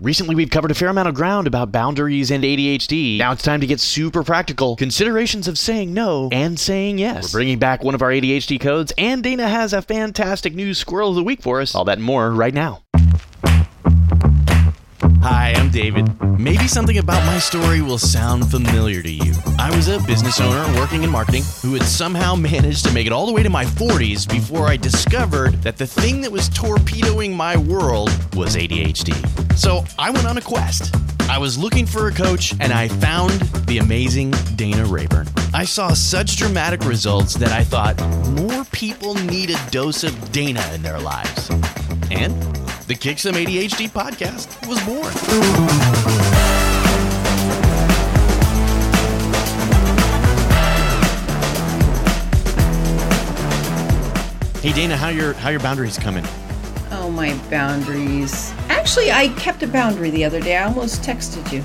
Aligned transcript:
Recently, 0.00 0.36
we've 0.36 0.48
covered 0.48 0.70
a 0.70 0.74
fair 0.74 0.90
amount 0.90 1.08
of 1.08 1.16
ground 1.16 1.48
about 1.48 1.72
boundaries 1.72 2.30
and 2.30 2.44
ADHD. 2.44 3.18
Now 3.18 3.32
it's 3.32 3.42
time 3.42 3.60
to 3.60 3.66
get 3.66 3.80
super 3.80 4.22
practical. 4.22 4.76
Considerations 4.76 5.48
of 5.48 5.58
saying 5.58 5.92
no 5.92 6.28
and 6.30 6.56
saying 6.56 6.98
yes. 6.98 7.34
We're 7.34 7.38
bringing 7.38 7.58
back 7.58 7.82
one 7.82 7.96
of 7.96 8.02
our 8.02 8.10
ADHD 8.10 8.60
codes, 8.60 8.92
and 8.96 9.24
Dana 9.24 9.48
has 9.48 9.72
a 9.72 9.82
fantastic 9.82 10.54
new 10.54 10.72
squirrel 10.72 11.10
of 11.10 11.16
the 11.16 11.24
week 11.24 11.42
for 11.42 11.60
us. 11.60 11.74
All 11.74 11.84
that 11.86 11.98
and 11.98 12.06
more 12.06 12.30
right 12.30 12.54
now. 12.54 12.84
Hi, 15.30 15.52
I'm 15.54 15.68
David. 15.70 16.08
Maybe 16.40 16.66
something 16.66 16.96
about 16.96 17.22
my 17.26 17.38
story 17.38 17.82
will 17.82 17.98
sound 17.98 18.50
familiar 18.50 19.02
to 19.02 19.10
you. 19.10 19.34
I 19.58 19.70
was 19.76 19.86
a 19.86 20.00
business 20.04 20.40
owner 20.40 20.64
working 20.80 21.02
in 21.02 21.10
marketing 21.10 21.42
who 21.60 21.74
had 21.74 21.82
somehow 21.82 22.34
managed 22.50 22.86
to 22.86 22.94
make 22.94 23.06
it 23.06 23.12
all 23.12 23.26
the 23.26 23.34
way 23.34 23.42
to 23.42 23.50
my 23.50 23.66
40s 23.66 24.26
before 24.26 24.68
I 24.68 24.78
discovered 24.78 25.52
that 25.62 25.76
the 25.76 25.86
thing 25.86 26.22
that 26.22 26.32
was 26.32 26.48
torpedoing 26.48 27.36
my 27.36 27.58
world 27.58 28.08
was 28.34 28.56
ADHD. 28.56 29.12
So 29.54 29.84
I 29.98 30.08
went 30.08 30.26
on 30.26 30.38
a 30.38 30.40
quest. 30.40 30.96
I 31.28 31.36
was 31.36 31.58
looking 31.58 31.84
for 31.84 32.08
a 32.08 32.10
coach 32.10 32.54
and 32.58 32.72
I 32.72 32.88
found 32.88 33.32
the 33.66 33.78
amazing 33.78 34.30
Dana 34.56 34.86
Rayburn. 34.86 35.28
I 35.52 35.66
saw 35.66 35.92
such 35.92 36.38
dramatic 36.38 36.86
results 36.86 37.34
that 37.34 37.52
I 37.52 37.64
thought 37.64 38.00
more 38.30 38.64
people 38.72 39.12
need 39.12 39.50
a 39.50 39.70
dose 39.70 40.04
of 40.04 40.32
Dana 40.32 40.66
in 40.72 40.80
their 40.80 40.98
lives. 40.98 41.50
And 42.10 42.32
the 42.86 42.94
Kick 42.98 43.18
Some 43.18 43.34
ADHD 43.34 43.88
podcast 43.90 44.66
was 44.68 44.80
born. 44.84 46.18
Hey 54.60 54.72
Dana, 54.72 54.96
how 54.96 55.08
your 55.08 55.34
how 55.34 55.50
your 55.50 55.60
boundaries 55.60 55.96
coming? 55.98 56.24
Oh, 56.90 57.10
my 57.10 57.32
boundaries. 57.48 58.52
Actually, 58.68 59.12
I 59.12 59.28
kept 59.28 59.62
a 59.62 59.68
boundary 59.68 60.10
the 60.10 60.24
other 60.24 60.40
day. 60.40 60.56
I 60.56 60.64
almost 60.64 61.02
texted 61.02 61.52
you. 61.52 61.62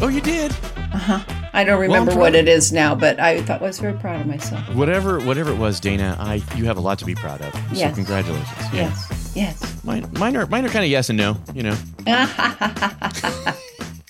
Oh, 0.00 0.08
you 0.08 0.20
did. 0.22 0.50
Uh 0.76 0.98
huh. 0.98 1.20
I 1.52 1.62
don't 1.64 1.78
remember 1.80 2.12
proud 2.12 2.20
what 2.20 2.34
it 2.34 2.48
is 2.48 2.72
now, 2.72 2.94
but 2.94 3.20
I 3.20 3.42
thought 3.42 3.60
I 3.60 3.66
was 3.66 3.78
very 3.78 3.92
proud 3.92 4.22
of 4.22 4.26
myself. 4.26 4.66
Whatever 4.74 5.20
whatever 5.20 5.52
it 5.52 5.58
was, 5.58 5.78
Dana, 5.78 6.16
I 6.18 6.42
you 6.56 6.64
have 6.64 6.78
a 6.78 6.80
lot 6.80 6.98
to 7.00 7.04
be 7.04 7.14
proud 7.14 7.42
of. 7.42 7.52
So 7.52 7.60
Yes. 7.72 7.94
congratulations. 7.94 8.48
Yeah. 8.72 8.88
Yes, 8.88 9.11
yes. 9.34 9.84
Mine, 9.84 10.08
mine 10.12 10.36
are 10.36 10.46
mine 10.46 10.64
are 10.64 10.70
kind 10.70 10.84
of 10.84 10.90
yes 10.90 11.08
and 11.08 11.18
no. 11.18 11.36
You 11.54 11.62
know. 11.64 11.76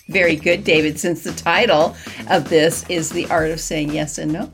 Very 0.09 0.35
good, 0.35 0.63
David, 0.63 0.99
since 0.99 1.23
the 1.23 1.31
title 1.31 1.95
of 2.29 2.49
this 2.49 2.87
is 2.89 3.09
The 3.09 3.25
Art 3.27 3.51
of 3.51 3.59
Saying 3.59 3.93
Yes 3.93 4.17
and 4.17 4.31
No. 4.33 4.51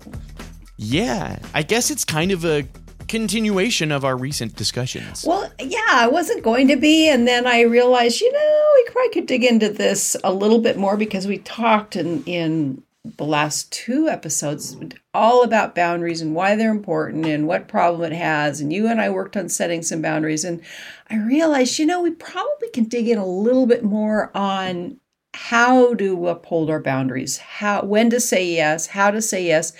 Yeah, 0.78 1.40
I 1.54 1.64
guess 1.64 1.92
it's 1.92 2.06
kind 2.06 2.32
of 2.32 2.46
a 2.46 2.66
continuation 3.10 3.92
of 3.92 4.06
our 4.06 4.16
recent 4.16 4.56
discussions. 4.56 5.26
Well, 5.28 5.52
yeah, 5.60 5.82
I 5.90 6.08
wasn't 6.08 6.44
going 6.44 6.70
to 6.70 6.78
be. 6.78 7.10
And 7.10 7.28
then 7.28 7.46
I 7.46 7.62
realized, 7.62 8.22
you 8.22 8.32
know, 8.32 8.72
we 8.76 8.92
probably 8.92 9.10
could 9.10 9.26
dig 9.26 9.44
into 9.44 9.70
this 9.70 10.16
a 10.24 10.32
little 10.32 10.60
bit 10.60 10.78
more 10.78 10.96
because 10.96 11.28
we 11.28 11.40
talked 11.40 11.98
in, 11.98 12.24
in 12.24 12.82
the 13.06 13.26
last 13.26 13.72
two 13.72 14.10
episodes 14.10 14.76
all 15.14 15.44
about 15.44 15.76
boundaries 15.76 16.22
and 16.22 16.36
why 16.36 16.56
they're 16.56 16.72
important 16.72 17.26
and 17.26 17.48
what 17.48 17.68
problem 17.68 18.12
it 18.12 18.16
has. 18.16 18.60
And 18.60 18.74
you 18.74 18.88
and 18.88 19.00
I 19.00 19.10
worked 19.10 19.38
on 19.38 19.50
setting 19.50 19.82
some 19.82 20.02
boundaries. 20.02 20.44
And 20.44 20.62
I 21.10 21.18
realized, 21.18 21.80
you 21.80 21.86
know, 21.86 22.02
we 22.02 22.12
probably 22.12 22.70
can 22.74 22.86
dig 22.86 23.08
in 23.08 23.18
a 23.18 23.26
little 23.26 23.66
bit 23.66 23.84
more 23.84 24.36
on 24.36 25.00
how 25.34 25.94
to 25.96 26.28
uphold 26.28 26.70
our 26.70 26.82
boundaries, 26.82 27.38
how 27.38 27.84
when 27.84 28.10
to 28.10 28.20
say 28.20 28.46
yes, 28.46 28.88
how 28.88 29.12
to 29.12 29.22
say 29.22 29.46
yes, 29.46 29.74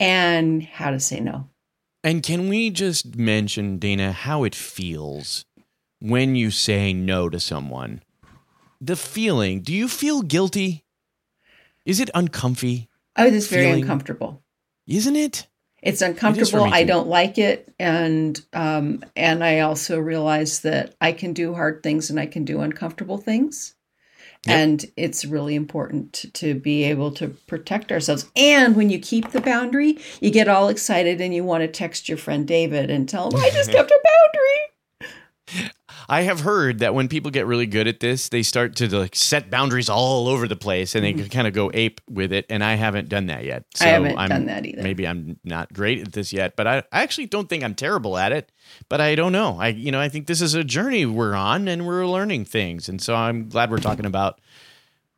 and 0.00 0.62
how 0.62 0.90
to 0.90 0.98
say 0.98 1.20
no. 1.20 1.48
And 2.02 2.22
can 2.22 2.48
we 2.48 2.70
just 2.70 3.16
mention, 3.16 3.78
Dana, 3.78 4.12
how 4.12 4.44
it 4.44 4.54
feels 4.54 5.46
when 6.00 6.36
you 6.36 6.50
say 6.50 6.92
no 6.92 7.28
to 7.28 7.38
someone? 7.38 8.02
The 8.80 8.96
feeling. 8.96 9.60
Do 9.60 9.72
you 9.72 9.88
feel 9.88 10.22
guilty? 10.22 10.83
Is 11.84 12.00
it 12.00 12.10
uncomfy? 12.14 12.88
I 13.16 13.28
was 13.28 13.48
very 13.48 13.66
Feeling- 13.66 13.82
uncomfortable. 13.82 14.42
Isn't 14.86 15.16
it? 15.16 15.46
It's 15.82 16.00
uncomfortable. 16.00 16.64
me 16.64 16.72
I 16.72 16.84
don't 16.84 17.08
like 17.08 17.36
it, 17.36 17.70
and 17.78 18.40
um, 18.54 19.04
and 19.14 19.44
I 19.44 19.60
also 19.60 19.98
realize 19.98 20.60
that 20.60 20.94
I 21.00 21.12
can 21.12 21.34
do 21.34 21.52
hard 21.52 21.82
things 21.82 22.08
and 22.08 22.18
I 22.18 22.24
can 22.24 22.46
do 22.46 22.60
uncomfortable 22.62 23.18
things, 23.18 23.74
Yep. 24.46 24.56
and 24.56 24.84
it's 24.96 25.26
really 25.26 25.54
important 25.54 26.24
to 26.34 26.54
be 26.54 26.84
able 26.84 27.10
to 27.12 27.28
protect 27.46 27.92
ourselves. 27.92 28.24
And 28.34 28.74
when 28.76 28.88
you 28.88 28.98
keep 28.98 29.32
the 29.32 29.42
boundary, 29.42 29.98
you 30.22 30.30
get 30.30 30.48
all 30.48 30.70
excited 30.70 31.20
and 31.20 31.34
you 31.34 31.44
want 31.44 31.60
to 31.62 31.68
text 31.68 32.08
your 32.08 32.16
friend 32.16 32.46
David 32.48 32.88
and 32.90 33.06
tell 33.06 33.30
him, 33.30 33.36
"I 33.40 33.50
just 33.50 33.70
kept 33.76 33.90
a 33.90 34.00
boundary." 34.02 34.63
I 36.08 36.22
have 36.22 36.40
heard 36.40 36.80
that 36.80 36.94
when 36.94 37.08
people 37.08 37.30
get 37.30 37.46
really 37.46 37.66
good 37.66 37.86
at 37.88 38.00
this, 38.00 38.28
they 38.28 38.42
start 38.42 38.76
to 38.76 38.94
like 38.96 39.14
set 39.14 39.50
boundaries 39.50 39.88
all 39.88 40.28
over 40.28 40.46
the 40.46 40.56
place 40.56 40.94
and 40.94 41.04
they 41.04 41.12
kind 41.28 41.46
of 41.46 41.54
go 41.54 41.70
ape 41.72 42.00
with 42.08 42.32
it. 42.32 42.46
And 42.50 42.62
I 42.62 42.74
haven't 42.74 43.08
done 43.08 43.26
that 43.26 43.44
yet. 43.44 43.64
So 43.74 43.84
Mm-hmm. 43.84 43.90
I 43.90 43.92
haven't 43.94 44.18
I'm, 44.18 44.28
done 44.28 44.46
that 44.46 44.66
either. 44.66 44.82
Maybe 44.82 45.06
I'm 45.06 45.38
not 45.44 45.72
great 45.72 46.00
at 46.00 46.12
this 46.12 46.32
yet, 46.32 46.56
but 46.56 46.66
I, 46.66 46.78
I 46.92 47.02
actually 47.02 47.26
don't 47.26 47.48
think 47.48 47.62
I'm 47.64 47.74
terrible 47.74 48.16
at 48.18 48.32
it. 48.32 48.50
But 48.88 49.00
I 49.00 49.14
don't 49.14 49.32
know. 49.32 49.58
I 49.58 49.68
you 49.68 49.92
know 49.92 50.00
I 50.00 50.08
think 50.08 50.26
this 50.26 50.40
is 50.40 50.54
a 50.54 50.64
journey 50.64 51.06
we're 51.06 51.34
on 51.34 51.68
and 51.68 51.86
we're 51.86 52.06
learning 52.06 52.44
things. 52.46 52.88
And 52.88 53.00
so 53.00 53.14
I'm 53.14 53.48
glad 53.48 53.70
we're 53.70 53.78
talking 53.78 54.06
about 54.06 54.40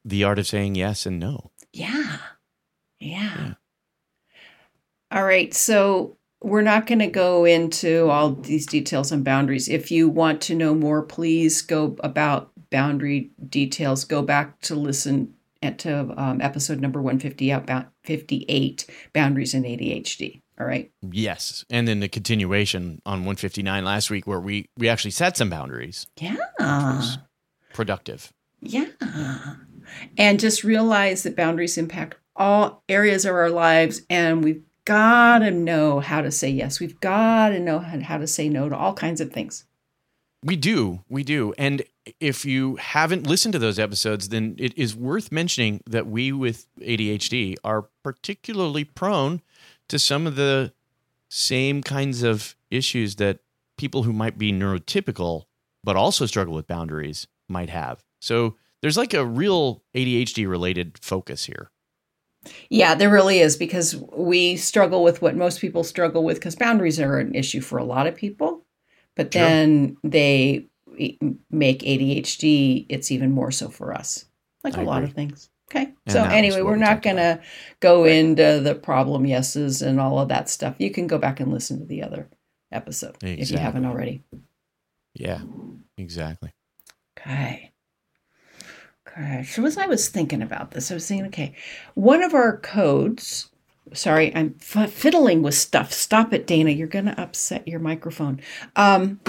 the 0.04 0.24
art 0.24 0.38
of 0.38 0.46
saying 0.46 0.74
yes 0.74 1.06
and 1.06 1.18
no. 1.18 1.50
Yeah. 1.72 2.18
Yeah. 2.98 3.54
All 5.10 5.24
right. 5.24 5.52
So 5.54 6.16
we're 6.46 6.62
not 6.62 6.86
going 6.86 7.00
to 7.00 7.08
go 7.08 7.44
into 7.44 8.08
all 8.08 8.30
these 8.30 8.66
details 8.66 9.10
on 9.10 9.24
boundaries. 9.24 9.68
If 9.68 9.90
you 9.90 10.08
want 10.08 10.40
to 10.42 10.54
know 10.54 10.76
more, 10.76 11.02
please 11.02 11.60
go 11.60 11.96
about 12.04 12.52
boundary 12.70 13.30
details. 13.48 14.04
Go 14.04 14.22
back 14.22 14.60
to 14.60 14.76
listen 14.76 15.34
at 15.60 15.80
to 15.80 16.14
um, 16.16 16.40
episode 16.40 16.80
number 16.80 17.02
150 17.02 17.50
about 17.50 17.88
58 18.04 18.86
boundaries 19.12 19.54
and 19.54 19.64
ADHD. 19.64 20.40
All 20.60 20.66
right. 20.66 20.92
Yes. 21.10 21.64
And 21.68 21.88
then 21.88 21.98
the 21.98 22.08
continuation 22.08 23.02
on 23.04 23.20
159 23.20 23.84
last 23.84 24.08
week 24.08 24.26
where 24.28 24.40
we 24.40 24.68
we 24.78 24.88
actually 24.88 25.10
set 25.10 25.36
some 25.36 25.50
boundaries. 25.50 26.06
Yeah. 26.20 26.36
Productive. 27.74 28.32
Yeah. 28.60 28.86
And 30.16 30.38
just 30.38 30.62
realize 30.62 31.24
that 31.24 31.36
boundaries 31.36 31.76
impact 31.76 32.16
all 32.36 32.84
areas 32.88 33.24
of 33.24 33.34
our 33.34 33.50
lives, 33.50 34.02
and 34.10 34.44
we've 34.44 34.62
got 34.86 35.40
to 35.40 35.50
know 35.50 36.00
how 36.00 36.22
to 36.22 36.30
say 36.30 36.48
yes. 36.48 36.80
We've 36.80 36.98
got 37.00 37.50
to 37.50 37.60
know 37.60 37.78
how 37.78 38.16
to 38.16 38.26
say 38.26 38.48
no 38.48 38.70
to 38.70 38.76
all 38.76 38.94
kinds 38.94 39.20
of 39.20 39.32
things. 39.32 39.64
We 40.42 40.56
do. 40.56 41.00
We 41.08 41.24
do. 41.24 41.52
And 41.58 41.82
if 42.20 42.44
you 42.44 42.76
haven't 42.76 43.26
listened 43.26 43.52
to 43.52 43.58
those 43.58 43.78
episodes, 43.78 44.30
then 44.30 44.56
it 44.58 44.76
is 44.78 44.96
worth 44.96 45.30
mentioning 45.30 45.82
that 45.86 46.06
we 46.06 46.32
with 46.32 46.66
ADHD 46.80 47.56
are 47.64 47.88
particularly 48.02 48.84
prone 48.84 49.42
to 49.88 49.98
some 49.98 50.26
of 50.26 50.36
the 50.36 50.72
same 51.28 51.82
kinds 51.82 52.22
of 52.22 52.56
issues 52.70 53.16
that 53.16 53.40
people 53.76 54.04
who 54.04 54.12
might 54.12 54.38
be 54.38 54.52
neurotypical 54.52 55.44
but 55.82 55.96
also 55.96 56.26
struggle 56.26 56.54
with 56.54 56.66
boundaries 56.66 57.26
might 57.48 57.70
have. 57.70 58.02
So 58.20 58.56
there's 58.82 58.96
like 58.96 59.14
a 59.14 59.24
real 59.24 59.82
ADHD 59.94 60.48
related 60.48 60.98
focus 60.98 61.44
here. 61.44 61.70
Yeah, 62.70 62.94
there 62.94 63.10
really 63.10 63.40
is 63.40 63.56
because 63.56 63.96
we 63.96 64.56
struggle 64.56 65.02
with 65.02 65.22
what 65.22 65.36
most 65.36 65.60
people 65.60 65.84
struggle 65.84 66.24
with 66.24 66.36
because 66.36 66.56
boundaries 66.56 67.00
are 67.00 67.18
an 67.18 67.34
issue 67.34 67.60
for 67.60 67.78
a 67.78 67.84
lot 67.84 68.06
of 68.06 68.14
people. 68.14 68.64
But 69.14 69.32
Sure. 69.32 69.42
then 69.42 69.96
they 70.04 70.66
e- 70.96 71.18
make 71.50 71.80
ADHD, 71.82 72.86
it's 72.88 73.10
even 73.10 73.30
more 73.32 73.50
so 73.50 73.68
for 73.68 73.94
us, 73.94 74.26
like 74.62 74.76
I 74.76 74.82
a 74.82 74.84
lot 74.84 75.02
of 75.04 75.12
things. 75.12 75.50
Okay. 75.70 75.92
And 76.06 76.12
so, 76.12 76.22
anyway, 76.22 76.62
we're 76.62 76.76
not 76.76 77.02
going 77.02 77.16
to 77.16 77.40
go 77.80 78.04
into 78.04 78.60
the 78.62 78.74
problem 78.76 79.26
yeses 79.26 79.82
and 79.82 79.98
all 80.00 80.20
of 80.20 80.28
that 80.28 80.48
stuff. 80.48 80.76
You 80.78 80.90
can 80.90 81.06
go 81.08 81.18
back 81.18 81.40
and 81.40 81.52
listen 81.52 81.80
to 81.80 81.84
the 81.86 82.02
other 82.04 82.28
episode 82.70 83.16
if 83.22 83.50
you 83.50 83.58
haven't 83.58 83.84
already. 83.84 84.22
Yeah, 85.14 85.40
exactly. 85.96 86.52
Okay. 87.18 87.72
Okay. 89.18 89.44
So 89.44 89.64
as 89.64 89.78
I 89.78 89.86
was 89.86 90.08
thinking 90.08 90.42
about 90.42 90.72
this, 90.72 90.90
I 90.90 90.94
was 90.94 91.06
thinking, 91.08 91.26
okay, 91.26 91.54
one 91.94 92.22
of 92.22 92.34
our 92.34 92.58
codes. 92.58 93.50
Sorry, 93.92 94.34
I'm 94.34 94.56
f- 94.60 94.90
fiddling 94.90 95.42
with 95.42 95.54
stuff. 95.54 95.92
Stop 95.92 96.32
it, 96.32 96.46
Dana. 96.46 96.70
You're 96.70 96.88
going 96.88 97.04
to 97.04 97.20
upset 97.20 97.68
your 97.68 97.78
microphone. 97.78 98.40
Um, 98.74 99.20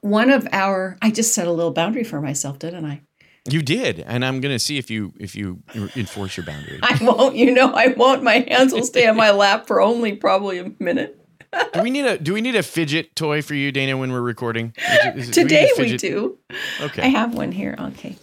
one 0.00 0.30
of 0.30 0.48
our, 0.50 0.98
I 1.00 1.10
just 1.10 1.32
set 1.32 1.46
a 1.46 1.52
little 1.52 1.70
boundary 1.70 2.02
for 2.02 2.20
myself, 2.20 2.58
didn't 2.58 2.84
I? 2.84 3.02
You 3.48 3.62
did, 3.62 4.00
and 4.00 4.24
I'm 4.24 4.40
going 4.40 4.54
to 4.54 4.58
see 4.58 4.76
if 4.76 4.90
you 4.90 5.12
if 5.20 5.36
you 5.36 5.62
enforce 5.94 6.36
your 6.36 6.44
boundary. 6.44 6.80
I 6.82 6.98
won't. 7.00 7.36
You 7.36 7.54
know, 7.54 7.72
I 7.72 7.88
won't. 7.88 8.24
My 8.24 8.44
hands 8.48 8.72
will 8.72 8.82
stay 8.82 9.06
on 9.06 9.16
my 9.16 9.30
lap 9.30 9.68
for 9.68 9.80
only 9.80 10.16
probably 10.16 10.58
a 10.58 10.72
minute. 10.80 11.25
Do 11.72 11.82
we 11.82 11.90
need 11.90 12.04
a 12.04 12.18
do 12.18 12.32
we 12.34 12.40
need 12.40 12.54
a 12.56 12.62
fidget 12.62 13.14
toy 13.16 13.42
for 13.42 13.54
you, 13.54 13.72
Dana, 13.72 13.96
when 13.96 14.12
we're 14.12 14.20
recording? 14.20 14.74
Is 15.14 15.28
is 15.28 15.28
it- 15.30 15.32
do 15.34 15.42
Today 15.42 15.70
we 15.78 15.96
do. 15.96 16.38
Okay. 16.80 17.02
I 17.02 17.06
have 17.06 17.34
one 17.34 17.52
here. 17.52 17.74
Okay. 17.78 18.16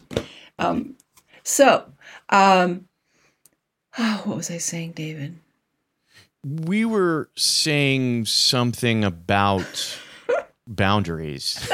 Um, 0.59 0.95
so, 1.43 1.85
um, 2.29 2.87
what 3.95 4.37
was 4.37 4.49
I 4.51 4.57
saying, 4.57 4.93
David? 4.93 5.37
we 6.45 6.83
were 6.83 7.29
saying 7.37 8.25
something 8.25 9.03
about 9.05 9.97
boundaries. 10.67 11.57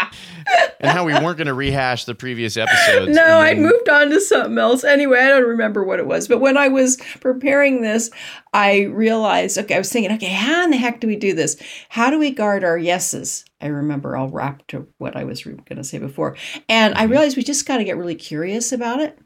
how 0.80 1.04
we 1.04 1.12
weren't 1.12 1.36
going 1.36 1.46
to 1.46 1.54
rehash 1.54 2.04
the 2.04 2.14
previous 2.14 2.56
episodes. 2.56 3.14
No, 3.14 3.22
and 3.22 3.32
I 3.32 3.54
then- 3.54 3.62
moved 3.62 3.88
on 3.88 4.10
to 4.10 4.20
something 4.20 4.58
else. 4.58 4.84
Anyway, 4.84 5.18
I 5.18 5.28
don't 5.28 5.48
remember 5.48 5.84
what 5.84 5.98
it 5.98 6.06
was. 6.06 6.28
But 6.28 6.40
when 6.40 6.56
I 6.56 6.68
was 6.68 6.96
preparing 7.20 7.82
this, 7.82 8.10
I 8.52 8.82
realized 8.82 9.58
okay, 9.58 9.74
I 9.74 9.78
was 9.78 9.92
thinking, 9.92 10.12
okay, 10.12 10.26
how 10.26 10.64
in 10.64 10.70
the 10.70 10.76
heck 10.76 11.00
do 11.00 11.06
we 11.06 11.16
do 11.16 11.34
this? 11.34 11.60
How 11.88 12.10
do 12.10 12.18
we 12.18 12.30
guard 12.30 12.64
our 12.64 12.78
yeses? 12.78 13.44
I 13.60 13.66
remember 13.66 14.16
I'll 14.16 14.28
wrap 14.28 14.66
to 14.68 14.86
what 14.98 15.16
I 15.16 15.24
was 15.24 15.42
going 15.42 15.76
to 15.76 15.84
say 15.84 15.98
before. 15.98 16.36
And 16.68 16.94
I 16.94 17.02
mm-hmm. 17.02 17.12
realized 17.12 17.36
we 17.36 17.42
just 17.42 17.66
got 17.66 17.78
to 17.78 17.84
get 17.84 17.96
really 17.96 18.14
curious 18.14 18.72
about 18.72 19.00
it. 19.00 19.18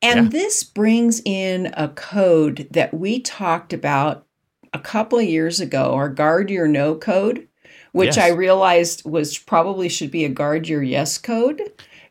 And 0.00 0.24
Yeah. 0.24 0.28
this 0.30 0.62
brings 0.62 1.20
in 1.24 1.72
a 1.76 1.88
code 1.88 2.68
that 2.70 2.94
we 2.94 3.20
talked 3.20 3.72
about 3.72 4.26
a 4.72 4.78
couple 4.78 5.18
of 5.18 5.24
years 5.24 5.60
ago, 5.60 5.94
our 5.94 6.08
guard 6.08 6.48
your 6.50 6.68
no 6.68 6.94
code, 6.94 7.48
which 7.92 8.16
Yes. 8.16 8.18
I 8.18 8.28
realized 8.28 9.04
was 9.04 9.38
probably 9.38 9.88
should 9.88 10.10
be 10.10 10.24
a 10.24 10.28
guard 10.28 10.68
your 10.68 10.82
yes 10.82 11.18
code. 11.18 11.62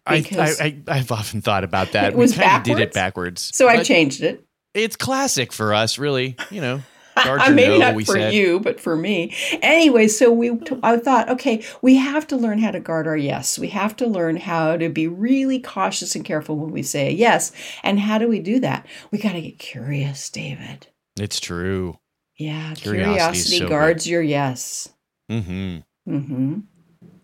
I, 0.06 0.26
I, 0.32 0.54
I, 0.60 0.82
I've 0.88 1.12
often 1.12 1.42
thought 1.42 1.64
about 1.64 1.92
that. 1.92 2.16
We 2.16 2.28
kind 2.32 2.58
of 2.58 2.64
did 2.64 2.80
it 2.80 2.94
backwards? 2.94 3.52
So 3.56 3.68
I 3.68 3.84
changed 3.84 4.24
it. 4.24 4.44
It's 4.74 4.96
classic 4.96 5.52
for 5.52 5.74
us, 5.74 5.98
really. 6.00 6.36
You 6.50 6.62
know, 6.62 6.82
guard 7.24 7.42
your 7.46 7.52
maybe 7.56 7.78
no, 7.78 7.92
not 7.92 8.06
for 8.06 8.14
said. 8.14 8.34
you, 8.34 8.60
but 8.60 8.80
for 8.80 8.96
me. 8.96 9.36
Anyway, 9.62 10.08
so 10.08 10.32
we 10.32 10.56
t- 10.58 10.80
I 10.82 10.98
thought, 10.98 11.30
okay, 11.30 11.64
we 11.84 11.96
have 11.98 12.26
to 12.28 12.38
learn 12.38 12.58
how 12.60 12.72
to 12.72 12.80
guard 12.80 13.06
our 13.08 13.18
yes. 13.18 13.60
We 13.60 13.68
have 13.70 13.96
to 13.98 14.08
learn 14.08 14.38
how 14.38 14.78
to 14.78 14.90
be 14.90 15.08
really 15.08 15.60
cautious 15.60 16.16
and 16.16 16.26
careful 16.26 16.56
when 16.58 16.72
we 16.72 16.82
say 16.82 17.10
a 17.10 17.12
yes. 17.12 17.52
And 17.84 18.00
how 18.00 18.18
do 18.18 18.28
we 18.28 18.40
do 18.40 18.60
that? 18.62 18.86
We 19.12 19.20
got 19.20 19.34
to 19.34 19.42
get 19.42 19.60
curious, 19.60 20.30
David. 20.30 20.88
It's 21.20 21.40
true. 21.40 22.00
Yeah, 22.38 22.74
Curiosity 22.76 23.04
curiosity 23.14 23.58
so 23.58 23.66
good. 23.66 23.70
guards 23.70 24.08
your 24.08 24.22
yes. 24.22 24.88
Hmm 25.30 25.78
hmm 26.06 26.60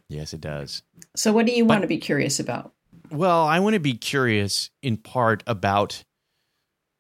Yes, 0.08 0.34
it 0.34 0.42
does. 0.42 0.84
So, 1.16 1.34
what 1.34 1.46
do 1.48 1.52
you 1.52 1.66
But- 1.66 1.70
want 1.76 1.82
to 1.82 1.88
be 1.88 1.98
curious 1.98 2.40
about? 2.40 2.74
Well, 3.12 3.44
I 3.46 3.60
want 3.60 3.74
to 3.76 3.80
be 3.80 3.94
curious 3.96 4.70
in 4.84 4.98
part 4.98 5.44
about. 5.48 6.04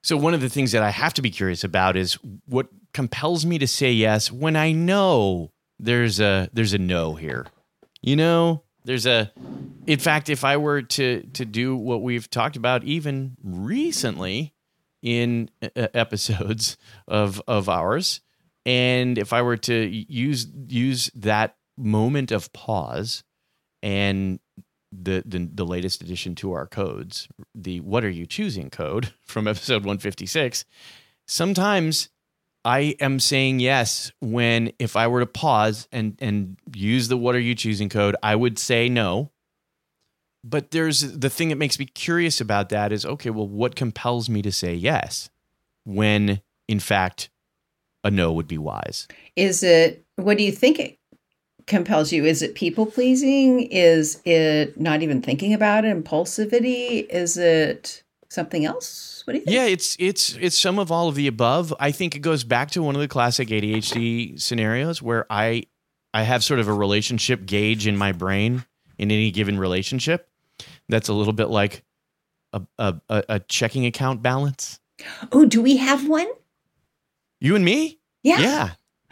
So, 0.03 0.17
one 0.17 0.33
of 0.33 0.41
the 0.41 0.49
things 0.49 0.71
that 0.71 0.83
I 0.83 0.89
have 0.91 1.13
to 1.15 1.21
be 1.21 1.29
curious 1.31 1.63
about 1.63 1.95
is 1.97 2.17
what 2.47 2.67
compels 2.93 3.45
me 3.45 3.57
to 3.59 3.67
say 3.67 3.91
yes 3.91 4.31
when 4.31 4.55
I 4.55 4.71
know 4.71 5.51
there's 5.79 6.19
a 6.19 6.49
there's 6.53 6.73
a 6.73 6.77
no 6.77 7.15
here. 7.15 7.45
You 8.01 8.15
know, 8.15 8.63
there's 8.85 9.05
a. 9.05 9.31
In 9.87 9.99
fact, 9.99 10.29
if 10.29 10.43
I 10.43 10.57
were 10.57 10.81
to 10.81 11.21
to 11.33 11.45
do 11.45 11.75
what 11.75 12.01
we've 12.01 12.29
talked 12.29 12.55
about 12.55 12.83
even 12.83 13.35
recently 13.43 14.53
in 15.03 15.49
uh, 15.61 15.87
episodes 15.93 16.77
of 17.07 17.41
of 17.47 17.67
ours, 17.69 18.21
and 18.65 19.17
if 19.17 19.31
I 19.31 19.41
were 19.41 19.57
to 19.57 19.85
use 19.87 20.47
use 20.67 21.11
that 21.15 21.55
moment 21.77 22.31
of 22.31 22.51
pause 22.53 23.23
and 23.83 24.39
the, 24.91 25.23
the 25.25 25.49
the 25.53 25.65
latest 25.65 26.01
addition 26.01 26.35
to 26.35 26.53
our 26.53 26.65
codes, 26.65 27.27
the 27.53 27.79
"What 27.81 28.03
are 28.03 28.09
you 28.09 28.25
choosing?" 28.25 28.69
code 28.69 29.13
from 29.21 29.47
episode 29.47 29.83
156. 29.83 30.65
Sometimes 31.27 32.09
I 32.63 32.95
am 32.99 33.19
saying 33.19 33.59
yes 33.59 34.11
when 34.19 34.71
if 34.79 34.95
I 34.95 35.07
were 35.07 35.19
to 35.19 35.25
pause 35.25 35.87
and 35.91 36.17
and 36.19 36.57
use 36.73 37.07
the 37.07 37.17
"What 37.17 37.35
are 37.35 37.39
you 37.39 37.55
choosing?" 37.55 37.89
code, 37.89 38.15
I 38.23 38.35
would 38.35 38.57
say 38.57 38.89
no. 38.89 39.31
But 40.43 40.69
there's 40.69 41.17
the 41.17 41.29
thing 41.29 41.49
that 41.49 41.57
makes 41.57 41.79
me 41.79 41.85
curious 41.85 42.39
about 42.39 42.69
that 42.69 42.91
is 42.91 43.03
okay, 43.03 43.31
well, 43.31 43.47
what 43.47 43.75
compels 43.75 44.29
me 44.29 44.43
to 44.43 44.51
say 44.51 44.75
yes 44.75 45.29
when 45.83 46.41
in 46.67 46.79
fact 46.79 47.29
a 48.05 48.11
no 48.11 48.31
would 48.31 48.47
be 48.47 48.57
wise? 48.57 49.07
Is 49.35 49.63
it, 49.63 50.05
what 50.15 50.37
do 50.37 50.43
you 50.43 50.51
think 50.53 50.79
it 50.79 50.97
compels 51.67 52.13
you? 52.13 52.23
Is 52.23 52.41
it 52.41 52.55
people 52.55 52.85
pleasing? 52.85 53.63
Is 53.63 54.21
it 54.23 54.79
not 54.79 55.01
even 55.01 55.21
thinking 55.21 55.53
about 55.53 55.83
it? 55.83 55.95
Impulsivity? 55.95 57.07
Is 57.09 57.37
it 57.37 58.03
something 58.29 58.65
else? 58.65 59.23
What 59.25 59.33
do 59.33 59.39
you 59.39 59.45
think? 59.45 59.55
Yeah, 59.55 59.65
it's 59.65 59.95
it's 59.99 60.35
it's 60.35 60.57
some 60.57 60.77
of 60.77 60.91
all 60.91 61.09
of 61.09 61.15
the 61.15 61.27
above. 61.27 61.73
I 61.79 61.91
think 61.91 62.15
it 62.15 62.19
goes 62.19 62.43
back 62.43 62.71
to 62.71 62.83
one 62.83 62.95
of 62.95 63.01
the 63.01 63.07
classic 63.07 63.47
ADHD 63.47 64.39
scenarios 64.39 65.01
where 65.01 65.25
I 65.29 65.63
I 66.13 66.23
have 66.23 66.43
sort 66.43 66.59
of 66.59 66.67
a 66.67 66.73
relationship 66.73 67.45
gauge 67.45 67.87
in 67.87 67.97
my 67.97 68.11
brain 68.11 68.63
in 68.97 69.11
any 69.11 69.31
given 69.31 69.57
relationship. 69.57 70.29
That's 70.87 71.09
a 71.09 71.13
little 71.13 71.33
bit 71.33 71.49
like 71.49 71.83
a 72.53 72.61
a, 72.77 72.95
a 73.09 73.23
a 73.29 73.39
checking 73.39 73.85
account 73.85 74.21
balance. 74.21 74.79
Oh, 75.31 75.45
do 75.45 75.61
we 75.61 75.77
have 75.77 76.07
one? 76.07 76.27
You 77.45 77.55
and 77.55 77.63
me? 77.63 77.99
Yeah. 78.23 78.39
Yeah. 78.39 78.69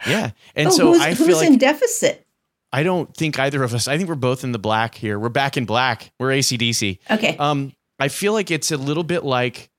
Yeah. 0.08 0.30
And 0.56 0.66
oh, 0.66 0.70
so 0.72 0.92
who's, 0.92 1.00
I 1.00 1.14
who's 1.14 1.24
feel 1.24 1.36
like 1.36 1.46
in 1.46 1.56
deficit? 1.56 2.26
I 2.72 2.82
don't 2.82 3.16
think 3.16 3.38
either 3.38 3.62
of 3.62 3.72
us. 3.72 3.86
I 3.86 3.96
think 3.96 4.08
we're 4.08 4.16
both 4.16 4.42
in 4.42 4.50
the 4.50 4.58
black 4.58 4.96
here. 4.96 5.20
We're 5.20 5.28
back 5.28 5.56
in 5.56 5.66
black. 5.66 6.10
We're 6.18 6.30
ACDC. 6.30 6.98
Okay. 7.08 7.36
Um, 7.36 7.74
I 8.00 8.08
feel 8.08 8.32
like 8.32 8.50
it's 8.50 8.72
a 8.72 8.76
little 8.76 9.04
bit 9.04 9.22
like, 9.22 9.70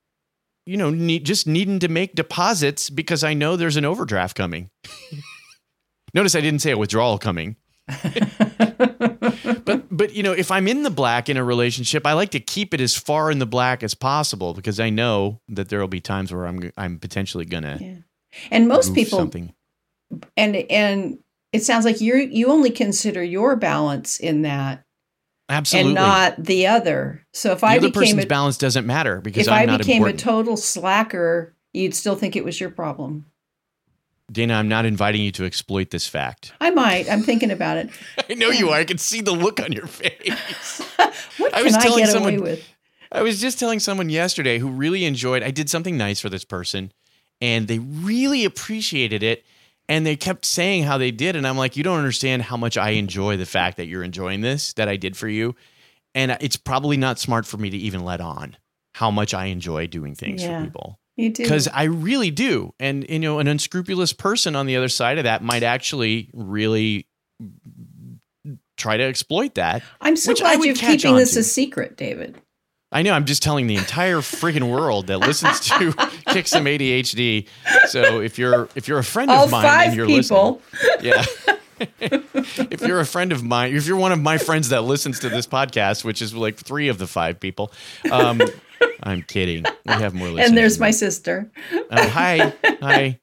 you 0.66 0.78
know, 0.78 0.90
need, 0.90 1.26
just 1.26 1.48
needing 1.48 1.80
to 1.80 1.90
make 1.90 2.16
deposits 2.16 2.90
because 2.90 3.26
I 3.26 3.34
know 3.34 3.58
there's 3.58 3.76
an 3.76 3.84
overdraft 3.84 4.38
coming. 4.38 4.70
Notice 6.14 6.34
I 6.34 6.40
didn't 6.40 6.62
say 6.62 6.72
a 6.72 6.78
withdrawal 6.78 7.18
coming. 7.18 7.58
but 9.66 9.84
but 9.92 10.14
you 10.14 10.24
know, 10.24 10.32
if 10.32 10.50
I'm 10.50 10.70
in 10.70 10.84
the 10.84 10.90
black 10.90 11.28
in 11.28 11.36
a 11.36 11.44
relationship, 11.44 12.08
I 12.08 12.14
like 12.14 12.32
to 12.32 12.40
keep 12.40 12.74
it 12.74 12.80
as 12.80 12.96
far 12.96 13.30
in 13.30 13.40
the 13.40 13.46
black 13.46 13.84
as 13.84 13.94
possible 13.94 14.54
because 14.54 14.80
I 14.80 14.90
know 14.90 15.42
that 15.50 15.68
there 15.68 15.82
will 15.82 15.90
be 15.90 16.00
times 16.00 16.34
where 16.34 16.48
I'm 16.48 16.72
I'm 16.78 17.00
potentially 17.00 17.44
gonna 17.44 17.80
Yeah. 17.82 17.96
And 18.52 18.68
most 18.68 18.94
people, 18.94 19.20
something. 19.20 19.54
and 20.38 20.56
and 20.56 21.20
it 21.54 21.64
sounds 21.64 21.86
like 21.86 22.02
you 22.02 22.16
you 22.16 22.48
only 22.48 22.70
consider 22.72 23.24
your 23.24 23.56
balance 23.56 24.20
in 24.20 24.42
that, 24.44 24.84
Absolutely. 25.50 25.90
and 25.92 25.96
not 25.96 26.44
the 26.44 26.68
other. 26.68 27.26
So 27.34 27.52
if 27.54 27.62
the 27.62 27.68
I 27.68 27.78
other 27.78 27.88
became 27.88 28.02
person's 28.04 28.24
a 28.24 28.28
balance 28.28 28.58
doesn't 28.58 28.86
matter 28.86 29.22
because 29.22 29.48
if 29.48 29.54
I'm 29.54 29.70
I 29.70 29.78
became 29.78 29.98
important. 29.98 30.22
a 30.22 30.24
total 30.24 30.58
slacker, 30.58 31.56
you'd 31.74 31.96
still 31.96 32.16
think 32.16 32.36
it 32.36 32.44
was 32.46 32.60
your 32.60 32.70
problem. 32.70 33.26
Dana, 34.32 34.56
I'm 34.56 34.68
not 34.68 34.86
inviting 34.86 35.22
you 35.22 35.32
to 35.34 35.46
exploit 35.46 35.92
this 35.92 36.08
fact. 36.08 36.52
I 36.60 36.72
might. 36.72 37.08
I'm 37.12 37.22
thinking 37.22 37.52
about 37.52 37.78
it. 37.78 37.90
I 38.30 38.34
know 38.34 38.50
you 38.50 38.70
are. 38.72 38.80
I 38.80 38.84
can 38.84 38.98
see 38.98 39.22
the 39.22 39.32
look 39.34 39.62
on 39.62 39.72
your 39.72 39.88
face. 39.88 40.82
What 41.38 41.54
I 41.54 41.62
was 41.64 41.76
I, 41.76 41.82
telling 41.84 42.04
get 42.06 42.12
someone- 42.12 42.36
away 42.36 42.52
with? 42.52 42.68
I 43.12 43.22
was 43.22 43.40
just 43.40 43.60
telling 43.60 43.80
someone 43.80 44.10
yesterday 44.10 44.58
who 44.58 44.68
really 44.70 45.06
enjoyed. 45.06 45.44
I 45.44 45.52
did 45.52 45.70
something 45.70 45.96
nice 45.96 46.20
for 46.20 46.28
this 46.30 46.44
person, 46.44 46.92
and 47.42 47.68
they 47.68 47.80
really 47.80 48.46
appreciated 48.46 49.24
it. 49.24 49.44
And 49.88 50.04
they 50.04 50.16
kept 50.16 50.46
saying 50.46 50.84
how 50.84 50.98
they 50.98 51.12
did, 51.12 51.36
and 51.36 51.46
I'm 51.48 51.58
like, 51.58 51.78
you 51.78 51.84
don't 51.84 52.00
understand 52.00 52.42
how 52.42 52.58
much 52.58 52.76
I 52.76 52.92
enjoy 52.92 53.38
the 53.38 53.46
fact 53.46 53.78
that 53.78 53.86
you're 53.86 54.04
enjoying 54.04 54.42
this 54.42 54.74
that 54.74 54.90
I 54.90 54.96
did 54.98 55.16
for 55.16 55.28
you. 55.28 55.56
And 56.16 56.36
it's 56.42 56.58
probably 56.58 56.98
not 56.98 57.20
smart 57.20 57.46
for 57.46 57.58
me 57.58 57.70
to 57.70 57.78
even 57.78 58.04
let 58.04 58.20
on 58.20 58.58
how 58.96 59.12
much 59.12 59.34
I 59.36 59.46
enjoy 59.46 59.86
doing 59.86 60.16
things 60.16 60.42
Yeah. 60.42 60.60
for 60.60 60.66
people 60.66 61.00
You 61.18 61.30
do 61.30 61.44
because 61.44 61.68
I 61.68 61.84
really 61.84 62.32
do. 62.32 62.74
And 62.80 63.08
you 63.08 63.20
know, 63.20 63.38
an 63.40 63.48
unscrupulous 63.48 64.12
person 64.12 64.56
on 64.56 64.66
the 64.66 64.76
other 64.76 64.90
side 64.90 65.20
of 65.20 65.26
that 65.26 65.44
might 65.44 65.62
actually 65.62 66.32
really 66.34 67.06
try 68.78 68.98
to 68.98 69.04
exploit 69.04 69.56
that. 69.56 69.84
I'm 70.02 70.16
so 70.16 70.34
glad 70.34 70.64
you're 70.64 70.74
keeping 70.76 71.16
this 71.16 71.34
to. 71.34 71.42
a 71.42 71.44
secret, 71.44 71.96
David. 71.98 72.42
I 72.96 73.02
know. 73.02 73.12
I'm 73.12 73.26
just 73.26 73.44
telling 73.44 73.68
the 73.68 73.76
entire 73.76 74.20
freaking 74.20 74.72
world 74.72 75.08
that 75.08 75.18
listens 75.18 75.60
to 75.60 75.92
Kick 76.30 76.48
Some 76.48 76.64
ADHD. 76.64 77.46
So 77.90 78.22
if 78.22 78.40
you're 78.40 78.70
if 78.74 78.88
you're 78.88 79.00
a 79.00 79.04
friend 79.04 79.30
All 79.30 79.44
of 79.44 79.52
mine 79.52 79.64
five 79.64 79.88
and 79.88 79.98
you're 79.98 80.08
people. 80.08 80.62
listening, 80.72 81.14
yeah. 81.14 81.26
if 82.00 82.82
you're 82.82 83.02
a 83.02 83.06
friend 83.06 83.34
of 83.34 83.44
mine, 83.44 83.76
if 83.76 83.86
you're 83.86 83.98
one 83.98 84.14
of 84.14 84.22
my 84.22 84.38
friends 84.38 84.70
that 84.70 84.84
listens 84.86 85.20
to 85.20 85.30
this 85.30 85.46
podcast, 85.46 86.06
which 86.06 86.22
is 86.22 86.34
like 86.34 86.56
three 86.56 86.88
of 86.88 86.98
the 86.98 87.06
five 87.06 87.38
people, 87.38 87.74
um, 88.14 88.42
I'm 89.04 89.24
kidding. 89.24 89.66
We 89.86 89.92
have 89.92 90.14
more 90.14 90.30
listeners. 90.30 90.48
And 90.48 90.58
there's 90.58 90.80
my 90.80 90.92
sister. 90.92 91.52
Oh, 91.74 92.10
hi, 92.10 92.54
hi. 92.82 93.20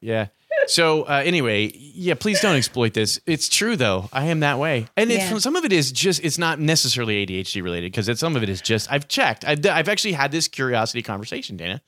Yeah. 0.00 0.26
So 0.68 1.02
uh, 1.04 1.22
anyway, 1.24 1.72
yeah, 1.74 2.14
please 2.14 2.40
don't 2.40 2.56
exploit 2.56 2.94
this. 2.94 3.20
It's 3.26 3.48
true 3.48 3.74
though. 3.76 4.08
I 4.12 4.26
am 4.26 4.40
that 4.40 4.58
way, 4.58 4.86
and 4.96 5.10
Yeah. 5.10 5.32
it's 5.32 5.42
some 5.42 5.56
of 5.56 5.64
it 5.64 5.72
is 5.72 5.90
just 5.92 6.22
it's 6.24 6.38
not 6.38 6.60
necessarily 6.60 7.26
ADHD 7.26 7.62
related 7.62 7.90
because 7.92 8.18
some 8.20 8.36
of 8.36 8.42
it 8.42 8.48
is 8.48 8.60
just 8.60 8.90
I've 8.92 9.08
checked. 9.08 9.44
I've 9.46 9.64
I've 9.66 9.88
actually 9.88 10.12
had 10.12 10.30
this 10.30 10.46
curiosity 10.48 11.02
conversation, 11.02 11.56
Dana. 11.56 11.80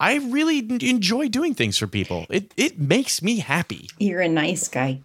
I 0.00 0.16
really 0.16 0.58
enjoy 0.88 1.28
doing 1.28 1.54
things 1.54 1.78
for 1.78 1.86
people. 1.86 2.26
It 2.30 2.52
it 2.56 2.78
makes 2.78 3.22
me 3.22 3.38
happy. 3.38 3.88
You're 3.98 4.20
a 4.20 4.28
nice 4.28 4.68
guy. 4.68 5.00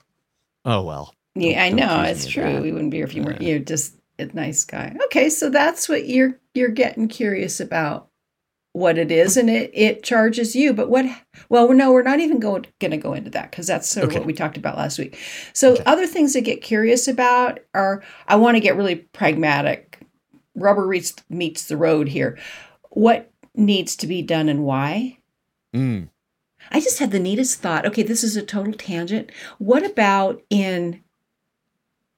Oh 0.65 0.83
well. 0.83 1.13
Yeah, 1.35 1.63
I 1.63 1.69
Don't- 1.69 1.79
don't 1.79 1.87
know 1.87 2.03
it's 2.03 2.27
true. 2.27 2.43
that. 2.43 2.61
We 2.61 2.71
wouldn't 2.71 2.91
be 2.91 2.97
here 2.97 3.05
if 3.05 3.13
you 3.15 3.23
weren't. 3.23 3.41
You're 3.41 3.59
just 3.59 3.95
a 4.19 4.25
nice 4.25 4.63
guy. 4.65 4.95
Okay, 5.05 5.29
so 5.29 5.49
that's 5.49 5.89
what 5.89 6.07
you're 6.07 6.39
you're 6.53 6.69
getting 6.69 7.07
curious 7.07 7.59
about 7.59 8.07
what 8.73 8.97
it 8.97 9.11
is, 9.11 9.37
and 9.37 9.49
it 9.49 9.71
it 9.73 10.03
charges 10.03 10.55
you. 10.55 10.73
But 10.73 10.89
what? 10.89 11.05
Well, 11.49 11.71
no, 11.73 11.91
we're 11.91 12.03
not 12.03 12.19
even 12.19 12.39
going 12.39 12.65
to 12.79 12.97
go 12.97 13.13
into 13.13 13.29
that 13.29 13.51
because 13.51 13.67
that's 13.67 13.87
sort 13.87 14.03
of 14.05 14.09
Okay. 14.09 14.19
what 14.19 14.27
we 14.27 14.33
talked 14.33 14.57
about 14.57 14.77
last 14.77 14.99
week. 14.99 15.17
So 15.53 15.73
Okay. 15.73 15.83
other 15.85 16.07
things 16.07 16.33
to 16.33 16.41
get 16.41 16.61
curious 16.61 17.07
about 17.07 17.59
are 17.73 18.03
I 18.27 18.35
want 18.35 18.55
to 18.55 18.61
get 18.61 18.75
really 18.75 18.95
pragmatic. 18.95 19.99
Rubber 20.55 20.87
meets 20.87 21.13
meets 21.29 21.67
the 21.67 21.77
road 21.77 22.09
here. 22.09 22.37
What 22.89 23.31
needs 23.55 23.95
to 23.97 24.07
be 24.07 24.21
done 24.21 24.49
and 24.49 24.63
why? 24.63 25.19
Mm. 25.73 26.09
I 26.71 26.79
just 26.79 26.99
had 26.99 27.11
the 27.11 27.19
neatest 27.19 27.59
thought. 27.59 27.85
Okay, 27.85 28.03
this 28.03 28.23
is 28.23 28.35
a 28.35 28.41
total 28.41 28.73
tangent. 28.73 29.31
What 29.59 29.85
about 29.85 30.41
in 30.49 31.01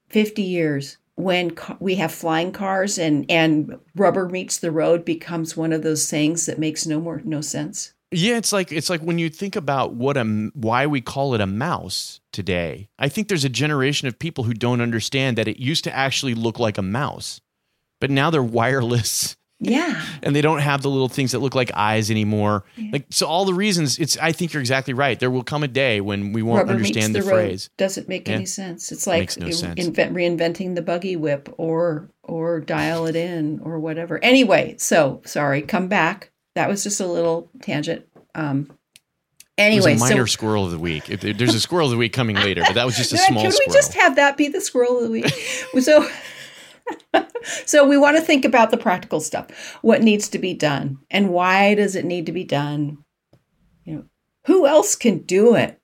50 0.09 0.41
years? 0.41 0.97
When 1.15 1.55
we 1.79 1.95
have 1.95 2.11
flying 2.11 2.51
cars 2.51 2.97
and 2.97 3.25
and 3.29 3.79
rubber 3.95 4.27
meets 4.27 4.57
the 4.57 4.71
road 4.71 5.05
becomes 5.05 5.55
one 5.55 5.73
of 5.73 5.81
those 5.81 6.05
sayings 6.05 6.45
that 6.45 6.59
makes 6.59 6.85
no 6.85 6.99
more 6.99 7.21
no 7.23 7.41
sense. 7.41 7.93
Yeah, 8.11 8.37
it's 8.37 8.53
like 8.53 8.71
it's 8.71 8.89
like 8.89 9.01
when 9.01 9.17
you 9.17 9.29
think 9.29 9.55
about 9.55 9.93
what 9.93 10.17
a 10.17 10.23
why 10.53 10.87
we 10.87 11.01
call 11.01 11.33
it 11.33 11.41
a 11.41 11.47
mouse 11.47 12.19
today. 12.31 12.89
I 12.99 13.09
think 13.09 13.27
there's 13.27 13.45
a 13.45 13.49
generation 13.49 14.07
of 14.07 14.19
people 14.19 14.43
who 14.43 14.53
don't 14.53 14.81
understand 14.81 15.37
that 15.37 15.47
it 15.47 15.57
used 15.57 15.83
to 15.85 15.95
actually 15.95 16.33
look 16.33 16.59
like 16.59 16.77
a 16.77 16.83
mouse, 16.83 17.41
but 17.99 18.11
now 18.11 18.29
they're 18.29 18.43
wireless 18.43 19.35
Yeah. 19.59 20.01
and 20.21 20.35
they 20.35 20.41
don't 20.41 20.59
have 20.59 20.81
the 20.81 20.89
little 20.89 21.07
things 21.07 21.31
that 21.31 21.39
look 21.39 21.55
like 21.55 21.71
eyes 21.75 22.11
anymore. 22.11 22.65
Like 22.91 23.05
so, 23.09 23.25
all 23.25 23.45
the 23.45 23.53
reasons. 23.53 23.97
It's. 23.99 24.17
I 24.17 24.31
think 24.33 24.53
you're 24.53 24.59
exactly 24.61 24.93
right. 24.93 25.19
There 25.19 25.31
will 25.31 25.43
come 25.43 25.63
a 25.63 25.67
day 25.67 26.01
when 26.01 26.33
we 26.33 26.41
won't 26.41 26.59
rubber 26.59 26.73
understand 26.73 27.15
the, 27.15 27.21
the, 27.21 27.29
phrase. 27.29 27.69
doesn't 27.77 28.09
make 28.09 28.27
Yeah. 28.27 28.35
any 28.35 28.45
sense. 28.45 28.91
It's 28.91 29.07
like 29.07 29.37
no 29.37 29.49
sense. 29.51 29.79
invent 29.79 30.13
reinventing 30.13 30.75
the 30.75 30.81
buggy 30.81 31.15
whip 31.15 31.53
or 31.57 32.09
or 32.23 32.59
dial 32.59 33.05
it 33.05 33.15
in 33.15 33.59
or 33.63 33.79
whatever. 33.79 34.19
Anyway, 34.23 34.75
so 34.77 35.21
sorry, 35.25 35.61
come 35.61 35.87
back. 35.87 36.31
That 36.55 36.67
was 36.69 36.83
just 36.83 36.99
a 36.99 37.07
little 37.07 37.49
tangent. 37.61 38.05
Um 38.35 38.69
anyway, 39.57 39.93
a 39.93 39.97
minor 39.97 40.27
so 40.27 40.33
squirrel 40.33 40.65
of 40.65 40.71
the 40.71 40.79
week. 40.79 41.09
If 41.09 41.21
there's 41.21 41.55
a 41.55 41.61
squirrel 41.61 41.87
of 41.87 41.91
the 41.91 41.97
week 41.97 42.11
coming 42.13 42.35
later, 42.35 42.61
but 42.65 42.75
that 42.75 42.85
was 42.85 42.97
just 42.97 43.13
a 43.13 43.15
Yeah, 43.19 43.25
small 43.27 43.43
Can 43.43 43.51
squirrel. 43.53 43.67
we 43.69 43.73
just 43.73 43.93
have 43.93 44.17
that 44.17 44.35
be 44.37 44.49
the 44.49 44.59
squirrel 44.61 44.97
of 44.97 45.03
the 45.05 45.11
week? 45.11 45.29
so, 45.81 46.07
so 47.65 47.87
we 47.87 47.97
want 47.97 48.17
to 48.17 48.21
think 48.21 48.45
about 48.45 48.71
the 48.71 48.77
practical 48.77 49.19
stuff. 49.19 49.77
What 49.81 50.01
needs 50.01 50.29
to 50.29 50.39
be 50.39 50.53
done, 50.53 50.99
and 51.09 51.29
why 51.29 51.75
does 51.75 51.95
it 51.95 52.05
need 52.05 52.25
to 52.27 52.31
be 52.31 52.43
done? 52.43 52.99
You 53.83 53.95
know, 53.95 54.03
who 54.45 54.67
else 54.67 54.95
can 54.95 55.19
do 55.19 55.55
it? 55.55 55.79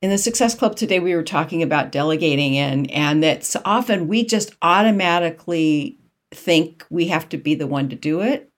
In 0.00 0.10
the 0.10 0.18
Success 0.18 0.54
Club 0.54 0.74
today, 0.74 0.98
we 0.98 1.14
were 1.14 1.22
talking 1.22 1.62
about 1.62 1.92
delegating, 1.92 2.58
and 2.58 2.90
and 2.90 3.22
that 3.22 3.44
so 3.44 3.60
often 3.64 4.08
we 4.08 4.24
just 4.24 4.56
automatically 4.62 5.98
think 6.32 6.84
we 6.90 7.08
have 7.08 7.28
to 7.28 7.38
be 7.38 7.54
the 7.54 7.66
one 7.66 7.88
to 7.88 7.96
do 7.96 8.20
it, 8.20 8.48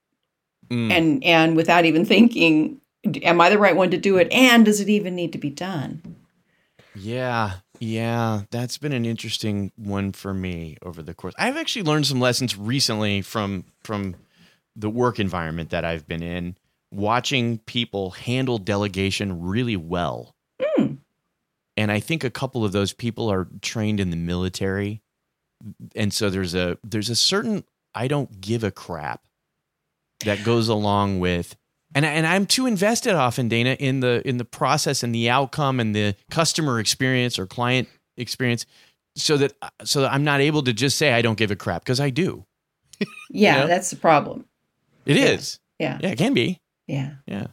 Mm. 0.71 0.90
and 0.90 1.25
and 1.25 1.56
without 1.56 1.85
even 1.85 2.04
thinking, 2.06 2.80
am 3.23 3.40
I 3.40 3.50
the 3.50 3.59
right 3.59 3.76
one 3.76 3.90
to 3.90 3.99
do 3.99 4.16
it? 4.16 4.33
And 4.33 4.64
does 4.64 4.80
it 4.80 4.88
even 4.88 5.14
need 5.14 5.33
to 5.33 5.38
be 5.38 5.50
done? 5.50 6.02
Yeah, 6.94 7.54
yeah, 7.85 8.43
that's 8.50 8.79
been 8.79 8.95
an 8.95 9.05
interesting 9.05 9.71
one 9.76 10.12
for 10.12 10.33
me 10.33 10.79
over 10.83 11.03
the 11.03 11.12
course. 11.12 11.35
I've 11.38 11.59
actually 11.59 11.83
learned 11.83 12.07
some 12.07 12.19
lessons 12.19 12.57
recently 12.57 13.21
from 13.21 13.64
from 13.83 14.17
the 14.75 14.88
work 14.88 15.21
environment 15.21 15.71
that 15.71 15.85
I've 15.85 16.09
been 16.09 16.23
in, 16.23 16.57
watching 16.91 17.59
people 17.59 18.12
handle 18.12 18.57
delegation 18.59 19.43
really 19.43 19.76
well. 19.76 20.35
Hmm. 20.61 20.95
And 21.76 21.93
I 21.93 22.00
think 22.00 22.25
a 22.25 22.31
couple 22.31 22.64
of 22.64 22.73
those 22.73 22.95
people 22.95 23.31
are 23.31 23.49
trained 23.61 24.00
in 24.00 24.09
the 24.09 24.17
military, 24.17 25.03
and 25.95 26.12
so 26.12 26.31
there's 26.31 26.55
a 26.55 26.79
there's 26.83 27.11
a 27.11 27.17
certain 27.17 27.64
I 27.95 28.09
don't 28.09 28.41
give 28.41 28.64
a 28.64 28.71
crap 28.71 29.23
that 30.25 30.43
goes 30.43 30.69
along 30.69 31.21
with 31.21 31.55
and 31.95 32.05
and 32.05 32.27
I'm 32.27 32.47
too 32.47 32.67
invested 32.67 33.15
often, 33.15 33.49
Dana, 33.49 33.77
in 33.79 34.01
the 34.01 34.27
in 34.27 34.37
the 34.39 34.45
process 34.45 35.03
and 35.03 35.15
the 35.15 35.31
outcome 35.31 35.81
and 35.81 35.95
the 35.95 36.15
customer 36.31 36.81
experience 36.81 37.39
or 37.39 37.47
client 37.47 37.89
experience, 38.17 38.67
so 39.17 39.37
that 39.37 39.53
so 39.85 40.03
that 40.03 40.13
I'm 40.13 40.25
not 40.25 40.41
able 40.41 40.63
to 40.65 40.73
just 40.73 40.99
say 40.99 41.13
I 41.13 41.23
don't 41.23 41.39
give 41.39 41.51
a 41.51 41.57
crap 41.57 41.83
because 41.83 42.01
I 42.01 42.11
do. 42.11 42.45
Yeah, 43.31 43.63
know? 43.63 43.67
that's 43.67 43.91
the 43.91 43.97
problem. 43.97 44.45
It 45.07 45.17
Yeah. 45.17 45.25
is, 45.27 45.59
Yeah, 45.79 45.99
yeah, 46.01 46.11
it 46.11 46.19
can 46.19 46.35
be, 46.35 46.61
yeah, 46.87 47.15
yeah. 47.27 47.49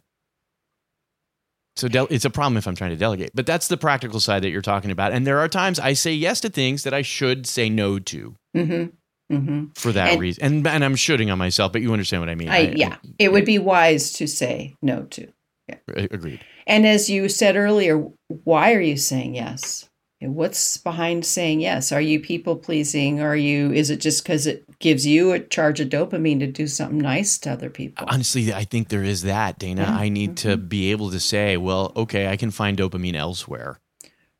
So 1.75 1.88
del- 1.88 2.07
it's 2.12 2.25
a 2.25 2.29
problem 2.29 2.57
if 2.57 2.67
I'm 2.67 2.75
trying 2.75 2.91
to 2.91 2.95
delegate, 2.98 3.31
but 3.33 3.45
that's 3.45 3.67
the 3.67 3.77
practical 3.77 4.19
side 4.19 4.43
that 4.43 4.50
you're 4.50 4.62
talking 4.62 4.91
about. 4.91 5.13
And 5.13 5.25
there 5.25 5.39
are 5.39 5.48
times 5.48 5.79
I 5.79 5.93
say 5.93 6.13
yes 6.13 6.41
to 6.41 6.50
things 6.50 6.83
that 6.83 6.93
I 6.93 7.01
should 7.01 7.48
say 7.48 7.69
no 7.69 7.98
to 7.98 8.36
mm-hmm, 8.55 8.95
mm-hmm. 9.31 9.65
for 9.75 9.91
that 9.91 10.11
And- 10.13 10.21
reason. 10.21 10.43
And 10.43 10.67
and 10.67 10.83
I'm 10.83 10.95
shooting 10.95 11.29
on 11.31 11.38
myself, 11.38 11.71
but 11.71 11.81
you 11.81 11.91
understand 11.93 12.21
what 12.21 12.29
I 12.29 12.35
mean. 12.35 12.50
I, 12.50 12.73
yeah, 12.75 12.97
it 13.19 13.31
would 13.31 13.45
be 13.45 13.59
wise 13.59 14.13
to 14.13 14.27
say 14.27 14.75
no 14.81 15.03
to. 15.11 15.27
I- 15.69 16.07
agreed. 16.11 16.41
And 16.67 16.85
as 16.85 17.09
you 17.09 17.27
said 17.29 17.55
earlier, 17.55 17.97
why 18.27 18.73
are 18.73 18.81
you 18.81 18.97
saying 18.97 19.35
yes? 19.35 19.88
What's 20.23 20.77
behind 20.77 21.25
saying 21.25 21.61
yes? 21.61 21.91
Are 21.91 22.00
you 22.01 22.19
people 22.19 22.55
pleasing? 22.55 23.21
Are 23.21 23.35
you? 23.35 23.71
Is 23.71 23.89
it 23.89 23.97
just 24.01 24.23
because 24.23 24.45
it 24.45 24.63
gives 24.77 25.03
you 25.03 25.31
a 25.31 25.39
charge 25.39 25.79
of 25.79 25.89
dopamine 25.89 26.38
to 26.41 26.47
do 26.47 26.67
something 26.67 27.00
nice 27.00 27.39
to 27.39 27.51
other 27.51 27.71
people? 27.71 28.05
Honestly, 28.07 28.53
I 28.53 28.63
think 28.63 28.89
there 28.89 29.03
is 29.03 29.23
that, 29.23 29.57
Dana. 29.57 29.81
Yeah. 29.81 29.95
I 29.97 30.09
need 30.09 30.38
to 30.38 30.57
be 30.57 30.91
able 30.91 31.09
to 31.09 31.19
say, 31.19 31.57
well, 31.57 31.91
okay, 31.95 32.27
I 32.27 32.38
can 32.38 32.51
find 32.51 32.77
dopamine 32.77 33.15
elsewhere 33.15 33.79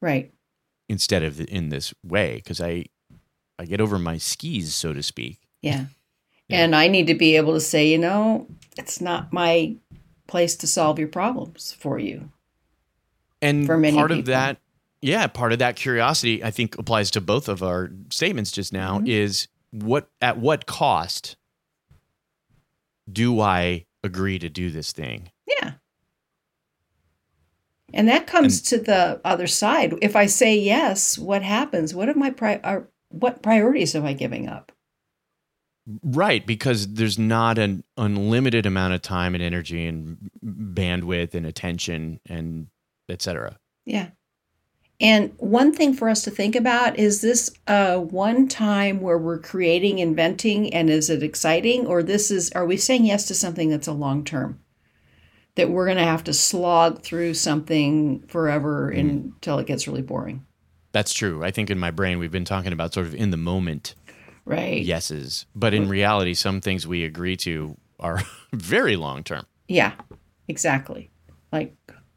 Right. 0.02 0.32
instead 0.88 1.24
of 1.24 1.42
in 1.42 1.70
this 1.70 1.96
way 2.04 2.36
because 2.36 2.62
I 2.62 2.86
I 3.62 3.66
get 3.66 3.80
over 3.80 4.00
my 4.00 4.18
skis, 4.18 4.74
so 4.74 4.92
to 4.92 5.04
speak. 5.04 5.38
Yeah. 5.62 5.86
Yeah. 6.48 6.64
And 6.64 6.76
I 6.76 6.88
need 6.88 7.06
to 7.08 7.14
be 7.14 7.36
able 7.38 7.54
to 7.54 7.60
say, 7.60 7.88
you 7.88 8.00
know, 8.00 8.48
it's 8.76 9.00
not 9.00 9.32
my 9.32 9.76
place 10.28 10.56
to 10.58 10.68
solve 10.68 10.98
your 10.98 11.08
problems 11.10 11.72
for 11.80 12.00
you. 12.00 12.32
And 13.40 13.68
For 13.68 13.78
many 13.78 13.96
part 13.96 14.10
of 14.12 14.18
people. 14.18 14.34
that, 14.34 14.58
yeah, 15.02 15.28
part 15.28 15.54
of 15.54 15.60
that 15.60 15.76
curiosity 15.76 16.44
I 16.44 16.50
think 16.50 16.76
applies 16.80 17.12
to 17.12 17.22
both 17.22 17.48
of 17.48 17.62
our 17.62 17.92
statements 18.10 18.52
just 18.52 18.74
now 18.74 18.98
Mhm. 19.00 19.08
is 19.08 19.48
what 19.70 20.10
at 20.22 20.40
what 20.40 20.66
cost 20.66 21.36
do 23.12 23.40
I 23.42 23.86
agree 24.04 24.40
to 24.40 24.50
do 24.50 24.72
this 24.72 24.92
thing? 24.92 25.30
Yeah. 25.48 25.74
And 27.94 28.08
that 28.08 28.26
comes 28.26 28.62
to 28.64 28.78
the 28.80 29.22
other 29.24 29.48
side. 29.48 29.94
If 30.02 30.16
I 30.16 30.26
say 30.26 30.58
yes, 30.58 31.18
what 31.20 31.44
happens? 31.44 31.94
What 31.94 32.08
are 32.10 32.14
my 32.16 32.30
pri- 32.32 32.62
are, 32.64 32.88
what 33.12 33.42
priorities 33.42 33.96
am 33.96 34.06
I 34.06 34.14
giving 34.14 34.48
up? 34.48 34.72
Right, 36.04 36.46
because 36.46 36.94
there's 36.94 37.18
not 37.18 37.58
an 37.58 37.84
unlimited 37.98 38.66
amount 38.66 38.94
of 38.94 39.02
time 39.02 39.34
and 39.34 39.44
energy 39.44 39.86
and 39.86 40.32
bandwidth 40.46 41.34
and 41.34 41.46
attention 41.46 42.20
and 42.28 42.68
et 43.10 43.22
cetera. 43.22 43.58
Yeah. 43.86 44.10
And 45.00 45.34
one 45.38 45.74
thing 45.74 45.96
for 45.96 46.08
us 46.08 46.24
to 46.24 46.32
think 46.32 46.56
about 46.56 47.00
is 47.00 47.22
this 47.22 47.52
uh, 47.66 47.98
one 47.98 48.48
time 48.48 49.02
where 49.02 49.18
we're 49.18 49.40
creating, 49.40 49.98
inventing, 49.98 50.72
and 50.72 50.92
is 50.92 51.10
it 51.10 51.24
exciting? 51.24 51.88
Or 51.88 52.04
this 52.04 52.30
is, 52.30 52.52
are 52.52 52.68
we 52.68 52.78
saying 52.78 53.08
yes 53.08 53.26
to 53.26 53.34
something 53.34 53.70
that's 53.70 53.88
a 53.88 53.94
long 53.94 54.24
term? 54.24 54.60
That 55.56 55.72
we're 55.72 55.86
going 55.86 55.98
to 55.98 56.04
have 56.04 56.24
to 56.26 56.34
slog 56.34 57.02
through 57.02 57.34
something 57.34 58.22
forever 58.28 58.92
until 58.92 59.58
it 59.58 59.66
gets 59.66 59.88
really 59.88 60.04
boring. 60.04 60.46
That's 60.92 61.14
true. 61.14 61.44
I 61.44 61.52
think 61.52 61.70
in 61.70 61.80
my 61.80 61.92
brain 61.92 62.20
we've 62.20 62.32
been 62.32 62.46
talking 62.46 62.74
about 62.74 62.94
sort 62.94 63.06
of 63.08 63.16
in 63.16 63.32
the 63.32 63.38
moment 63.38 63.96
Right. 64.44 64.84
yeses, 64.84 65.46
but 65.56 65.74
in 65.74 65.88
reality, 65.88 66.34
some 66.34 66.62
things 66.62 66.86
we 66.88 67.04
agree 67.04 67.38
to 67.38 67.78
are 68.00 68.22
very 68.54 68.96
long 68.96 69.24
term. 69.24 69.46
Yeah, 69.68 69.94
exactly. 70.48 71.12
Like 71.52 71.76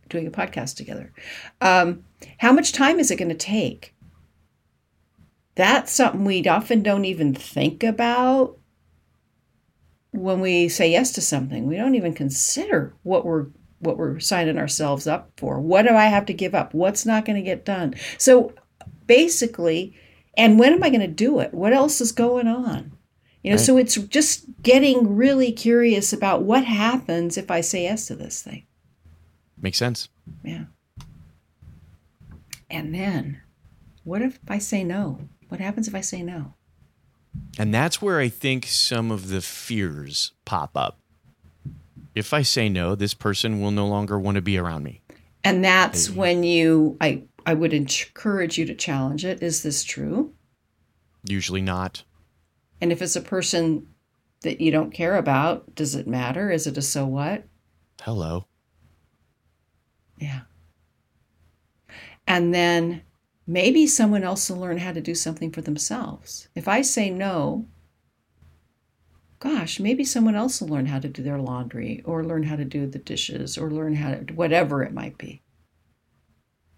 doing 0.08 0.26
a 0.26 0.30
podcast 0.30 0.76
together. 0.76 1.12
Um, 1.60 2.04
how 2.38 2.52
much 2.52 2.72
time 2.72 2.98
is 2.98 3.10
it 3.10 3.16
going 3.16 3.28
to 3.28 3.34
take? 3.34 3.94
That's 5.54 5.92
something 5.92 6.24
we 6.24 6.44
often 6.48 6.82
don't 6.82 7.04
even 7.04 7.34
think 7.34 7.84
about 7.84 8.56
when 10.10 10.40
we 10.40 10.68
say 10.68 10.90
yes 10.90 11.12
to 11.12 11.20
something. 11.20 11.66
We 11.66 11.76
don't 11.76 11.94
even 11.94 12.14
consider 12.14 12.94
what 13.02 13.24
we're 13.24 13.46
what 13.80 13.98
we're 13.98 14.18
signing 14.18 14.56
ourselves 14.58 15.06
up 15.06 15.30
for. 15.36 15.60
What 15.60 15.82
do 15.82 15.94
I 15.94 16.06
have 16.06 16.24
to 16.26 16.32
give 16.32 16.54
up? 16.54 16.72
What's 16.72 17.04
not 17.04 17.24
going 17.26 17.36
to 17.36 17.42
get 17.42 17.64
done? 17.66 17.94
So 18.16 18.54
basically, 19.06 19.94
and 20.36 20.58
when 20.58 20.72
am 20.72 20.82
I 20.82 20.88
going 20.90 21.00
to 21.00 21.06
do 21.06 21.38
it? 21.40 21.52
What 21.54 21.72
else 21.72 22.00
is 22.00 22.12
going 22.12 22.46
on? 22.48 22.92
You 23.42 23.50
know, 23.50 23.56
Right. 23.56 23.64
so 23.64 23.76
it's 23.76 23.94
just 23.96 24.46
getting 24.62 25.16
really 25.16 25.52
curious 25.52 26.12
about 26.12 26.42
what 26.42 26.64
happens 26.64 27.36
if 27.36 27.50
I 27.50 27.60
say 27.60 27.82
yes 27.82 28.06
to 28.06 28.16
this 28.16 28.40
thing. 28.42 28.64
Makes 29.60 29.78
sense. 29.78 30.08
Yeah. 30.42 30.64
And 32.70 32.94
then, 32.94 33.40
what 34.02 34.22
if 34.22 34.38
I 34.48 34.58
say 34.58 34.82
no? 34.84 35.20
What 35.48 35.60
happens 35.60 35.86
if 35.88 35.94
I 35.94 36.00
say 36.00 36.22
no? 36.22 36.54
And 37.58 37.72
that's 37.74 38.00
where 38.00 38.18
I 38.18 38.28
think 38.28 38.66
some 38.66 39.10
of 39.10 39.28
the 39.28 39.40
fears 39.40 40.32
pop 40.44 40.76
up. 40.76 40.98
If 42.14 42.32
I 42.32 42.42
say 42.42 42.68
no, 42.68 42.94
this 42.94 43.12
person 43.14 43.60
will 43.60 43.70
no 43.72 43.86
longer 43.86 44.18
want 44.18 44.36
to 44.36 44.42
be 44.42 44.56
around 44.56 44.84
me. 44.84 45.02
And 45.42 45.62
that's 45.64 46.08
Maybe. 46.08 46.18
when 46.20 46.42
you, 46.44 46.96
I, 47.00 47.24
I 47.46 47.54
would 47.54 47.72
encourage 47.72 48.58
you 48.58 48.64
to 48.66 48.74
challenge 48.74 49.24
it. 49.24 49.42
Is 49.42 49.62
this 49.62 49.84
true? 49.84 50.34
Usually 51.26 51.62
not. 51.62 52.04
And 52.80 52.92
if 52.92 53.02
it's 53.02 53.16
a 53.16 53.20
person 53.20 53.88
that 54.42 54.60
you 54.60 54.70
don't 54.70 54.92
care 54.92 55.16
about, 55.16 55.74
does 55.74 55.94
it 55.94 56.06
matter? 56.06 56.50
Is 56.50 56.66
it 56.66 56.78
a 56.78 56.82
so 56.82 57.06
what? 57.06 57.44
Hello. 58.02 58.46
Yeah. 60.18 60.42
And 62.26 62.54
then 62.54 63.02
maybe 63.46 63.86
someone 63.86 64.24
else 64.24 64.48
will 64.48 64.58
learn 64.58 64.78
how 64.78 64.92
to 64.92 65.00
do 65.00 65.14
something 65.14 65.50
for 65.50 65.60
themselves. 65.60 66.48
If 66.54 66.68
I 66.68 66.82
say 66.82 67.10
no, 67.10 67.66
gosh, 69.38 69.78
maybe 69.78 70.04
someone 70.04 70.34
else 70.34 70.60
will 70.60 70.68
learn 70.68 70.86
how 70.86 70.98
to 70.98 71.08
do 71.08 71.22
their 71.22 71.38
laundry 71.38 72.02
or 72.04 72.24
learn 72.24 72.44
how 72.44 72.56
to 72.56 72.64
do 72.64 72.86
the 72.86 72.98
dishes 72.98 73.58
or 73.58 73.70
learn 73.70 73.94
how 73.94 74.14
to, 74.14 74.34
whatever 74.34 74.82
it 74.82 74.94
might 74.94 75.18
be. 75.18 75.42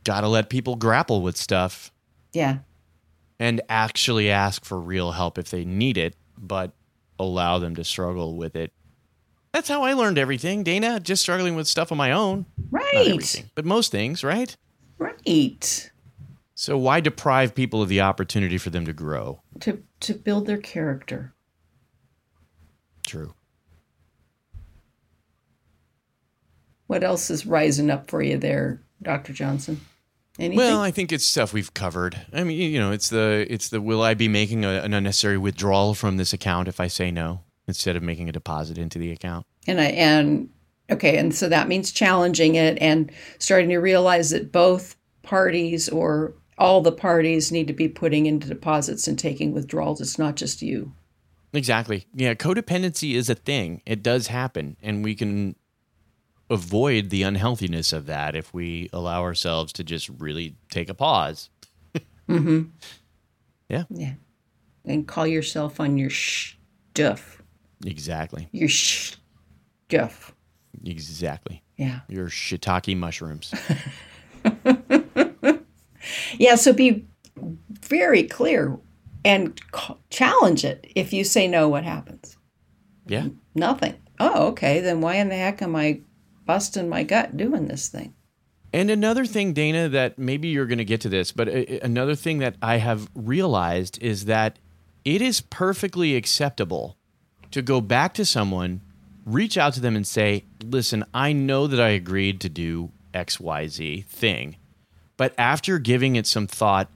Gotta 0.07 0.29
let 0.29 0.49
people 0.49 0.77
grapple 0.77 1.21
with 1.21 1.37
stuff. 1.37 1.91
Yeah. 2.33 2.59
and 3.41 3.61
actually 3.69 4.31
ask 4.31 4.65
for 4.65 4.79
real 4.81 5.13
help 5.13 5.37
if 5.37 5.51
they 5.51 5.65
need 5.65 5.99
it, 5.99 6.15
but 6.39 6.73
allow 7.19 7.59
them 7.59 7.75
to 7.77 7.83
struggle 7.85 8.37
with 8.37 8.55
it. 8.57 8.73
That's 9.53 9.69
how 9.69 9.83
I 9.83 9.95
learned 9.95 10.17
everything, 10.19 10.63
Dana, 10.63 11.01
just 11.01 11.23
struggling 11.23 11.55
with 11.57 11.67
stuff 11.67 11.91
on 11.91 11.99
my 11.99 12.13
own. 12.13 12.47
Right. 12.71 12.95
everything, 12.95 13.51
but 13.55 13.65
most 13.65 13.91
things, 13.91 14.23
right? 14.23 14.55
Right. 14.99 15.91
So 16.55 16.79
why 16.79 17.01
deprive 17.01 17.55
people 17.55 17.83
of 17.83 17.89
the 17.89 18.01
opportunity 18.03 18.59
for 18.59 18.71
them 18.71 18.87
to 18.87 18.93
grow? 18.93 19.41
To 19.61 19.83
to 20.01 20.15
build 20.15 20.47
their 20.47 20.57
character. 20.59 21.35
True. 23.07 23.35
What 26.87 27.03
else 27.03 27.31
is 27.31 27.45
rising 27.47 27.91
up 27.91 28.09
for 28.11 28.23
you 28.23 28.39
there, 28.39 28.81
Dr. 29.03 29.33
Johnson? 29.33 29.81
Anything? 30.39 30.59
Well, 30.59 30.83
I 30.83 30.91
think 30.91 31.13
it's 31.13 31.25
stuff 31.25 31.53
we've 31.53 31.73
covered. 31.73 32.27
I 32.33 32.45
mean, 32.45 32.59
you 32.71 32.79
know, 32.79 32.93
it's 32.93 33.09
the 33.09 33.47
it's 33.49 33.71
the 33.71 33.81
will 33.81 34.03
I 34.03 34.15
be 34.15 34.29
making 34.29 34.65
a, 34.65 34.83
an 34.83 34.93
unnecessary 34.93 35.39
withdrawal 35.39 35.95
from 35.95 36.19
this 36.19 36.33
account 36.33 36.69
if 36.69 36.79
I 36.79 36.89
say 36.89 37.11
no 37.11 37.41
instead 37.67 37.97
of 37.97 38.03
making 38.03 38.29
a 38.29 38.33
deposit 38.33 38.79
into 38.79 38.99
the 38.99 39.11
account? 39.11 39.47
and 39.67 39.81
I 39.81 39.87
and 39.87 40.49
okay, 40.91 41.17
and 41.19 41.35
so 41.35 41.49
that 41.49 41.69
means 41.69 41.91
challenging 41.91 42.55
it 42.55 42.79
and 42.81 43.11
starting 43.39 43.69
to 43.71 43.79
realize 43.79 44.31
that 44.31 44.53
both 44.53 44.97
parties 45.23 45.89
or 45.89 46.35
all 46.59 46.81
the 46.81 46.93
parties 46.93 47.53
need 47.53 47.67
to 47.67 47.73
be 47.73 47.89
putting 47.89 48.27
into 48.27 48.49
deposits 48.49 49.07
and 49.07 49.19
taking 49.19 49.53
withdrawals. 49.53 50.01
It's 50.01 50.19
not 50.19 50.37
just 50.37 50.63
you. 50.63 50.93
Exactly. 51.53 52.07
Yeah, 52.15 52.35
codependency 52.35 53.15
is 53.15 53.29
a 53.29 53.35
thing. 53.35 53.83
It 53.87 54.03
does 54.03 54.29
happen, 54.29 54.77
and 54.83 55.05
we 55.05 55.15
can 55.15 55.57
avoid 56.51 57.11
the 57.11 57.23
unhealthiness 57.23 57.93
of 57.93 58.07
that 58.07 58.35
if 58.35 58.55
we 58.55 58.89
allow 58.93 59.23
ourselves 59.23 59.73
to 59.75 59.85
just 59.85 60.09
really 60.09 60.57
take 60.71 60.89
a 60.89 60.95
pause. 60.95 61.51
Mm-hmm. 62.29 62.63
Yeah. 63.69 63.85
Yeah. 63.91 64.15
And 64.85 65.07
call 65.07 65.27
yourself 65.27 65.81
on 65.81 65.99
your 65.99 66.11
stuff. 66.11 67.43
Exactly. 67.85 68.49
Your 68.53 68.69
stuff. 68.69 70.35
Exactly. 70.85 71.63
Yeah. 71.77 72.01
Your 72.09 72.29
shiitake 72.29 72.97
mushrooms. 72.97 73.53
Yeah. 76.39 76.55
So 76.55 76.73
be 76.73 77.05
very 77.81 78.23
clear 78.23 78.79
and 79.25 79.61
challenge 80.11 80.65
it. 80.65 80.87
If 80.95 81.13
you 81.13 81.25
say 81.25 81.49
no, 81.49 81.69
what 81.69 81.85
happens? 81.85 82.37
Yeah. 83.07 83.29
Nothing. 83.55 83.97
Oh, 84.19 84.49
okay. 84.49 84.81
Then 84.81 85.01
why 85.01 85.17
in 85.17 85.29
the 85.29 85.35
heck 85.35 85.63
am 85.63 85.77
I 85.77 86.01
busting 86.47 86.89
my 86.89 87.03
gut 87.03 87.37
doing 87.37 87.67
this 87.67 87.89
thing? 87.89 88.15
And 88.73 88.91
another 88.91 89.27
thing, 89.27 89.53
Dana, 89.53 89.89
that 89.89 90.19
maybe 90.19 90.49
you're 90.49 90.67
going 90.67 90.79
to 90.79 90.85
get 90.85 91.01
to 91.03 91.09
this, 91.09 91.33
but 91.33 91.49
uh, 91.49 91.53
uh, 91.53 91.79
another 91.83 92.15
thing 92.15 92.39
that 92.39 92.57
I 92.61 92.77
have 92.77 93.09
realized 93.15 94.03
is 94.03 94.27
that 94.27 94.59
it 95.05 95.23
is 95.23 95.41
perfectly 95.41 96.17
acceptable 96.17 96.97
to 97.53 97.63
go 97.63 97.81
back 97.81 98.13
to 98.15 98.25
someone, 98.25 98.81
reach 99.25 99.57
out 99.57 99.73
to 99.75 99.81
them, 99.81 99.97
and 99.97 100.07
say, 100.07 100.45
Listen, 100.63 101.05
I 101.15 101.33
know 101.33 101.67
that 101.67 101.81
I 101.81 101.91
agreed 101.91 102.41
to 102.43 102.49
do 102.49 102.91
XYZ 103.15 104.05
thing, 104.07 104.57
but 105.17 105.33
after 105.39 105.79
giving 105.79 106.17
it 106.17 106.27
some 106.27 106.47
thought, 106.47 106.91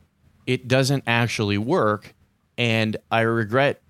it 0.46 0.68
doesn't 0.68 1.04
actually 1.06 1.58
work. 1.58 2.14
And 2.58 2.96
I 3.10 3.20
regret 3.20 3.80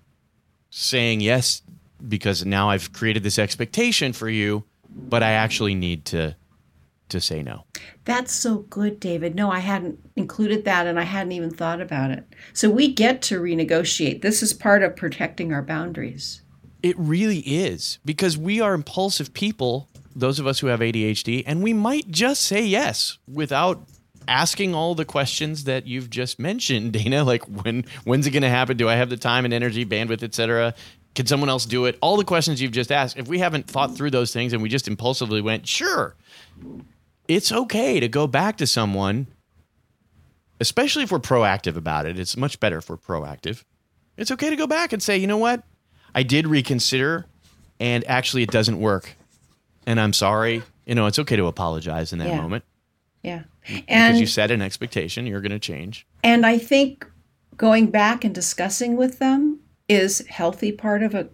saying 0.69 1.19
yes 1.19 1.61
because 2.07 2.45
now 2.45 2.69
I've 2.69 2.93
created 2.93 3.23
this 3.23 3.37
expectation 3.37 4.13
for 4.13 4.29
you, 4.29 4.63
but 4.95 5.23
I 5.23 5.31
actually 5.31 5.75
need 5.75 6.05
to 6.05 6.35
to 7.09 7.21
say 7.21 7.43
no. 7.43 7.65
That's 8.05 8.31
so 8.31 8.59
good, 8.69 8.99
David. 8.99 9.35
No, 9.35 9.51
I 9.51 9.59
hadn't 9.59 9.99
included 10.15 10.65
that 10.65 10.87
and 10.87 10.99
I 10.99 11.03
hadn't 11.03 11.33
even 11.33 11.51
thought 11.51 11.81
about 11.81 12.09
it. 12.09 12.25
So 12.53 12.69
we 12.69 12.91
get 12.91 13.21
to 13.23 13.39
renegotiate. 13.39 14.21
This 14.21 14.41
is 14.41 14.53
part 14.53 14.81
of 14.81 14.95
protecting 14.95 15.53
our 15.53 15.61
boundaries. 15.61 16.41
It 16.81 16.97
really 16.97 17.39
is 17.39 17.99
because 18.05 18.37
we 18.37 18.59
are 18.59 18.73
impulsive 18.73 19.33
people, 19.33 19.89
those 20.15 20.39
of 20.39 20.47
us 20.47 20.59
who 20.59 20.67
have 20.67 20.79
ADHD, 20.79 21.43
and 21.45 21.61
we 21.61 21.73
might 21.73 22.09
just 22.09 22.41
say 22.43 22.65
yes 22.65 23.19
without 23.27 23.83
asking 24.27 24.73
all 24.73 24.95
the 24.95 25.05
questions 25.05 25.65
that 25.65 25.85
you've 25.85 26.09
just 26.09 26.39
mentioned, 26.39 26.93
Dana. 26.93 27.23
Like 27.23 27.43
when 27.45 27.85
when's 28.03 28.25
it 28.25 28.31
going 28.31 28.43
to 28.43 28.49
happen? 28.49 28.77
Do 28.77 28.89
I 28.89 28.95
have 28.95 29.09
the 29.09 29.17
time 29.17 29.45
and 29.45 29.53
energy, 29.53 29.85
bandwidth, 29.85 30.23
etc.? 30.23 30.73
Can 31.15 31.25
someone 31.25 31.49
else 31.49 31.65
do 31.65 31.85
it? 31.85 31.97
All 32.01 32.15
the 32.17 32.23
questions 32.23 32.61
you've 32.61 32.71
just 32.71 32.91
asked. 32.91 33.17
If 33.17 33.27
we 33.27 33.39
haven't 33.39 33.67
thought 33.67 33.95
through 33.97 34.11
those 34.11 34.31
things 34.31 34.53
and 34.53 34.61
we 34.61 34.69
just 34.69 34.87
impulsively 34.87 35.41
went, 35.41 35.67
sure, 35.67 36.15
it's 37.27 37.51
okay 37.51 37.99
to 37.99 38.07
go 38.07 38.27
back 38.27 38.57
to 38.57 38.67
someone, 38.67 39.27
especially 40.59 41.03
if 41.03 41.11
we're 41.11 41.19
proactive 41.19 41.75
about 41.75 42.05
it. 42.05 42.17
It's 42.19 42.37
much 42.37 42.59
better 42.59 42.77
if 42.77 42.89
we're 42.89 42.97
proactive. 42.97 43.63
It's 44.17 44.31
okay 44.31 44.49
to 44.49 44.55
go 44.55 44.67
back 44.67 44.93
and 44.93 45.01
say, 45.01 45.17
you 45.17 45.27
know 45.27 45.37
what? 45.37 45.63
I 46.13 46.23
did 46.23 46.47
reconsider 46.47 47.25
and 47.79 48.07
actually 48.07 48.43
it 48.43 48.51
doesn't 48.51 48.79
work. 48.79 49.15
And 49.85 49.99
I'm 49.99 50.13
sorry. 50.13 50.61
You 50.85 50.95
know, 50.95 51.07
it's 51.07 51.19
okay 51.19 51.35
to 51.35 51.45
apologize 51.47 52.13
in 52.13 52.19
that 52.19 52.27
Yeah. 52.29 52.41
moment 52.41 52.63
Yeah. 53.23 53.43
because 53.67 54.19
you 54.19 54.27
set 54.27 54.51
an 54.51 54.61
expectation 54.61 55.25
you're 55.25 55.41
going 55.41 55.51
to 55.51 55.59
change. 55.59 56.05
and 56.23 56.45
I 56.45 56.57
think 56.57 57.05
going 57.57 57.87
back 57.87 58.23
and 58.23 58.33
discussing 58.33 58.95
with 58.95 59.19
them 59.19 59.59
is 59.91 60.25
healthy 60.29 60.71
part 60.71 61.03
of 61.03 61.13
a 61.13 61.29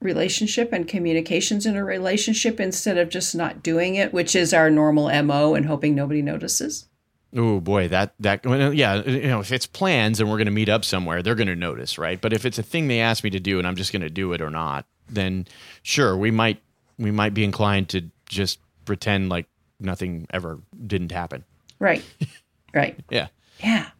relationship 0.00 0.72
and 0.72 0.88
communications 0.88 1.66
in 1.66 1.76
a 1.76 1.84
relationship 1.84 2.58
instead 2.58 2.96
of 2.96 3.10
just 3.10 3.34
not 3.34 3.62
doing 3.62 3.94
it, 3.94 4.14
which 4.14 4.34
is 4.34 4.54
our 4.54 4.70
normal 4.70 5.10
MO 5.22 5.54
and 5.54 5.66
hoping 5.66 5.94
nobody 5.94 6.22
notices. 6.22 6.88
Oh 7.36 7.60
boy, 7.60 7.88
that 7.88 8.14
that 8.18 8.44
yeah, 8.74 9.04
you 9.04 9.28
know, 9.28 9.40
if 9.40 9.52
it's 9.52 9.66
plans 9.66 10.18
and 10.18 10.28
we're 10.28 10.38
going 10.38 10.46
to 10.46 10.50
meet 10.52 10.70
up 10.70 10.84
somewhere, 10.84 11.22
they're 11.22 11.34
going 11.34 11.46
to 11.46 11.54
notice, 11.54 11.98
right? 11.98 12.20
But 12.20 12.32
if 12.32 12.44
it's 12.46 12.58
a 12.58 12.62
thing 12.62 12.88
they 12.88 13.00
ask 13.00 13.22
me 13.22 13.30
to 13.30 13.38
do 13.38 13.58
and 13.58 13.68
I'm 13.68 13.76
just 13.76 13.92
going 13.92 14.02
to 14.02 14.10
do 14.10 14.32
it 14.32 14.40
or 14.40 14.50
not, 14.50 14.86
then 15.08 15.46
sure, 15.82 16.16
we 16.16 16.30
might 16.30 16.60
we 16.98 17.10
might 17.10 17.34
be 17.34 17.44
inclined 17.44 17.90
to 17.90 18.10
just 18.28 18.58
pretend 18.84 19.28
like 19.28 19.46
nothing 19.78 20.26
ever 20.30 20.58
didn't 20.86 21.12
happen. 21.12 21.44
Right. 21.78 22.02
right. 22.74 22.98
Yeah. 23.10 23.28
Yeah. 23.60 23.90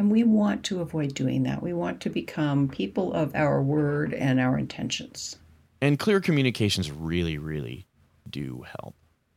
And 0.00 0.10
we 0.10 0.24
want 0.24 0.64
to 0.64 0.80
avoid 0.80 1.12
doing 1.12 1.42
that. 1.42 1.62
We 1.62 1.74
want 1.74 2.00
to 2.00 2.08
become 2.08 2.68
people 2.68 3.12
of 3.12 3.34
our 3.34 3.62
word 3.62 4.14
and 4.14 4.40
our 4.40 4.56
intentions. 4.56 5.36
And 5.82 5.98
clear 5.98 6.22
communications 6.22 6.90
really 6.90 7.36
really 7.36 7.86
do 8.30 8.64
help. 8.80 8.94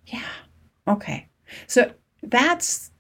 Yeah. 0.08 0.24
Okay. 0.88 1.28
So 1.68 1.92
that's 2.22 2.92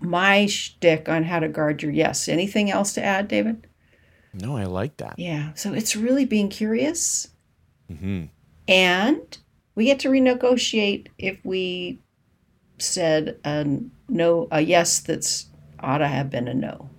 my 0.00 0.46
shtick 0.46 1.08
on 1.08 1.22
how 1.22 1.38
to 1.38 1.46
guard 1.46 1.84
your 1.84 1.92
yes. 1.92 2.28
Anything 2.28 2.68
else 2.68 2.94
to 2.94 3.04
add, 3.04 3.28
David? 3.28 3.68
No, 4.34 4.56
I 4.56 4.64
like 4.64 4.96
that. 4.96 5.14
Yeah. 5.18 5.52
So 5.54 5.72
it's 5.72 5.94
really 5.94 6.24
being 6.24 6.48
curious. 6.48 7.28
hmm 7.88 8.24
And 8.66 9.38
we 9.76 9.84
get 9.84 10.00
to 10.00 10.08
renegotiate 10.08 11.06
if 11.16 11.38
we 11.44 12.00
said 12.78 13.38
a 13.44 13.64
no, 14.08 14.48
a 14.50 14.62
yes 14.62 14.98
that's 14.98 15.48
ought 15.80 15.98
to 15.98 16.08
have 16.08 16.30
been 16.30 16.48
a 16.48 16.54
no. 16.54 16.90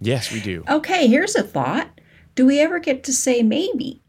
Yes, 0.00 0.32
we 0.32 0.40
do. 0.40 0.64
Okay, 0.68 1.06
here's 1.06 1.36
a 1.36 1.42
thought. 1.42 2.00
Do 2.34 2.46
we 2.46 2.60
ever 2.60 2.78
get 2.78 3.04
to 3.04 3.12
say 3.12 3.42
maybe? 3.42 4.02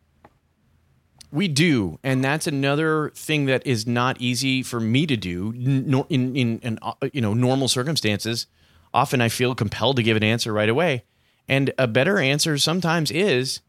We 1.31 1.47
do, 1.47 1.97
and 2.03 2.23
that's 2.23 2.45
another 2.45 3.11
thing 3.15 3.45
that 3.45 3.65
is 3.65 3.87
not 3.87 4.19
easy 4.19 4.63
for 4.63 4.79
me 4.79 5.05
to 5.07 5.15
do 5.15 5.53
n- 5.55 6.05
in 6.09 6.35
in, 6.35 6.59
in 6.59 6.79
uh, 6.81 6.93
you 7.13 7.21
know 7.21 7.33
normal 7.33 7.67
circumstances. 7.67 8.47
Often 8.93 9.21
I 9.21 9.29
feel 9.29 9.55
compelled 9.55 9.95
to 9.95 10.03
give 10.03 10.17
an 10.17 10.23
answer 10.23 10.51
right 10.51 10.67
away, 10.67 11.05
and 11.47 11.73
a 11.77 11.87
better 11.87 12.17
answer 12.17 12.57
sometimes 12.57 13.11
is, 13.11 13.61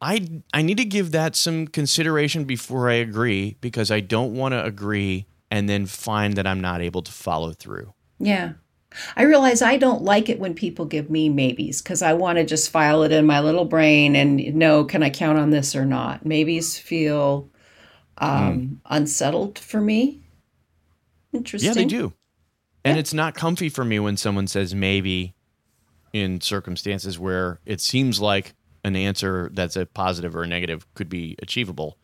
I 0.00 0.42
I 0.54 0.62
need 0.62 0.78
to 0.78 0.84
give 0.86 1.10
that 1.12 1.36
some 1.36 1.66
consideration 1.66 2.44
before 2.44 2.88
I 2.88 2.94
agree 2.94 3.58
because 3.60 3.90
I 3.90 4.00
don't 4.00 4.34
want 4.34 4.52
to 4.52 4.64
agree 4.64 5.26
and 5.50 5.68
then 5.68 5.84
find 5.86 6.34
that 6.34 6.46
I'm 6.46 6.60
not 6.60 6.80
able 6.80 7.02
to 7.02 7.12
follow 7.12 7.52
through. 7.52 7.92
Yeah. 8.18 8.52
I 9.16 9.22
realize 9.22 9.62
I 9.62 9.76
don't 9.76 10.02
like 10.02 10.28
it 10.28 10.38
when 10.38 10.54
people 10.54 10.84
give 10.86 11.10
me 11.10 11.28
maybes 11.28 11.82
because 11.82 12.02
I 12.02 12.14
want 12.14 12.38
to 12.38 12.44
just 12.44 12.70
file 12.70 13.02
it 13.02 13.12
in 13.12 13.26
my 13.26 13.40
little 13.40 13.64
brain 13.66 14.16
and 14.16 14.54
know, 14.54 14.84
can 14.84 15.02
I 15.02 15.10
count 15.10 15.38
on 15.38 15.50
this 15.50 15.76
or 15.76 15.84
not? 15.84 16.24
Maybes 16.24 16.78
feel 16.78 17.50
um, 18.18 18.80
unsettled 18.86 19.58
for 19.58 19.80
me. 19.80 20.22
Interesting. 21.32 21.68
Yeah, 21.68 21.74
they 21.74 21.84
do. 21.84 22.12
And 22.84 22.98
it's 22.98 23.12
not 23.12 23.34
comfy 23.34 23.68
for 23.68 23.84
me 23.84 23.98
when 23.98 24.16
someone 24.16 24.46
says 24.46 24.74
maybe 24.74 25.34
in 26.12 26.40
circumstances 26.40 27.18
where 27.18 27.60
it 27.66 27.80
seems 27.80 28.20
like 28.20 28.54
an 28.84 28.96
answer 28.96 29.50
that's 29.52 29.76
a 29.76 29.84
positive 29.84 30.34
or 30.34 30.42
a 30.42 30.46
negative 30.46 30.86
could 30.94 31.08
be 31.10 31.36
achievable. 31.42 31.98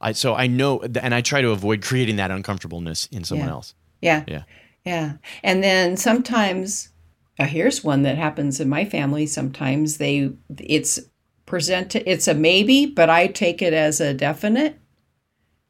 I 0.00 0.12
so 0.12 0.34
I 0.34 0.48
know 0.48 0.80
and 0.80 1.14
I 1.14 1.20
try 1.20 1.40
to 1.40 1.50
avoid 1.50 1.82
creating 1.82 2.16
that 2.16 2.30
uncomfortableness 2.30 3.06
in 3.12 3.22
someone 3.24 3.48
Yeah. 3.48 3.54
else. 3.54 3.74
Yeah. 4.00 4.24
Yeah. 4.26 4.42
Yeah. 4.86 5.14
And 5.42 5.62
then 5.64 5.96
sometimes 5.96 6.90
uh, 7.38 7.44
here's 7.44 7.84
one 7.84 8.02
that 8.02 8.16
happens 8.16 8.60
in 8.60 8.68
my 8.68 8.84
family. 8.84 9.26
Sometimes 9.26 9.98
they 9.98 10.30
it's 10.58 11.00
presented 11.44 12.04
it's 12.06 12.28
a 12.28 12.34
maybe, 12.34 12.86
but 12.86 13.10
I 13.10 13.26
take 13.26 13.60
it 13.60 13.74
as 13.74 14.00
a 14.00 14.14
definite 14.14 14.78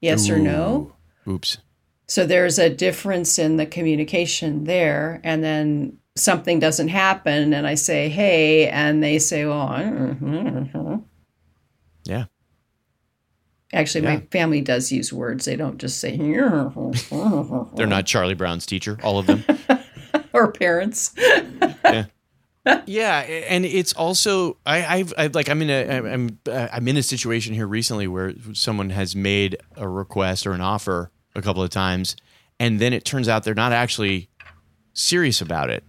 yes 0.00 0.28
or 0.28 0.38
no. 0.38 0.92
Oops. 1.26 1.58
So 2.06 2.24
there's 2.24 2.58
a 2.58 2.70
difference 2.70 3.38
in 3.38 3.56
the 3.56 3.66
communication 3.66 4.64
there 4.64 5.20
and 5.24 5.42
then 5.42 5.98
something 6.14 6.60
doesn't 6.60 6.88
happen 6.88 7.52
and 7.52 7.66
I 7.66 7.74
say, 7.74 8.08
hey, 8.08 8.68
and 8.68 9.02
they 9.02 9.18
say, 9.18 9.44
well, 9.46 9.68
mm-hmm. 9.68 10.96
Yeah. 12.04 12.26
Actually, 13.72 14.04
Yeah. 14.04 14.14
my 14.14 14.20
family 14.30 14.60
does 14.60 14.92
use 14.92 15.12
words. 15.12 15.44
They 15.44 15.56
don't 15.56 15.78
just 15.78 15.98
say, 15.98 16.16
They're 17.76 17.86
not 17.86 18.06
Charlie 18.06 18.34
Brown's 18.34 18.66
teacher, 18.66 18.98
all 19.02 19.18
of 19.18 19.26
them. 19.26 19.44
or 20.32 20.52
parents. 20.52 21.12
yeah, 21.16 22.04
yeah, 22.86 23.18
and 23.20 23.64
it's 23.64 23.92
also 23.92 24.56
I, 24.66 24.84
I've 24.98 25.14
I, 25.18 25.26
like 25.28 25.48
I'm 25.48 25.62
in 25.62 25.70
a 25.70 26.08
I'm 26.12 26.38
uh, 26.48 26.68
I'm 26.72 26.86
in 26.88 26.96
a 26.96 27.02
situation 27.02 27.54
here 27.54 27.66
recently 27.66 28.06
where 28.06 28.34
someone 28.52 28.90
has 28.90 29.14
made 29.16 29.56
a 29.76 29.88
request 29.88 30.46
or 30.46 30.52
an 30.52 30.60
offer 30.60 31.10
a 31.34 31.42
couple 31.42 31.62
of 31.62 31.70
times, 31.70 32.16
and 32.60 32.80
then 32.80 32.92
it 32.92 33.04
turns 33.04 33.28
out 33.28 33.44
they're 33.44 33.54
not 33.54 33.72
actually 33.72 34.28
serious 34.94 35.40
about 35.40 35.70
it. 35.70 35.84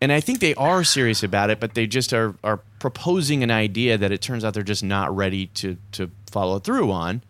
And 0.00 0.12
I 0.12 0.20
think 0.20 0.38
they 0.38 0.54
are 0.54 0.84
serious 0.84 1.22
about 1.24 1.50
it, 1.50 1.58
but 1.58 1.74
they 1.74 1.86
just 1.86 2.12
are 2.12 2.34
are 2.44 2.58
proposing 2.78 3.42
an 3.42 3.50
idea 3.50 3.98
that 3.98 4.12
it 4.12 4.22
turns 4.22 4.44
out 4.44 4.54
they're 4.54 4.62
just 4.62 4.84
not 4.84 5.14
ready 5.14 5.46
to 5.54 5.76
to 5.92 6.10
follow 6.28 6.58
through 6.58 6.90
on. 6.90 7.22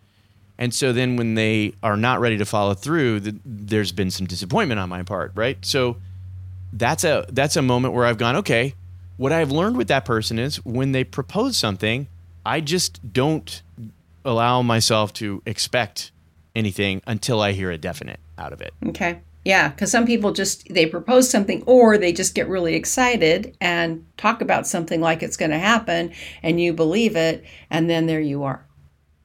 And 0.57 0.73
so 0.73 0.91
then 0.91 1.15
when 1.15 1.35
they 1.35 1.73
are 1.81 1.95
not 1.95 2.19
ready 2.19 2.37
to 2.37 2.45
follow 2.45 2.73
through, 2.73 3.21
th- 3.21 3.35
there's 3.45 3.93
been 3.93 4.11
some 4.11 4.27
disappointment 4.27 4.79
on 4.79 4.89
my 4.89 5.03
part, 5.03 5.31
right? 5.33 5.57
So 5.65 5.97
that's 6.73 7.03
a 7.03 7.25
that's 7.29 7.55
a 7.55 7.61
moment 7.61 7.93
where 7.93 8.05
I've 8.05 8.17
gone, 8.17 8.35
okay, 8.37 8.75
what 9.17 9.31
I've 9.31 9.51
learned 9.51 9.77
with 9.77 9.87
that 9.87 10.05
person 10.05 10.37
is 10.37 10.63
when 10.65 10.91
they 10.91 11.03
propose 11.03 11.57
something, 11.57 12.07
I 12.45 12.61
just 12.61 13.13
don't 13.13 13.61
allow 14.25 14.61
myself 14.61 15.13
to 15.13 15.41
expect 15.45 16.11
anything 16.55 17.01
until 17.07 17.41
I 17.41 17.53
hear 17.53 17.71
a 17.71 17.77
definite 17.77 18.19
out 18.37 18.53
of 18.53 18.61
it. 18.61 18.73
Okay. 18.87 19.21
Yeah, 19.45 19.69
because 19.69 19.91
some 19.91 20.05
people 20.05 20.33
just 20.33 20.67
they 20.73 20.85
propose 20.85 21.29
something 21.29 21.63
or 21.65 21.97
they 21.97 22.11
just 22.11 22.35
get 22.35 22.49
really 22.49 22.75
excited 22.75 23.55
and 23.61 24.05
talk 24.17 24.41
about 24.41 24.67
something 24.67 24.99
like 24.99 25.23
it's 25.23 25.37
going 25.37 25.51
to 25.51 25.59
happen 25.59 26.11
and 26.43 26.59
you 26.59 26.73
believe 26.73 27.15
it 27.15 27.45
and 27.69 27.89
then 27.89 28.05
there 28.05 28.19
you 28.19 28.43
are. 28.43 28.65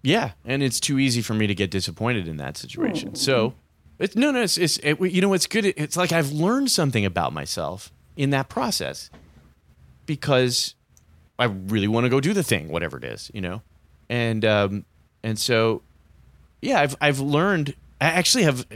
Yeah, 0.05 0.33
and 0.45 0.62
it's 0.62 0.81
too 0.81 0.99
easy 0.99 1.23
for 1.23 1.33
me 1.33 1.47
to 1.47 1.55
get 1.55 1.71
disappointed 1.71 2.29
in 2.29 2.37
that 2.37 2.59
situation. 2.59 3.14
So, 3.14 3.55
it's 3.99 4.14
no, 4.14 4.31
no, 4.33 4.43
it's, 4.43 4.59
it's 4.59 4.77
it, 4.79 5.01
you 5.01 5.23
know, 5.23 5.33
it's 5.33 5.47
good. 5.47 5.64
It's 5.64 5.97
like 5.97 6.12
I've 6.12 6.31
learned 6.31 6.71
something 6.71 7.07
about 7.07 7.33
myself 7.33 7.90
in 8.14 8.29
that 8.31 8.51
process 8.51 9.09
because 10.05 10.75
I 11.38 11.45
really 11.47 11.88
want 11.88 12.05
to 12.05 12.11
go 12.11 12.21
do 12.21 12.35
the 12.35 12.43
thing, 12.43 12.69
whatever 12.69 12.99
it 12.99 13.05
is, 13.05 13.31
you 13.33 13.40
know, 13.40 13.62
and 14.11 14.45
um, 14.45 14.85
and 15.23 15.38
so, 15.38 15.81
yeah, 16.61 16.81
I've 16.81 16.97
I've 17.01 17.21
learned. 17.21 17.75
I 17.99 18.09
actually 18.09 18.45
have 18.45 18.67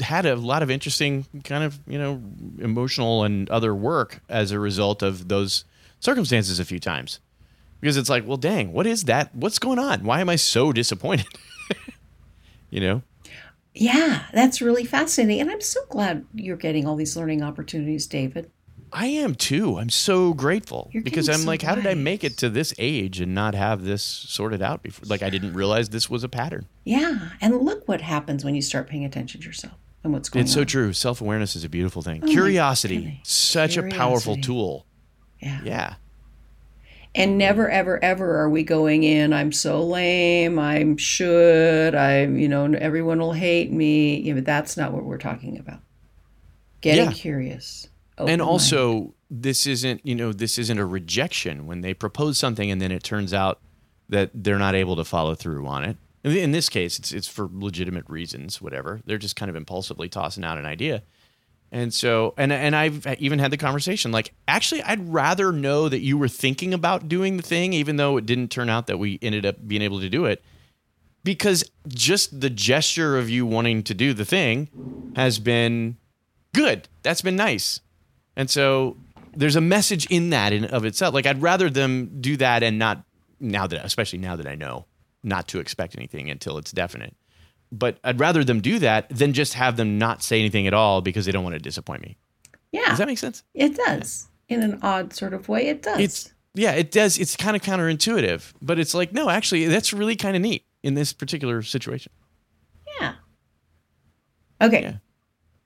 had 0.00 0.26
a 0.26 0.34
lot 0.34 0.64
of 0.64 0.70
interesting 0.70 1.26
kind 1.44 1.62
of 1.62 1.78
you 1.86 1.98
know 1.98 2.20
emotional 2.58 3.22
and 3.22 3.48
other 3.50 3.72
work 3.72 4.20
as 4.28 4.50
a 4.50 4.58
result 4.58 5.00
of 5.00 5.28
those 5.28 5.64
circumstances 6.00 6.58
a 6.58 6.64
few 6.64 6.80
times 6.80 7.20
because 7.82 7.96
it's 7.96 8.08
like, 8.08 8.26
well, 8.26 8.36
dang, 8.36 8.72
what 8.72 8.86
is 8.86 9.04
that? 9.04 9.34
What's 9.34 9.58
going 9.58 9.80
on? 9.80 10.04
Why 10.04 10.20
am 10.20 10.28
I 10.28 10.36
so 10.36 10.72
disappointed? 10.72 11.26
you 12.70 12.80
know? 12.80 13.02
Yeah, 13.74 14.22
that's 14.32 14.62
really 14.62 14.84
fascinating 14.84 15.40
and 15.40 15.50
I'm 15.50 15.60
so 15.60 15.80
glad 15.88 16.24
you're 16.32 16.56
getting 16.56 16.86
all 16.86 16.94
these 16.94 17.16
learning 17.16 17.42
opportunities, 17.42 18.06
David. 18.06 18.50
I 18.92 19.06
am 19.06 19.34
too. 19.34 19.78
I'm 19.78 19.88
so 19.88 20.34
grateful 20.34 20.90
You're 20.92 21.02
because 21.02 21.28
I'm 21.28 21.40
so 21.40 21.46
like, 21.46 21.62
how 21.62 21.74
did 21.74 21.86
I 21.86 21.94
make 21.94 22.22
it 22.22 22.36
to 22.38 22.50
this 22.50 22.74
age 22.78 23.20
and 23.20 23.34
not 23.34 23.54
have 23.54 23.82
this 23.82 24.02
sorted 24.02 24.62
out 24.62 24.82
before? 24.82 25.06
Like, 25.08 25.22
I 25.22 25.30
didn't 25.30 25.54
realize 25.54 25.88
this 25.88 26.10
was 26.10 26.22
a 26.22 26.28
pattern. 26.28 26.66
Yeah, 26.84 27.30
and 27.40 27.56
look 27.62 27.88
what 27.88 28.02
happens 28.02 28.44
when 28.44 28.54
you 28.54 28.60
start 28.60 28.88
paying 28.88 29.06
attention 29.06 29.40
to 29.40 29.46
yourself 29.46 29.74
and 30.04 30.12
what's 30.12 30.28
going 30.28 30.44
It's 30.44 30.52
on. 30.52 30.60
so 30.60 30.64
true. 30.64 30.92
Self 30.92 31.22
awareness 31.22 31.56
is 31.56 31.64
a 31.64 31.70
beautiful 31.70 32.02
thing. 32.02 32.20
Oh 32.22 32.26
Curiosity, 32.26 33.20
such 33.24 33.78
a 33.78 33.88
powerful 33.88 34.36
tool. 34.36 34.84
Yeah. 35.40 35.60
Yeah. 35.64 35.94
And 37.14 37.36
never, 37.36 37.68
ever, 37.68 38.02
ever 38.02 38.38
are 38.40 38.48
we 38.48 38.62
going 38.62 39.02
in, 39.02 39.34
I'm 39.34 39.52
so 39.52 39.84
lame, 39.84 40.58
I'm 40.58 40.96
should, 40.96 41.94
I'm, 41.94 42.38
you 42.38 42.48
know, 42.48 42.72
everyone 42.72 43.18
will 43.18 43.34
hate 43.34 43.70
me. 43.70 44.18
You 44.18 44.34
know, 44.34 44.40
that's 44.40 44.78
not 44.78 44.92
what 44.92 45.04
we're 45.04 45.18
talking 45.18 45.58
about. 45.58 45.80
Getting 46.80 47.04
Yeah. 47.06 47.12
curious. 47.12 47.88
and 48.18 48.40
also 48.42 49.14
this 49.30 49.66
isn't 49.66 50.00
you 50.04 50.14
know 50.14 50.32
this 50.32 50.58
isn't 50.58 50.78
a 50.78 50.84
rejection 50.86 51.66
when 51.66 51.80
they 51.80 51.92
propose 51.94 52.38
something 52.38 52.70
and 52.70 52.80
then 52.80 52.92
it 52.92 53.02
turns 53.02 53.32
out 53.34 53.58
that 54.08 54.30
they're 54.34 54.58
not 54.58 54.74
able 54.74 54.94
to 54.94 55.04
follow 55.04 55.34
through 55.34 55.66
on 55.66 55.82
it 55.82 55.96
in 56.22 56.36
in 56.36 56.52
this 56.52 56.68
case 56.68 56.98
it's 56.98 57.10
it's 57.10 57.26
for 57.26 57.48
legitimate 57.50 58.04
reasons 58.08 58.60
whatever 58.60 59.00
they're 59.06 59.16
just 59.18 59.34
kind 59.34 59.48
of 59.48 59.56
impulsively 59.56 60.08
tossing 60.08 60.44
out 60.44 60.58
an 60.58 60.66
idea 60.66 61.02
and 61.72 61.92
so 61.92 62.34
and 62.36 62.52
and 62.52 62.76
I've 62.76 63.04
even 63.18 63.40
had 63.40 63.50
the 63.50 63.56
conversation 63.56 64.12
like 64.12 64.32
actually 64.46 64.82
I'd 64.82 65.12
rather 65.12 65.50
know 65.50 65.88
that 65.88 66.00
you 66.00 66.16
were 66.16 66.28
thinking 66.28 66.72
about 66.72 67.08
doing 67.08 67.36
the 67.36 67.42
thing 67.42 67.72
even 67.72 67.96
though 67.96 68.16
it 68.16 68.26
didn't 68.26 68.52
turn 68.52 68.68
out 68.68 68.86
that 68.86 68.98
we 68.98 69.18
ended 69.20 69.44
up 69.44 69.56
being 69.66 69.82
able 69.82 69.98
to 70.00 70.08
do 70.08 70.26
it 70.26 70.44
because 71.24 71.64
just 71.88 72.40
the 72.40 72.50
gesture 72.50 73.18
of 73.18 73.28
you 73.28 73.44
wanting 73.44 73.82
to 73.82 73.94
do 73.94 74.14
the 74.14 74.24
thing 74.24 74.68
has 75.16 75.40
been 75.40 75.96
good 76.54 76.88
that's 77.02 77.22
been 77.22 77.36
nice 77.36 77.80
and 78.36 78.48
so 78.48 78.96
there's 79.34 79.56
a 79.56 79.60
message 79.60 80.06
in 80.06 80.30
that 80.30 80.52
in 80.52 80.64
of 80.66 80.84
itself. 80.84 81.14
Like 81.14 81.26
I'd 81.26 81.42
rather 81.42 81.70
them 81.70 82.20
do 82.20 82.36
that 82.38 82.62
and 82.62 82.78
not 82.78 83.04
now 83.40 83.66
that 83.66 83.84
especially 83.84 84.18
now 84.18 84.36
that 84.36 84.46
I 84.46 84.54
know 84.54 84.86
not 85.22 85.48
to 85.48 85.60
expect 85.60 85.96
anything 85.96 86.30
until 86.30 86.58
it's 86.58 86.72
definite. 86.72 87.14
But 87.74 87.98
I'd 88.04 88.20
rather 88.20 88.44
them 88.44 88.60
do 88.60 88.78
that 88.80 89.08
than 89.08 89.32
just 89.32 89.54
have 89.54 89.76
them 89.78 89.96
not 89.98 90.22
say 90.22 90.38
anything 90.38 90.66
at 90.66 90.74
all 90.74 91.00
because 91.00 91.24
they 91.24 91.32
don't 91.32 91.42
want 91.42 91.54
to 91.54 91.58
disappoint 91.58 92.02
me. 92.02 92.18
Yeah, 92.70 92.88
Does 92.90 92.98
that 92.98 93.06
make 93.08 93.18
sense? 93.18 93.42
it 93.54 93.74
does. 93.76 94.28
In 94.48 94.62
an 94.62 94.78
odd 94.82 95.14
sort 95.14 95.32
of 95.32 95.48
way, 95.48 95.68
it 95.68 95.82
does. 95.82 95.98
It's 95.98 96.32
yeah, 96.54 96.72
it 96.72 96.90
does. 96.90 97.18
It's 97.18 97.34
kind 97.36 97.56
of 97.56 97.62
counterintuitive, 97.62 98.52
but 98.60 98.78
it's 98.78 98.92
like 98.94 99.12
no, 99.14 99.30
actually, 99.30 99.64
that's 99.66 99.92
really 99.94 100.16
kind 100.16 100.36
of 100.36 100.42
neat 100.42 100.64
in 100.82 100.92
this 100.94 101.12
particular 101.14 101.62
situation. 101.62 102.12
yeah. 103.00 103.14
Okay. 104.60 104.82
Yeah. 104.82 104.96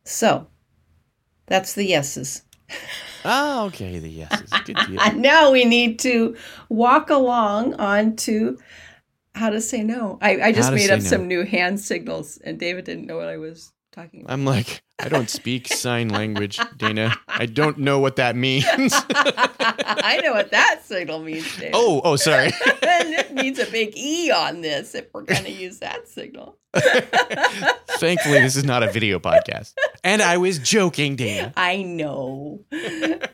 So 0.04 0.46
that's 1.46 1.74
the 1.74 1.84
yeses. 1.84 2.42
Oh, 3.24 3.64
okay, 3.66 3.98
the 3.98 4.08
yeses. 4.08 4.50
Good 4.64 4.76
deal. 4.86 5.12
Now 5.16 5.50
we 5.50 5.64
need 5.64 5.98
to 6.00 6.36
walk 6.68 7.10
along 7.10 7.74
on 7.74 8.14
to 8.16 8.58
how 9.36 9.50
to 9.50 9.60
say 9.60 9.82
no. 9.82 10.18
I, 10.20 10.40
I 10.40 10.52
just 10.52 10.72
made 10.72 10.90
up 10.90 11.00
no. 11.00 11.04
some 11.04 11.28
new 11.28 11.44
hand 11.44 11.78
signals, 11.78 12.38
and 12.38 12.58
David 12.58 12.84
didn't 12.84 13.06
know 13.06 13.16
what 13.16 13.28
I 13.28 13.36
was 13.36 13.72
talking 13.92 14.22
about. 14.22 14.32
I'm 14.32 14.44
like, 14.44 14.82
I 14.98 15.08
don't 15.08 15.28
speak 15.28 15.68
sign 15.72 16.08
language, 16.08 16.58
Dana. 16.76 17.14
I 17.28 17.46
don't 17.46 17.78
know 17.78 17.98
what 17.98 18.16
that 18.16 18.34
means. 18.34 18.64
I 18.72 20.20
know 20.24 20.32
what 20.32 20.50
that 20.52 20.80
signal 20.84 21.20
means, 21.20 21.54
David. 21.56 21.72
oh, 21.74 22.00
oh, 22.02 22.16
sorry. 22.16 22.46
and 22.66 23.14
it 23.14 23.32
needs 23.32 23.58
a 23.58 23.66
big 23.66 23.96
E 23.96 24.30
on 24.30 24.62
this 24.62 24.94
if 24.94 25.12
we're 25.12 25.22
going 25.22 25.44
to 25.44 25.52
use 25.52 25.78
that 25.80 26.08
signal. 26.08 26.56
Thankfully, 27.98 28.40
this 28.40 28.56
is 28.56 28.64
not 28.64 28.82
a 28.82 28.92
video 28.92 29.18
podcast. 29.18 29.72
And 30.04 30.20
I 30.20 30.36
was 30.36 30.58
joking, 30.58 31.16
Dana. 31.16 31.52
I 31.56 31.82
know. 31.82 32.60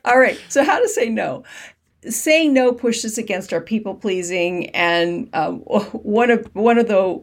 All 0.05 0.19
right. 0.19 0.41
So, 0.49 0.65
how 0.65 0.81
to 0.81 0.89
say 0.89 1.09
no? 1.09 1.43
Saying 2.09 2.53
no 2.53 2.73
pushes 2.73 3.17
against 3.19 3.53
our 3.53 3.61
people 3.61 3.95
pleasing, 3.95 4.71
and 4.71 5.29
um, 5.35 5.59
one 5.93 6.31
of 6.31 6.49
one 6.53 6.79
of 6.79 6.89
the 6.89 7.23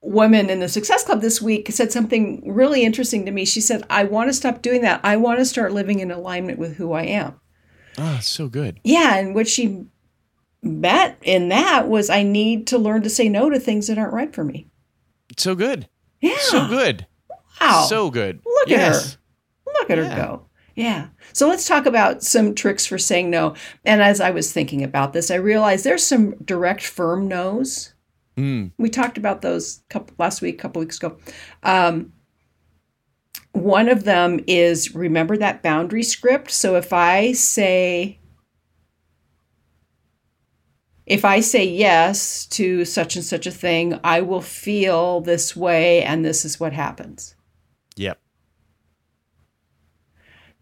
women 0.00 0.48
in 0.50 0.60
the 0.60 0.68
Success 0.68 1.04
Club 1.04 1.20
this 1.20 1.40
week 1.42 1.70
said 1.70 1.92
something 1.92 2.42
really 2.52 2.84
interesting 2.84 3.24
to 3.26 3.30
me. 3.30 3.44
She 3.44 3.60
said, 3.60 3.84
"I 3.90 4.04
want 4.04 4.28
to 4.28 4.32
stop 4.34 4.60
doing 4.62 4.82
that. 4.82 5.00
I 5.04 5.16
want 5.16 5.38
to 5.38 5.44
start 5.44 5.72
living 5.72 6.00
in 6.00 6.10
alignment 6.10 6.58
with 6.58 6.76
who 6.76 6.92
I 6.92 7.04
am." 7.04 7.40
Oh, 7.96 8.18
so 8.20 8.48
good. 8.48 8.80
Yeah, 8.84 9.16
and 9.16 9.34
what 9.34 9.46
she 9.48 9.84
met 10.62 11.18
in 11.22 11.48
that 11.50 11.88
was, 11.88 12.10
I 12.10 12.22
need 12.24 12.66
to 12.68 12.78
learn 12.78 13.02
to 13.02 13.10
say 13.10 13.28
no 13.28 13.48
to 13.50 13.60
things 13.60 13.86
that 13.86 13.98
aren't 13.98 14.12
right 14.12 14.34
for 14.34 14.42
me. 14.44 14.68
So 15.36 15.54
good. 15.54 15.88
Yeah. 16.20 16.36
So 16.40 16.66
good. 16.68 17.06
Wow. 17.60 17.86
So 17.88 18.10
good. 18.10 18.40
Look 18.44 18.70
at 18.72 18.92
her. 18.94 19.00
Look 19.66 19.90
at 19.90 19.98
Yeah. 19.98 20.08
her 20.10 20.16
go. 20.16 20.47
Yeah. 20.78 21.08
So 21.32 21.48
let's 21.48 21.66
talk 21.66 21.86
about 21.86 22.22
some 22.22 22.54
tricks 22.54 22.86
for 22.86 22.98
saying 22.98 23.30
no. 23.30 23.56
And 23.84 24.00
as 24.00 24.20
I 24.20 24.30
was 24.30 24.52
thinking 24.52 24.84
about 24.84 25.12
this, 25.12 25.28
I 25.28 25.34
realized 25.34 25.84
there's 25.84 26.06
some 26.06 26.36
direct, 26.44 26.84
firm 26.86 27.26
no's. 27.26 27.94
Mm, 28.36 28.70
We 28.78 28.88
talked 28.88 29.18
about 29.18 29.42
those 29.42 29.82
couple 29.90 30.14
last 30.18 30.40
week, 30.40 30.60
couple 30.60 30.78
weeks 30.78 30.98
ago. 30.98 31.18
Um, 31.64 32.12
one 33.50 33.88
of 33.88 34.04
them 34.04 34.38
is 34.46 34.94
remember 34.94 35.36
that 35.38 35.64
boundary 35.64 36.04
script. 36.04 36.52
So 36.52 36.76
if 36.76 36.92
I 36.92 37.32
say, 37.32 38.20
if 41.06 41.24
I 41.24 41.40
say 41.40 41.64
yes 41.64 42.46
to 42.50 42.84
such 42.84 43.16
and 43.16 43.24
such 43.24 43.48
a 43.48 43.50
thing, 43.50 43.98
I 44.04 44.20
will 44.20 44.42
feel 44.42 45.22
this 45.22 45.56
way, 45.56 46.04
and 46.04 46.24
this 46.24 46.44
is 46.44 46.60
what 46.60 46.72
happens. 46.72 47.34
yep. 47.96 48.20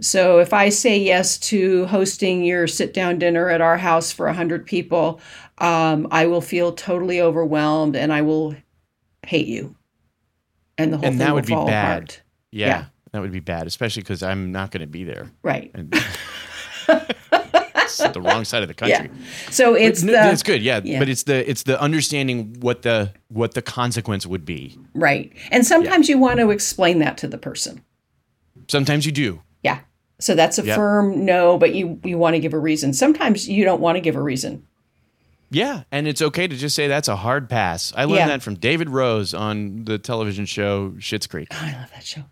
So 0.00 0.38
if 0.40 0.52
I 0.52 0.68
say 0.68 0.98
yes 0.98 1.38
to 1.38 1.86
hosting 1.86 2.44
your 2.44 2.66
sit 2.66 2.92
down 2.92 3.18
dinner 3.18 3.48
at 3.48 3.60
our 3.62 3.78
house 3.78 4.12
for 4.12 4.26
100 4.26 4.66
people, 4.66 5.20
um, 5.58 6.06
I 6.10 6.26
will 6.26 6.42
feel 6.42 6.72
totally 6.72 7.20
overwhelmed 7.20 7.96
and 7.96 8.12
I 8.12 8.20
will 8.22 8.54
hate 9.26 9.46
you. 9.46 9.74
And 10.76 10.92
the 10.92 10.98
whole 10.98 11.06
And 11.06 11.14
thing 11.14 11.18
that 11.20 11.28
will 11.30 11.36
would 11.36 11.46
be 11.46 11.54
fall 11.54 11.66
bad. 11.66 11.96
apart. 11.96 12.22
Yeah. 12.52 12.66
Yeah. 12.66 12.84
That 13.12 13.22
would 13.22 13.32
be 13.32 13.40
bad, 13.40 13.66
especially 13.66 14.02
because 14.02 14.22
I'm 14.22 14.52
not 14.52 14.70
going 14.70 14.82
to 14.82 14.86
be 14.86 15.04
there. 15.04 15.30
Right. 15.42 15.70
It's 16.88 17.98
the 18.12 18.20
wrong 18.20 18.44
side 18.44 18.62
of 18.62 18.68
the 18.68 18.74
country. 18.82 19.08
Yeah. 19.10 19.26
So 19.50 19.74
it's 19.74 20.02
No, 20.02 20.12
the 20.12 20.18
that's 20.18 20.42
good, 20.42 20.62
yeah, 20.62 20.80
yeah. 20.84 20.98
But 20.98 21.08
it's 21.08 21.22
the 21.22 21.48
it's 21.48 21.62
the 21.62 21.80
understanding 21.80 22.56
what 22.60 22.82
the 22.82 23.12
what 23.28 23.54
the 23.54 23.62
consequence 23.62 24.26
would 24.26 24.44
be. 24.44 24.78
right. 24.94 25.32
And 25.50 25.64
sometimes 25.66 26.08
you 26.08 26.18
want 26.18 26.38
to 26.40 26.50
explain 26.50 26.98
that 26.98 27.16
to 27.18 27.28
the 27.28 27.38
person. 27.38 27.82
Sometimes 28.68 29.06
you 29.06 29.12
do. 29.12 29.40
Yeah. 30.18 30.22
So 30.24 30.34
that's 30.34 30.58
a 30.58 30.64
Yep. 30.64 30.76
firm 30.76 31.24
no, 31.24 31.58
but 31.58 31.74
you 31.74 32.00
you 32.04 32.18
want 32.18 32.34
to 32.34 32.40
give 32.40 32.54
a 32.54 32.58
reason. 32.58 32.92
Sometimes 32.92 33.48
you 33.48 33.64
don't 33.64 33.80
want 33.80 33.96
to 33.96 34.00
give 34.00 34.16
a 34.16 34.22
reason. 34.22 34.64
Yeah, 35.48 35.84
and 35.92 36.08
it's 36.08 36.20
okay 36.20 36.48
to 36.48 36.56
just 36.56 36.74
say 36.74 36.88
that's 36.88 37.06
a 37.06 37.14
hard 37.14 37.48
pass. 37.48 37.92
I 37.96 38.02
learned 38.04 38.16
Yeah. 38.18 38.26
that 38.28 38.42
from 38.42 38.56
David 38.56 38.90
Rose 38.90 39.32
on 39.32 39.84
the 39.84 39.96
television 39.96 40.44
show 40.44 40.90
Schitt's 40.98 41.28
Creek. 41.28 41.48
Oh, 41.52 41.58
I 41.60 41.72
love 41.72 41.90
that 41.94 42.04
show. 42.04 42.22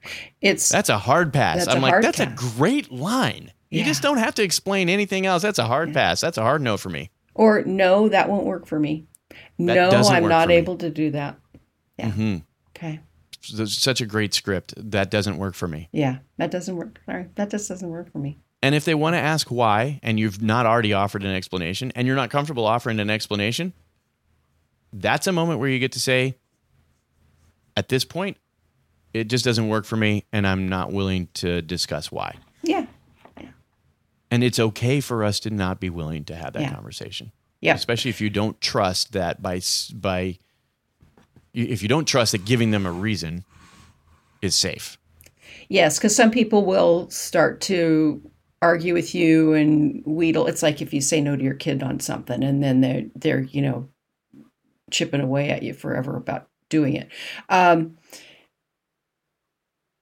It's 0.40 0.68
That's 0.68 0.88
a 0.88 0.99
hard 0.99 1.33
pass. 1.33 1.68
I'm 1.68 1.81
like, 1.81 2.03
that's 2.03 2.18
pass. 2.18 2.27
a 2.33 2.35
great 2.59 2.90
line. 2.90 3.53
You 3.70 3.85
just 3.85 4.03
don't 4.03 4.18
have 4.18 4.35
to 4.37 4.42
explain 4.44 4.88
anything 4.88 5.27
else. 5.27 5.42
That's 5.42 5.59
a 5.59 5.64
hard 5.66 5.92
pass. 5.92 6.20
That's 6.20 6.38
a 6.38 6.42
hard 6.42 6.61
no 6.62 6.77
for 6.77 6.90
me. 6.90 7.11
or 7.37 7.62
no, 7.64 8.09
that 8.09 8.29
won't 8.29 8.44
work 8.47 8.66
for 8.66 8.79
me. 8.81 9.05
That 9.59 9.75
no, 9.75 9.90
I'm 9.90 10.29
not 10.29 10.51
able 10.51 10.77
to 10.79 10.90
do 10.90 11.11
that. 11.12 11.37
Yeah. 11.99 12.11
hmm 12.11 12.37
Okay. 12.77 13.01
Such 13.45 14.01
a 14.01 14.07
great 14.07 14.35
script. 14.35 14.75
That 14.77 15.11
doesn't 15.11 15.37
work 15.39 15.55
for 15.55 15.69
me. 15.69 15.89
Yeah, 15.93 16.19
that 16.39 16.51
doesn't 16.51 16.77
work. 16.77 17.01
Sorry, 17.07 17.27
that 17.35 17.51
just 17.51 17.69
doesn't 17.69 17.89
work 17.89 18.11
for 18.13 18.19
me. 18.19 18.39
And 18.63 18.75
if 18.75 18.85
they 18.87 18.95
want 18.95 19.15
to 19.15 19.21
ask 19.21 19.49
why, 19.51 20.01
and 20.03 20.19
you've 20.19 20.41
not 20.41 20.65
already 20.65 20.93
offered 20.95 21.23
an 21.23 21.35
explanation, 21.35 21.93
and 21.95 22.07
you're 22.07 22.17
not 22.17 22.31
comfortable 22.31 22.65
offering 22.65 22.99
an 22.99 23.11
explanation, 23.11 23.75
that's 24.93 25.27
a 25.27 25.33
moment 25.33 25.61
where 25.61 25.69
you 25.69 25.79
get 25.79 25.93
to 25.93 26.01
say, 26.01 26.37
at 27.77 27.89
this 27.89 28.05
point, 28.05 28.39
it 29.13 29.29
just 29.29 29.45
doesn't 29.45 29.69
work 29.69 29.85
for 29.85 29.97
me, 29.97 30.25
and 30.33 30.47
I'm 30.47 30.69
not 30.69 30.93
willing 30.93 31.29
to 31.35 31.61
discuss 31.63 32.11
why. 32.11 32.37
Yeah. 32.63 32.87
yeah. 33.39 33.49
And 34.31 34.43
it's 34.43 34.59
okay 34.59 35.01
for 35.01 35.23
us 35.25 35.41
to 35.41 35.51
not 35.51 35.79
be 35.79 35.91
willing 35.91 36.25
to 36.25 36.35
have 36.35 36.55
that 36.55 36.63
Yeah. 36.63 36.75
conversation. 36.75 37.33
Yeah. 37.61 37.75
Especially 37.75 38.09
if 38.11 38.21
you 38.21 38.31
don't 38.31 38.61
trust 38.61 39.13
that 39.13 39.43
by 39.43 39.61
by 39.95 40.39
if 41.55 41.83
you 41.83 41.88
don't 41.88 42.07
trust 42.07 42.33
that 42.33 42.45
giving 42.45 42.71
them 42.73 42.85
a 42.87 42.93
reason 42.93 43.45
is 44.43 44.55
safe. 44.55 44.99
Yes, 45.69 45.99
because 45.99 46.14
some 46.14 46.31
people 46.31 46.64
will 46.64 47.09
start 47.11 47.61
to 47.62 48.21
argue 48.61 48.95
with 48.95 49.14
you 49.14 49.53
and 49.55 50.03
wheedle. 50.05 50.47
It's 50.49 50.62
like 50.62 50.83
if 50.83 50.93
you 50.93 51.01
say 51.01 51.21
no 51.21 51.37
to 51.37 51.43
your 51.43 51.55
kid 51.55 51.83
on 51.83 52.01
something, 52.01 52.43
and 52.43 52.62
then 52.62 52.81
they're 52.81 53.05
they're 53.14 53.40
you 53.40 53.62
know 53.62 53.88
chipping 54.90 55.21
away 55.21 55.51
at 55.51 55.62
you 55.62 55.73
forever 55.73 56.17
about 56.17 56.49
doing 56.69 56.95
it. 56.95 57.09
Um, 57.49 57.97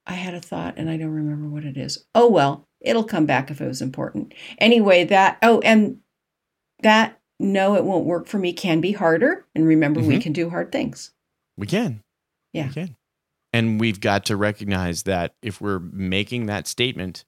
I 0.07 0.15
had 0.15 0.35
a 0.35 0.41
thought, 0.41 0.75
and 0.77 0.91
I 0.91 0.97
don't 0.97 1.11
remember 1.11 1.49
what 1.49 1.65
it 1.65 1.77
is. 1.77 2.05
Oh 2.15 2.29
well, 2.29 2.67
it'll 2.81 3.05
come 3.05 3.27
back 3.27 3.51
if 3.51 3.61
it 3.61 3.67
was 3.69 3.83
important. 3.83 4.35
Anyway, 4.59 5.05
that 5.05 5.39
oh, 5.43 5.61
and 5.61 5.99
that 6.83 7.21
no, 7.39 7.77
it 7.77 7.85
won't 7.85 8.07
work 8.07 8.27
for 8.27 8.39
me 8.39 8.53
can 8.53 8.81
be 8.81 8.93
harder. 8.93 9.47
And 9.55 9.67
remember, 9.67 10.01
we 10.01 10.19
Mhm. 10.19 10.23
can 10.23 10.33
do 10.33 10.51
hard 10.51 10.73
things. 10.73 11.13
We 11.57 11.67
can. 11.67 12.03
Yeah. 12.53 12.69
We 12.69 12.73
can. 12.75 12.97
And 13.53 13.79
we've 13.81 14.01
got 14.01 14.25
to 14.27 14.37
recognize 14.37 15.03
that 15.03 15.35
if 15.43 15.61
we're 15.61 15.79
making 15.79 16.47
that 16.47 16.67
statement 16.67 17.25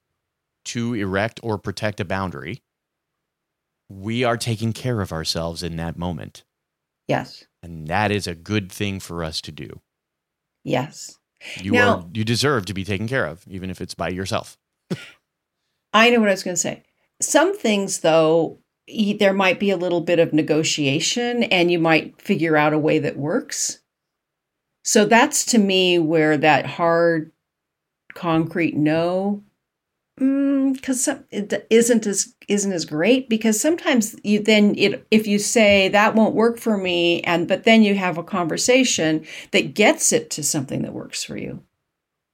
to 0.67 0.95
erect 0.95 1.39
or 1.43 1.59
protect 1.59 2.01
a 2.01 2.05
boundary, 2.05 2.63
we 3.91 4.25
are 4.25 4.37
taking 4.39 4.73
care 4.73 5.01
of 5.03 5.13
ourselves 5.13 5.63
in 5.63 5.77
that 5.77 5.99
moment. 5.99 6.45
Yes, 7.07 7.45
And 7.63 7.87
that 7.89 8.11
is 8.11 8.27
a 8.27 8.35
good 8.35 8.73
thing 8.73 8.99
for 8.99 9.23
us 9.23 9.43
to 9.43 9.53
do. 9.53 9.81
yes. 10.65 11.19
You 11.61 11.73
Now- 11.73 11.97
are 11.99 12.07
you 12.15 12.25
deserve 12.25 12.65
to 12.67 12.73
be 12.75 12.85
taken 12.85 13.07
care 13.07 13.27
of, 13.27 13.45
even 13.47 13.69
if 13.69 13.83
it's 13.83 13.95
by 13.95 14.09
yourself. 14.09 14.57
I 15.93 16.09
know 16.09 16.19
what 16.21 16.31
I 16.31 16.33
was 16.33 16.43
going 16.43 16.55
to 16.55 16.61
say. 16.61 16.83
Some 17.21 17.55
things, 17.55 18.01
though, 18.01 18.61
there 18.89 19.35
might 19.35 19.61
be 19.61 19.69
a 19.69 19.77
little 19.77 20.01
bit 20.01 20.19
of 20.19 20.33
negotiation 20.33 21.43
and 21.45 21.71
you 21.71 21.79
might 21.79 22.19
figure 22.23 22.57
out 22.57 22.73
a 22.73 22.79
way 22.79 22.99
that 23.01 23.19
works. 23.19 23.81
So 24.85 25.07
that's 25.07 25.45
to 25.47 25.59
me 25.59 25.99
where 25.99 26.37
that 26.37 26.67
hard, 26.67 27.33
concrete 28.15 28.77
no, 28.77 29.43
mm, 30.21 30.75
because 30.75 31.09
it 31.31 31.67
isn't 31.71 32.07
as 32.07 32.35
isn't 32.49 32.73
as 32.73 32.85
great. 32.85 33.29
Because 33.29 33.59
sometimes 33.59 34.15
you 34.23 34.41
then 34.41 34.75
it 34.77 35.07
if 35.11 35.27
you 35.27 35.39
say 35.39 35.89
that 35.89 36.15
won't 36.15 36.35
work 36.35 36.59
for 36.59 36.77
me, 36.77 37.23
and 37.23 37.49
but 37.49 37.65
then 37.65 37.83
you 37.83 37.95
have 37.95 38.19
a 38.19 38.23
conversation 38.23 39.27
that 39.53 39.75
gets 39.75 40.13
it 40.13 40.31
to 40.31 40.43
something 40.43 40.83
that 40.83 40.93
works 40.93 41.25
for 41.25 41.37
you. 41.39 41.63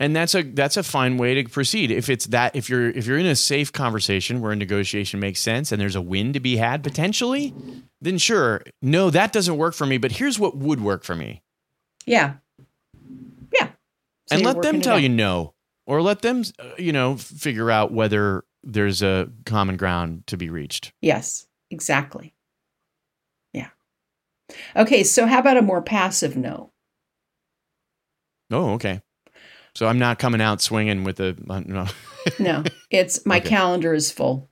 And 0.00 0.16
that's 0.16 0.34
a 0.34 0.42
that's 0.42 0.76
a 0.76 0.82
fine 0.82 1.18
way 1.18 1.34
to 1.40 1.48
proceed. 1.48 1.92
If 1.92 2.08
it's 2.08 2.26
that 2.28 2.56
if 2.56 2.68
you're 2.68 2.90
if 2.90 3.06
you're 3.06 3.18
in 3.18 3.26
a 3.26 3.36
safe 3.36 3.72
conversation 3.72 4.40
where 4.40 4.50
a 4.50 4.56
negotiation 4.56 5.20
makes 5.20 5.40
sense 5.40 5.70
and 5.70 5.80
there's 5.80 5.94
a 5.94 6.00
win 6.00 6.32
to 6.32 6.40
be 6.40 6.56
had 6.56 6.82
potentially, 6.82 7.54
then 8.00 8.18
sure. 8.18 8.62
No, 8.82 9.10
that 9.10 9.32
doesn't 9.32 9.56
work 9.56 9.74
for 9.74 9.86
me, 9.86 9.98
but 9.98 10.12
here's 10.12 10.38
what 10.38 10.56
would 10.56 10.80
work 10.80 11.04
for 11.04 11.14
me. 11.14 11.42
Yeah, 12.10 12.34
yeah. 13.54 13.68
So 14.26 14.34
and 14.36 14.42
let 14.42 14.62
them 14.62 14.80
tell 14.80 14.98
you 14.98 15.08
no 15.08 15.54
or 15.86 16.02
let 16.02 16.22
them 16.22 16.42
uh, 16.58 16.70
you 16.76 16.92
know 16.92 17.16
figure 17.16 17.70
out 17.70 17.92
whether 17.92 18.44
there's 18.64 19.00
a 19.00 19.28
common 19.46 19.76
ground 19.76 20.26
to 20.26 20.36
be 20.36 20.50
reached 20.50 20.92
Yes, 21.00 21.46
exactly. 21.70 22.34
Yeah. 23.52 23.68
Okay, 24.74 25.04
so 25.04 25.26
how 25.26 25.38
about 25.38 25.56
a 25.56 25.62
more 25.62 25.82
passive 25.82 26.36
no? 26.36 26.72
oh 28.50 28.70
okay 28.72 29.00
so 29.76 29.86
i'm 29.86 29.98
not 30.00 30.18
coming 30.18 30.40
out 30.40 30.60
swinging 30.60 31.04
with 31.04 31.20
a 31.20 31.36
uh, 31.48 31.60
no 31.64 31.86
No, 32.40 32.64
it's 32.90 33.24
my 33.24 33.36
Okay. 33.38 33.48
calendar 33.48 33.94
is 33.94 34.10
full. 34.10 34.50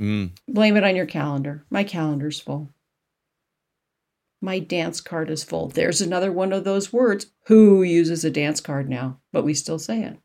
mm, 0.00 0.30
Blame 0.48 0.76
it 0.76 0.84
on 0.84 0.94
your 0.96 1.06
calendar. 1.06 1.64
My 1.70 1.84
calendar's 1.84 2.38
full. 2.40 2.70
My 4.42 4.58
dance 4.58 5.00
card 5.00 5.30
is 5.30 5.42
full. 5.44 5.68
There's 5.68 6.00
another 6.00 6.30
one 6.30 6.52
of 6.52 6.64
those 6.64 6.92
words. 6.92 7.26
Who 7.46 7.82
uses 7.82 8.24
a 8.24 8.30
dance 8.30 8.60
card 8.60 8.88
now? 8.88 9.20
But 9.32 9.44
we 9.44 9.54
still 9.54 9.78
say 9.78 10.02
it. 10.02 10.18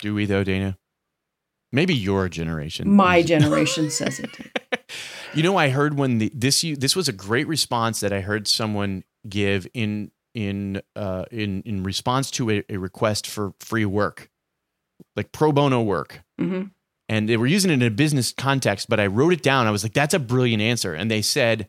do 0.00 0.14
we 0.14 0.26
though 0.26 0.44
dana 0.44 0.76
maybe 1.72 1.94
your 1.94 2.28
generation 2.28 2.90
My 2.90 3.22
generation 3.32 3.90
says 3.90 4.18
it. 4.20 4.30
you 5.34 5.42
know 5.42 5.56
i 5.56 5.68
heard 5.70 5.96
when 5.98 6.18
the 6.18 6.30
this 6.34 6.62
you 6.62 6.76
this 6.76 6.94
was 6.94 7.08
a 7.08 7.12
great 7.12 7.46
response 7.48 8.00
that 8.00 8.12
i 8.12 8.20
heard 8.20 8.46
someone 8.46 9.04
give 9.28 9.66
in 9.72 10.10
in 10.34 10.82
uh 10.94 11.24
in 11.30 11.62
in 11.62 11.82
response 11.82 12.30
to 12.32 12.50
a, 12.50 12.62
a 12.68 12.76
request 12.76 13.26
for 13.26 13.54
free 13.58 13.86
work 13.86 14.30
like 15.16 15.32
pro 15.32 15.50
bono 15.52 15.80
work 15.82 16.20
hmm 16.38 16.64
and 17.08 17.28
they 17.28 17.36
were 17.36 17.46
using 17.46 17.70
it 17.70 17.74
in 17.74 17.82
a 17.82 17.90
business 17.90 18.32
context, 18.32 18.88
but 18.88 19.00
I 19.00 19.06
wrote 19.06 19.32
it 19.32 19.42
down. 19.42 19.66
I 19.66 19.70
was 19.70 19.82
like, 19.82 19.92
that's 19.92 20.14
a 20.14 20.18
brilliant 20.18 20.62
answer. 20.62 20.94
And 20.94 21.10
they 21.10 21.22
said, 21.22 21.68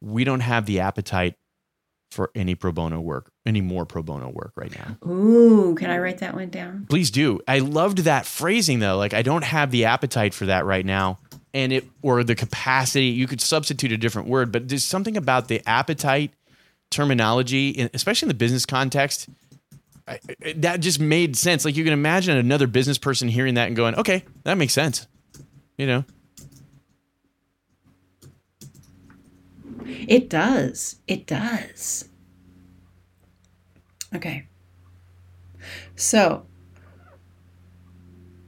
we 0.00 0.24
don't 0.24 0.40
have 0.40 0.66
the 0.66 0.80
appetite 0.80 1.34
for 2.10 2.30
any 2.34 2.54
pro 2.54 2.72
bono 2.72 3.00
work, 3.00 3.30
any 3.44 3.60
more 3.60 3.84
pro 3.84 4.02
bono 4.02 4.28
work 4.28 4.52
right 4.56 4.72
now. 4.78 4.96
Ooh, 5.10 5.74
can 5.74 5.90
I 5.90 5.98
write 5.98 6.18
that 6.18 6.34
one 6.34 6.50
down? 6.50 6.86
Please 6.88 7.10
do. 7.10 7.40
I 7.48 7.58
loved 7.58 7.98
that 7.98 8.26
phrasing 8.26 8.78
though. 8.78 8.96
Like, 8.96 9.12
I 9.12 9.22
don't 9.22 9.44
have 9.44 9.70
the 9.70 9.86
appetite 9.86 10.32
for 10.32 10.46
that 10.46 10.64
right 10.64 10.86
now. 10.86 11.18
And 11.52 11.72
it, 11.72 11.84
or 12.02 12.22
the 12.22 12.34
capacity, 12.34 13.06
you 13.06 13.26
could 13.26 13.40
substitute 13.40 13.90
a 13.90 13.96
different 13.96 14.28
word, 14.28 14.52
but 14.52 14.68
there's 14.68 14.84
something 14.84 15.16
about 15.16 15.48
the 15.48 15.62
appetite 15.66 16.32
terminology, 16.90 17.88
especially 17.94 18.26
in 18.26 18.28
the 18.28 18.34
business 18.34 18.66
context. 18.66 19.28
I, 20.08 20.20
that 20.56 20.80
just 20.80 21.00
made 21.00 21.36
sense. 21.36 21.64
Like 21.64 21.76
you 21.76 21.84
can 21.84 21.92
imagine 21.92 22.36
another 22.36 22.66
business 22.66 22.98
person 22.98 23.28
hearing 23.28 23.54
that 23.54 23.66
and 23.66 23.76
going, 23.76 23.94
okay, 23.96 24.24
that 24.44 24.56
makes 24.56 24.72
sense. 24.72 25.06
You 25.76 25.86
know, 25.86 26.04
It 30.06 30.28
does. 30.30 30.96
It 31.06 31.26
does. 31.26 32.08
Okay. 34.14 34.46
So, 35.96 36.46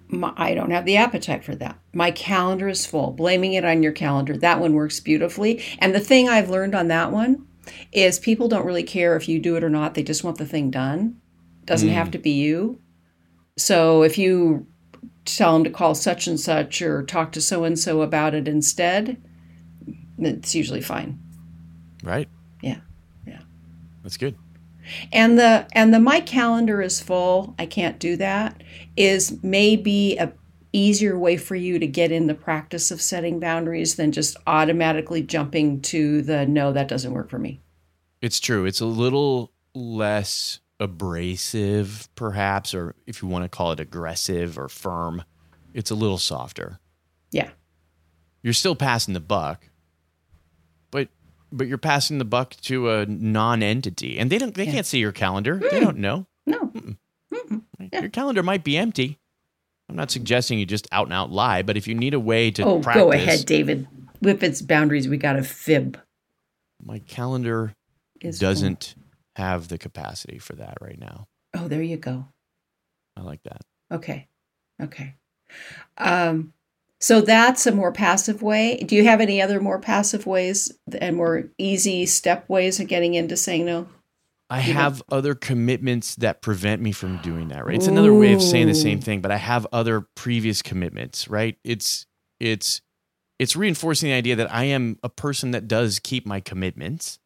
my, 0.09 0.33
I 0.37 0.55
don't 0.55 0.71
have 0.71 0.85
the 0.85 0.97
appetite 0.97 1.45
for 1.45 1.55
that. 1.57 1.79
My 1.93 2.11
calendar 2.11 2.69
is 2.69 2.87
full. 2.87 3.11
Blaming 3.13 3.55
it 3.55 3.65
on 3.65 3.83
your 3.83 3.93
calendar, 3.93 4.37
that 4.37 4.61
one 4.61 4.75
works 4.75 5.01
beautifully. 5.01 5.63
And 5.79 5.95
the 5.95 6.01
thing 6.01 6.29
I've 6.29 6.51
learned 6.51 6.75
on 6.75 6.89
that 6.89 7.13
one 7.13 7.47
is 7.93 8.19
people 8.19 8.49
don't 8.49 8.67
really 8.67 8.83
care 8.83 9.17
if 9.17 9.29
you 9.29 9.41
do 9.41 9.57
it 9.57 9.65
or 9.65 9.71
not. 9.71 9.95
They 9.95 10.03
just 10.03 10.25
want 10.25 10.39
the 10.39 10.47
thing 10.47 10.71
done. 10.71 11.21
Doesn't 11.69 11.91
have 11.91 12.09
mm. 12.09 12.13
to 12.13 12.19
be 12.19 12.31
you. 12.31 12.81
So 13.59 14.03
if 14.03 14.17
you 14.17 14.67
tell 15.27 15.53
them 15.53 15.65
to 15.65 15.71
call 15.71 15.95
such 15.95 16.27
and 16.27 16.41
such 16.41 16.81
or 16.81 17.03
talk 17.03 17.31
to 17.33 17.43
so 17.43 17.65
and 17.65 17.79
so 17.79 18.01
about 18.01 18.35
it 18.35 18.49
instead, 18.49 19.23
it's 20.19 20.55
usually 20.55 20.81
fine. 20.81 21.19
right? 22.03 22.27
Yeah. 22.63 22.79
Yeah. 23.27 23.41
That's 24.03 24.17
good. 24.17 24.35
And 25.13 25.39
the 25.39 25.69
and 25.73 25.93
the 25.93 26.01
my 26.01 26.21
calendar 26.21 26.81
is 26.81 27.01
full, 27.01 27.55
I 27.59 27.67
can't 27.67 27.99
do 27.99 28.17
that 28.17 28.63
is 28.97 29.39
maybe 29.43 30.17
a 30.17 30.33
easier 30.73 31.19
way 31.19 31.37
for 31.37 31.55
you 31.55 31.79
to 31.79 31.87
get 31.87 32.11
in 32.11 32.27
the 32.29 32.35
practice 32.35 32.91
of 32.91 33.03
setting 33.03 33.39
boundaries 33.41 33.97
than 33.97 34.13
just 34.13 34.39
automatically 34.47 35.23
jumping 35.23 35.83
to 35.83 36.23
the 36.23 36.47
no 36.47 36.73
that 36.73 36.89
doesn't 36.89 37.13
work 37.13 37.29
for 37.29 37.39
me. 37.39 37.61
It's 38.23 38.41
true. 38.41 38.65
It's 38.65 38.81
a 38.81 38.87
little 38.87 39.53
less 39.75 40.61
abrasive, 40.81 42.09
perhaps, 42.15 42.75
or 42.75 42.95
if 43.07 43.23
you 43.23 43.29
want 43.29 43.45
to 43.45 43.49
call 43.49 43.73
it 43.73 43.81
aggressive 43.81 44.59
or 44.59 44.69
firm, 44.69 45.25
it's 45.75 45.91
a 45.91 45.95
little 45.95 46.19
softer. 46.19 46.79
Yeah. 47.31 47.51
You're 48.43 48.53
still 48.55 48.77
passing 48.77 49.15
the 49.15 49.21
buck, 49.21 49.69
but 50.91 51.09
but 51.51 51.67
you're 51.67 51.79
passing 51.79 52.19
the 52.19 52.25
buck 52.25 52.55
to 52.63 52.91
a 52.91 53.07
non-entity, 53.07 54.19
and 54.19 54.31
they 54.31 54.39
don't 54.39 54.55
they 54.55 54.65
Yeah. 54.65 54.73
can't 54.73 54.87
see 54.87 54.99
your 54.99 55.13
calendar. 55.13 55.57
They 55.57 55.79
mm. 55.79 55.85
don't 55.85 55.99
know. 55.99 56.27
No. 56.47 56.73
Yeah. 57.93 58.01
Your 58.01 58.11
calendar 58.11 58.43
might 58.43 58.65
be 58.65 58.77
empty. 58.77 59.19
I'm 59.89 59.97
not 59.97 60.11
suggesting 60.11 60.59
you 60.59 60.67
just 60.67 60.87
out 60.93 61.07
and 61.07 61.13
out 61.15 61.31
lie, 61.31 61.63
but 61.63 61.77
if 61.77 61.89
you 61.89 61.95
need 61.95 62.13
a 62.13 62.21
way 62.21 62.51
to 62.53 62.63
Oh, 62.65 62.81
practice, 62.81 63.03
go 63.03 63.13
ahead, 63.13 63.47
David. 63.47 63.89
With 64.21 64.43
its 64.43 64.61
boundaries, 64.61 65.09
we 65.09 65.17
got 65.17 65.35
to 65.35 65.43
fib. 65.43 65.99
my 66.83 66.99
calendar 67.01 67.75
Is 68.21 68.39
full. 68.41 68.95
Have 69.39 69.69
the 69.69 69.79
capacity 69.79 70.39
for 70.39 70.55
that 70.57 70.77
right 70.81 70.99
now. 70.99 71.27
Oh, 71.55 71.67
there 71.69 71.83
you 71.83 71.97
go. 71.97 72.27
I 73.17 73.23
like 73.23 73.43
that. 73.45 73.63
Okay. 73.91 74.29
Okay. 74.81 75.15
Um, 75.97 76.53
so 77.01 77.21
that's 77.21 77.67
a 77.67 77.73
more 77.73 77.93
passive 77.93 78.43
way. 78.43 78.77
Do 78.79 78.95
you 78.97 79.05
have 79.05 79.21
any 79.21 79.41
other 79.41 79.61
more 79.61 79.79
passive 79.79 80.27
ways 80.27 80.71
and 81.01 81.17
more 81.17 81.45
easy 81.57 82.07
step 82.07 82.49
ways 82.49 82.79
of 82.81 82.89
getting 82.89 83.15
into 83.15 83.37
saying 83.37 83.65
no? 83.65 83.89
I 84.51 84.61
You 84.63 84.75
know- 84.75 84.81
have 84.81 85.03
other 85.11 85.35
commitments 85.35 86.15
that 86.17 86.43
prevent 86.43 86.83
me 86.83 86.93
from 86.93 87.19
doing 87.23 87.49
that, 87.49 87.65
right? 87.67 87.75
It's 87.75 87.87
another 87.87 88.15
way 88.15 88.33
of 88.33 88.43
saying 88.43 88.67
the 88.67 88.75
same 88.75 89.01
thing, 89.01 89.21
but 89.21 89.31
I 89.31 89.37
have 89.37 89.67
other 89.73 90.03
previous 90.15 90.63
commitments, 90.63 91.29
right? 91.29 91.57
It's 91.65 92.07
it's 92.41 92.81
it's 93.39 93.55
reinforcing 93.57 94.09
the 94.09 94.15
idea 94.17 94.37
that 94.37 94.53
I 94.53 94.65
am 94.65 94.99
a 95.03 95.09
person 95.09 95.53
that 95.53 95.69
does 95.69 95.99
keep 95.99 96.27
my 96.27 96.41
commitments. 96.41 97.19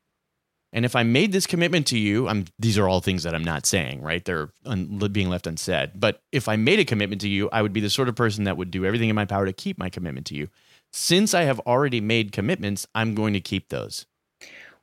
And 0.74 0.84
if 0.86 0.96
I 0.96 1.02
made 1.02 1.32
this 1.32 1.46
commitment 1.46 1.86
to 1.88 1.98
you, 1.98 2.28
I'm 2.28 2.46
these 2.58 2.78
are 2.78 2.88
all 2.88 3.00
things 3.00 3.24
that 3.24 3.34
I'm 3.34 3.44
not 3.44 3.66
saying, 3.66 4.00
right? 4.00 4.24
They're 4.24 4.48
un, 4.64 4.98
being 5.12 5.28
left 5.28 5.46
unsaid. 5.46 5.92
But 5.94 6.22
if 6.32 6.48
I 6.48 6.56
made 6.56 6.78
a 6.78 6.84
commitment 6.84 7.20
to 7.22 7.28
you, 7.28 7.50
I 7.52 7.60
would 7.60 7.72
be 7.72 7.80
the 7.80 7.90
sort 7.90 8.08
of 8.08 8.16
person 8.16 8.44
that 8.44 8.56
would 8.56 8.70
do 8.70 8.84
everything 8.86 9.10
in 9.10 9.14
my 9.16 9.26
power 9.26 9.44
to 9.44 9.52
keep 9.52 9.78
my 9.78 9.90
commitment 9.90 10.26
to 10.28 10.34
you. 10.34 10.48
Since 10.90 11.34
I 11.34 11.42
have 11.42 11.60
already 11.60 12.00
made 12.00 12.32
commitments, 12.32 12.86
I'm 12.94 13.14
going 13.14 13.34
to 13.34 13.40
keep 13.40 13.68
those. 13.68 14.06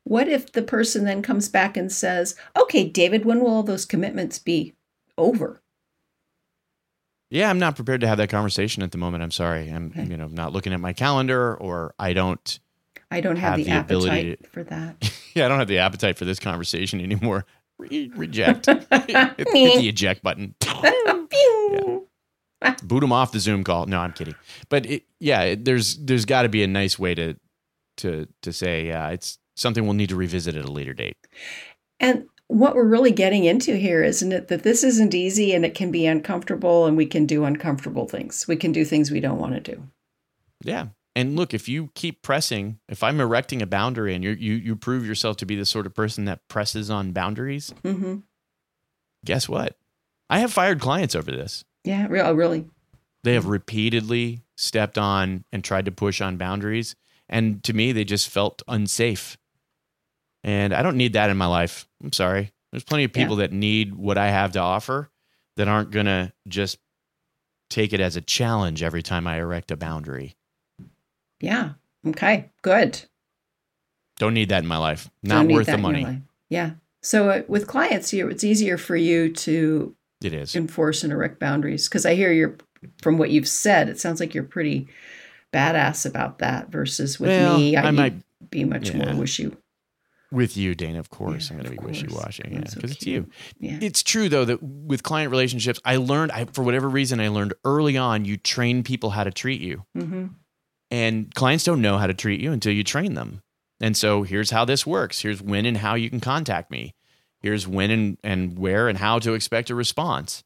What 0.04 0.28
if 0.28 0.52
the 0.52 0.62
person 0.62 1.06
then 1.06 1.22
comes 1.22 1.50
back 1.50 1.76
and 1.76 1.92
says, 1.92 2.36
okay, 2.58 2.88
David, 2.88 3.26
when 3.26 3.40
will 3.42 3.50
all 3.50 3.64
those 3.64 3.86
commitments 3.86 4.40
be 4.40 4.74
over? 5.18 5.62
Yeah, 7.30 7.50
I'm 7.50 7.60
not 7.60 7.76
prepared 7.76 8.02
to 8.02 8.08
have 8.08 8.18
that 8.18 8.30
conversation 8.30 8.82
at 8.82 8.92
the 8.92 8.98
moment. 8.98 9.22
I'm 9.24 9.30
sorry. 9.32 9.70
I'm 9.70 9.88
Okay. 9.96 10.06
you 10.06 10.18
know 10.18 10.28
not 10.28 10.52
looking 10.54 10.74
at 10.74 10.80
my 10.80 10.94
calendar 10.94 11.56
or 11.56 11.94
I 12.00 12.14
don't 12.14 12.60
I 13.12 13.22
don't 13.22 13.38
have, 13.38 13.58
Have 13.66 13.88
the, 13.88 14.00
the 14.00 14.10
appetite 14.10 14.48
for 14.52 14.64
that. 14.66 15.12
yeah, 15.34 15.46
I 15.46 15.50
don't 15.50 15.60
have 15.60 15.68
the 15.68 15.80
appetite 15.80 16.18
for 16.18 16.26
this 16.26 16.40
conversation 16.40 17.02
anymore. 17.02 17.46
Re- 17.78 18.12
reject. 18.16 18.66
hit, 18.68 18.88
hit 18.90 19.48
the 19.48 19.90
eject 19.90 20.22
button. 20.22 20.56
Boot 22.84 23.00
them 23.02 23.12
off 23.14 23.32
the 23.32 23.40
Zoom 23.40 23.64
call. 23.64 23.86
No, 23.86 24.00
I'm 24.00 24.12
kidding. 24.12 24.36
But 24.68 24.86
it, 24.86 25.04
yeah, 25.20 25.42
it, 25.42 25.66
there's 25.66 25.98
there's 25.98 26.26
got 26.26 26.42
to 26.44 26.50
be 26.50 26.62
a 26.62 26.68
nice 26.68 27.00
way 27.00 27.16
to 27.16 27.36
to 27.98 28.28
to 28.42 28.52
say 28.52 28.88
yeah, 28.88 29.10
it's 29.10 29.40
something 29.56 29.86
we'll 29.86 29.94
need 29.94 30.10
to 30.10 30.16
revisit 30.16 30.56
at 30.56 30.66
a 30.66 30.72
later 30.72 30.94
date. 30.94 31.18
And 32.00 32.26
what 32.48 32.76
we're 32.76 32.84
really 32.88 33.12
getting 33.12 33.46
into 33.46 33.76
here, 33.76 34.04
isn't 34.04 34.32
it, 34.32 34.48
that 34.50 34.64
this 34.64 34.84
isn't 34.84 35.14
easy 35.14 35.54
and 35.54 35.64
it 35.64 35.76
can 35.76 35.92
be 35.92 36.06
uncomfortable 36.06 36.86
and 36.86 36.98
we 36.98 37.06
can 37.06 37.26
do 37.26 37.46
uncomfortable 37.46 38.08
things. 38.08 38.48
We 38.48 38.56
can 38.56 38.72
do 38.72 38.84
things 38.84 39.12
we 39.12 39.20
don't 39.20 39.38
want 39.38 39.54
to 39.54 39.76
do. 39.76 39.84
Yeah. 40.64 40.88
And 41.20 41.36
look, 41.36 41.54
if 41.54 41.68
you 41.68 41.90
keep 41.96 42.22
pressing, 42.22 42.80
if 42.88 43.04
I'm 43.04 43.20
erecting 43.20 43.62
a 43.62 43.68
boundary 43.68 44.16
and 44.16 44.24
you 44.24 44.32
you 44.32 44.54
you 44.54 44.76
prove 44.78 45.06
yourself 45.06 45.36
to 45.38 45.46
be 45.46 45.58
the 45.58 45.66
sort 45.66 45.86
of 45.86 45.94
person 45.94 46.24
that 46.26 46.48
presses 46.48 46.90
on 46.90 47.12
boundaries, 47.12 47.74
hmm 47.84 48.20
guess 49.26 49.50
what? 49.50 49.76
I 50.30 50.40
have 50.40 50.54
fired 50.54 50.80
clients 50.80 51.16
over 51.16 51.30
this. 51.30 51.66
Yeah, 51.84 52.08
re- 52.10 52.22
oh, 52.22 52.32
really. 52.32 52.70
They 53.26 53.34
have 53.34 53.48
repeatedly 53.48 54.44
stepped 54.56 54.98
on 54.98 55.44
and 55.52 55.62
tried 55.62 55.86
to 55.86 55.92
push 55.92 56.22
on 56.22 56.38
boundaries. 56.38 56.96
And 57.28 57.62
to 57.66 57.74
me, 57.74 57.92
they 57.92 58.06
just 58.06 58.30
felt 58.30 58.62
unsafe. 58.70 59.38
And 60.46 60.74
I 60.74 60.82
don't 60.82 60.96
need 60.96 61.14
that 61.14 61.30
in 61.30 61.36
my 61.36 61.48
life. 61.48 61.86
I'm 62.02 62.14
sorry. 62.14 62.54
There's 62.72 62.86
plenty 62.86 63.04
of 63.04 63.12
people 63.12 63.36
that 63.38 63.52
need 63.52 63.94
what 63.94 64.18
I 64.18 64.30
have 64.30 64.54
to 64.54 64.60
offer 64.60 65.10
that 65.58 65.68
aren't 65.68 65.92
going 65.92 66.06
to 66.06 66.32
just 66.48 66.78
take 67.70 67.92
it 67.92 68.00
as 68.00 68.16
a 68.16 68.22
challenge 68.22 68.82
every 68.82 69.04
time 69.04 69.28
I 69.28 69.40
erect 69.40 69.70
a 69.70 69.76
boundary. 69.76 70.38
Yeah. 71.42 71.72
Okay. 72.08 72.50
Good. 72.62 73.02
Don't 74.18 74.34
need 74.34 74.50
that 74.50 74.64
in 74.64 74.68
my 74.68 74.78
life. 74.78 75.10
Don't 75.24 75.52
worth 75.52 75.68
the 75.68 75.78
money. 75.78 76.22
Yeah. 76.50 76.72
So 77.02 77.30
uh, 77.30 77.42
with 77.48 77.68
clients, 77.68 78.12
you 78.12 78.28
it's 78.28 78.44
easier 78.44 78.78
for 78.78 78.96
you 78.96 79.32
to 79.34 79.96
It 80.24 80.34
is. 80.34 80.56
enforce 80.56 81.04
and 81.04 81.14
erect 81.14 81.40
boundaries 81.40 81.88
because 81.88 82.06
I 82.06 82.16
hear 82.16 82.32
you're 82.32 82.58
from 83.02 83.18
what 83.18 83.30
you've 83.30 83.48
said. 83.48 83.88
It 83.88 84.00
sounds 84.00 84.20
like 84.20 84.34
you're 84.34 84.44
pretty 84.44 84.88
badass 85.54 86.06
about 86.06 86.40
that 86.40 86.70
versus 86.70 87.20
with 87.20 87.30
Well, 87.30 87.58
me. 87.58 87.76
I 87.78 87.88
I, 87.88 87.92
might- 87.92 88.22
be 88.52 88.64
much 88.64 88.90
yeah. 88.90 88.98
more 89.12 89.16
wishy. 89.20 89.52
With 90.32 90.56
you, 90.58 90.76
Dana, 90.76 91.00
of 91.00 91.10
course. 91.10 91.50
Yeah, 91.50 91.58
I'm 91.58 91.64
going 91.64 91.76
to 91.76 91.82
be 91.82 91.86
wishy 91.88 92.08
washy. 92.08 92.44
Yeah, 92.50 92.60
That's 92.60 92.74
so 92.74 92.76
because 92.78 92.92
it's 92.92 93.06
you. 93.06 93.28
Yeah. 93.60 93.80
It's 93.82 94.04
true 94.04 94.30
though 94.30 94.46
that 94.46 94.62
with 94.62 95.02
client 95.04 95.32
relationships, 95.32 95.80
I 95.86 95.96
learned 95.96 96.32
I, 96.32 96.46
for 96.46 96.64
whatever 96.64 96.88
reason 96.88 97.20
I 97.20 97.30
learned 97.30 97.54
early 97.66 97.98
on 97.98 98.26
you 98.26 98.38
train 98.38 98.84
people 98.84 99.10
how 99.10 99.24
to 99.24 99.32
treat 99.32 99.60
you. 99.62 99.86
hmm 99.96 100.28
And 100.92 101.34
clients 101.36 101.64
don't 101.64 101.82
know 101.82 101.98
how 101.98 102.08
to 102.08 102.14
treat 102.14 102.40
you 102.42 102.52
until 102.52 102.74
you 102.74 102.84
train 102.84 103.14
them. 103.14 103.42
And 103.82 103.96
so 103.96 104.24
here's 104.24 104.52
how 104.52 104.66
this 104.66 104.86
works. 104.86 105.22
Here's 105.22 105.42
when 105.42 105.66
and 105.66 105.78
how 105.78 105.96
you 105.96 106.10
can 106.10 106.20
contact 106.20 106.72
me. 106.72 106.96
Here's 107.42 107.68
when 107.68 107.92
and, 107.92 108.18
and 108.24 108.58
where 108.58 108.90
and 108.90 108.98
how 108.98 109.20
to 109.20 109.34
expect 109.34 109.70
a 109.70 109.76
response. 109.76 110.44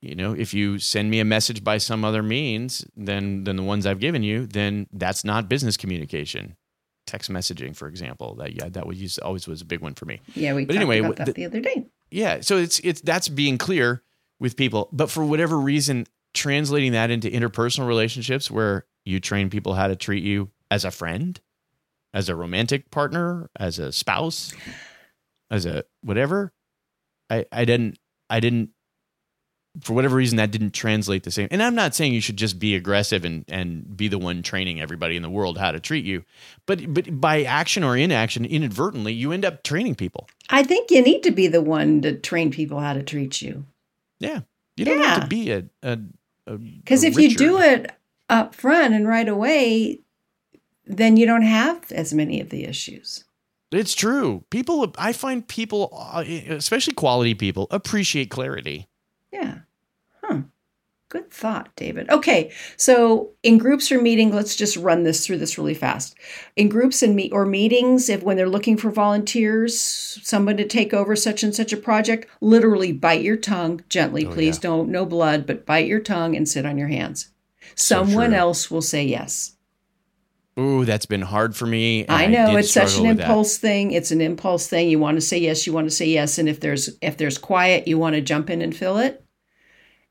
You 0.00 0.14
know, 0.14 0.32
if 0.32 0.54
you 0.54 0.78
send 0.78 1.10
me 1.10 1.18
a 1.18 1.24
message 1.24 1.64
by 1.64 1.78
some 1.78 2.04
other 2.04 2.22
means 2.22 2.84
than 2.96 3.42
than 3.42 3.56
the 3.56 3.64
ones 3.64 3.84
I've 3.84 3.98
given 3.98 4.22
you, 4.22 4.46
then 4.46 4.86
that's 4.92 5.24
not 5.24 5.48
business 5.48 5.76
communication. 5.76 6.56
Text 7.04 7.30
messaging, 7.32 7.74
for 7.74 7.88
example, 7.88 8.36
that 8.36 8.52
yeah, 8.54 8.68
that 8.68 8.86
was 8.86 9.00
used, 9.02 9.18
always 9.22 9.48
was 9.48 9.60
a 9.60 9.64
big 9.64 9.80
one 9.80 9.94
for 9.94 10.04
me. 10.04 10.20
Yeah, 10.36 10.54
we 10.54 10.66
But 10.66 10.74
talked 10.74 10.82
anyway, 10.82 10.98
about 11.00 11.16
that 11.16 11.26
the- 11.26 11.32
the 11.32 11.46
other 11.46 11.60
day. 11.60 11.86
Yeah, 12.12 12.42
so 12.42 12.58
it's 12.58 12.78
it's 12.84 13.00
that's 13.00 13.28
being 13.28 13.58
clear 13.58 14.02
with 14.38 14.56
people, 14.56 14.88
but 14.92 15.10
for 15.10 15.24
whatever 15.24 15.58
reason, 15.58 16.06
translating 16.32 16.92
that 16.92 17.10
into 17.10 17.28
interpersonal 17.28 17.88
relationships 17.88 18.50
where 18.52 18.86
you 19.08 19.20
train 19.20 19.50
people 19.50 19.74
how 19.74 19.88
to 19.88 19.96
treat 19.96 20.22
you 20.22 20.50
as 20.70 20.84
a 20.84 20.90
friend, 20.90 21.40
as 22.12 22.28
a 22.28 22.36
romantic 22.36 22.90
partner, 22.90 23.50
as 23.58 23.78
a 23.78 23.90
spouse, 23.92 24.54
as 25.50 25.66
a 25.66 25.84
whatever, 26.02 26.52
I 27.30 27.46
I 27.50 27.64
didn't 27.64 27.98
I 28.28 28.40
didn't 28.40 28.70
for 29.80 29.92
whatever 29.92 30.16
reason 30.16 30.36
that 30.36 30.50
didn't 30.50 30.72
translate 30.72 31.22
the 31.22 31.30
same. 31.30 31.48
And 31.50 31.62
I'm 31.62 31.74
not 31.74 31.94
saying 31.94 32.12
you 32.12 32.20
should 32.20 32.36
just 32.36 32.58
be 32.58 32.74
aggressive 32.74 33.24
and 33.24 33.44
and 33.48 33.96
be 33.96 34.08
the 34.08 34.18
one 34.18 34.42
training 34.42 34.80
everybody 34.80 35.16
in 35.16 35.22
the 35.22 35.30
world 35.30 35.58
how 35.58 35.72
to 35.72 35.80
treat 35.80 36.04
you, 36.04 36.24
but 36.66 36.92
but 36.92 37.20
by 37.20 37.44
action 37.44 37.84
or 37.84 37.96
inaction, 37.96 38.44
inadvertently, 38.44 39.12
you 39.12 39.32
end 39.32 39.44
up 39.44 39.62
training 39.62 39.94
people. 39.94 40.28
I 40.50 40.62
think 40.62 40.90
you 40.90 41.02
need 41.02 41.22
to 41.22 41.30
be 41.30 41.46
the 41.46 41.62
one 41.62 42.02
to 42.02 42.16
train 42.16 42.50
people 42.50 42.80
how 42.80 42.92
to 42.92 43.02
treat 43.02 43.40
you. 43.40 43.64
Yeah. 44.18 44.40
You 44.76 44.84
don't 44.84 44.98
have 44.98 45.22
to 45.22 45.28
be 45.28 45.50
a 45.50 45.64
a 45.82 45.98
Because 46.46 47.04
if 47.04 47.18
you 47.18 47.34
do 47.34 47.60
it 47.60 47.90
up 48.28 48.54
front 48.54 48.94
and 48.94 49.06
right 49.08 49.28
away, 49.28 50.00
then 50.86 51.16
you 51.16 51.26
don't 51.26 51.42
have 51.42 51.90
as 51.92 52.12
many 52.14 52.40
of 52.40 52.50
the 52.50 52.64
issues. 52.64 53.24
it's 53.72 53.94
true. 53.94 54.44
People, 54.50 54.92
I 54.98 55.12
find 55.12 55.46
people, 55.46 55.90
uh, 56.12 56.24
especially 56.48 56.94
quality 56.94 57.34
people, 57.34 57.66
appreciate 57.70 58.30
clarity. 58.30 58.88
Yeah. 59.32 59.58
Huh. 60.22 60.42
Good 61.10 61.30
thought, 61.30 61.68
David. 61.76 62.10
Okay, 62.10 62.52
so 62.76 63.30
in 63.42 63.56
groups 63.56 63.90
or 63.90 64.00
meeting, 64.00 64.30
let's 64.30 64.54
just 64.56 64.76
run 64.76 65.04
this 65.04 65.24
through 65.26 65.38
this 65.38 65.56
really 65.56 65.72
fast. 65.74 66.14
In 66.54 66.68
groups 66.68 67.02
and 67.02 67.16
meet 67.16 67.32
or 67.32 67.46
meetings, 67.46 68.10
if 68.10 68.22
when 68.22 68.36
they're 68.36 68.46
looking 68.48 68.76
for 68.76 68.90
volunteers, 68.90 69.78
someone 70.22 70.58
to 70.58 70.66
take 70.66 70.92
over 70.92 71.16
such 71.16 71.42
and 71.42 71.54
such 71.54 71.72
a 71.72 71.78
project, 71.78 72.26
literally 72.42 72.92
bite 72.92 73.22
your 73.22 73.36
tongue 73.38 73.80
gently, 73.88 74.26
Oh, 74.26 74.32
please. 74.32 74.56
yeah. 74.56 74.60
Don't 74.62 74.90
no 74.90 75.06
blood, 75.06 75.46
but 75.46 75.64
bite 75.64 75.86
your 75.86 76.00
tongue 76.00 76.36
and 76.36 76.46
sit 76.46 76.66
on 76.66 76.76
your 76.76 76.88
hands. 76.88 77.30
Someone 77.74 78.30
true. 78.30 78.38
else 78.38 78.70
will 78.70 78.82
say 78.82 79.04
yes. 79.04 79.54
Ooh, 80.58 80.84
that's 80.84 81.06
been 81.06 81.22
hard 81.22 81.54
for 81.54 81.66
me. 81.66 82.04
I 82.08 82.26
know 82.26 82.46
did 82.50 82.58
it's 82.58 82.72
such 82.72 82.82
an 82.84 82.88
struggle 82.88 83.08
with 83.10 83.16
that. 83.18 83.24
impulse 83.28 83.58
thing. 83.58 83.92
It's 83.92 84.10
an 84.10 84.20
impulse 84.20 84.66
thing. 84.66 84.88
You 84.90 84.98
want 84.98 85.16
to 85.16 85.20
say 85.20 85.38
yes, 85.38 85.66
you 85.66 85.72
want 85.72 85.86
to 85.88 85.94
say 85.94 86.06
yes, 86.06 86.36
and 86.38 86.48
if 86.48 86.58
there's 86.60 86.90
if 87.00 87.16
there's 87.16 87.38
quiet, 87.38 87.86
you 87.86 87.96
want 87.98 88.14
to 88.16 88.20
jump 88.20 88.50
in 88.50 88.60
and 88.60 88.74
fill 88.76 88.98
it. 88.98 89.24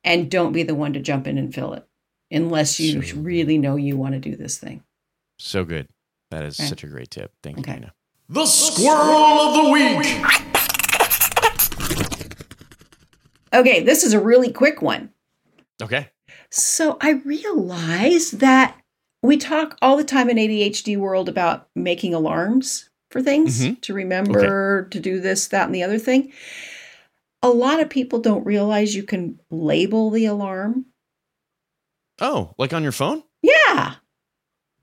And 0.05 0.31
don't 0.31 0.53
be 0.53 0.63
the 0.63 0.75
one 0.75 0.93
to 0.93 1.01
jump 1.01 1.27
in 1.27 1.37
and 1.37 1.53
fill 1.53 1.73
it 1.73 1.85
unless 2.31 2.79
you 2.79 3.01
So- 3.01 3.17
really 3.17 3.57
know 3.57 3.75
you 3.75 3.97
want 3.97 4.13
to 4.13 4.19
do 4.19 4.37
this 4.37 4.57
thing. 4.57 4.83
So 5.37 5.65
good. 5.65 5.89
That 6.31 6.45
is 6.45 6.57
Okay. 6.59 6.69
such 6.69 6.83
a 6.83 6.87
great 6.87 7.09
tip. 7.11 7.31
Thank 7.43 7.57
you, 7.57 7.61
Okay. 7.61 7.73
Dana. 7.73 7.93
The 8.29 8.45
Squirrel 8.45 9.17
of 9.17 9.65
the 9.65 9.71
Week. 9.71 10.07
Okay, 13.53 13.81
this 13.83 14.03
is 14.03 14.13
a 14.13 14.19
really 14.19 14.51
quick 14.51 14.81
one. 14.81 15.09
Okay. 15.81 16.09
So 16.51 16.97
I 17.01 17.11
realized 17.25 18.39
that 18.39 18.77
we 19.21 19.37
talk 19.37 19.77
all 19.81 19.97
the 19.97 20.03
time 20.03 20.29
in 20.29 20.37
ADHD 20.37 20.95
world 20.97 21.27
about 21.27 21.67
making 21.75 22.13
alarms 22.13 22.89
for 23.11 23.21
things 23.21 23.61
Mhm. 23.61 23.81
to 23.81 23.93
remember 23.93 24.87
to 24.89 24.99
do 24.99 25.19
this, 25.19 25.47
that, 25.47 25.65
and 25.65 25.75
the 25.75 25.83
other 25.83 25.99
thing. 25.99 26.31
a 27.43 27.49
lot 27.49 27.79
of 27.79 27.87
people 27.87 28.17
don't 28.19 28.43
realize 28.47 28.95
you 28.95 29.03
can 29.03 29.39
label 29.51 30.09
the 30.09 30.25
alarm. 30.25 30.87
Oh, 32.19 32.55
like 32.57 32.73
on 32.73 32.81
your 32.81 32.91
phone? 32.91 33.21
Yeah. 33.43 33.93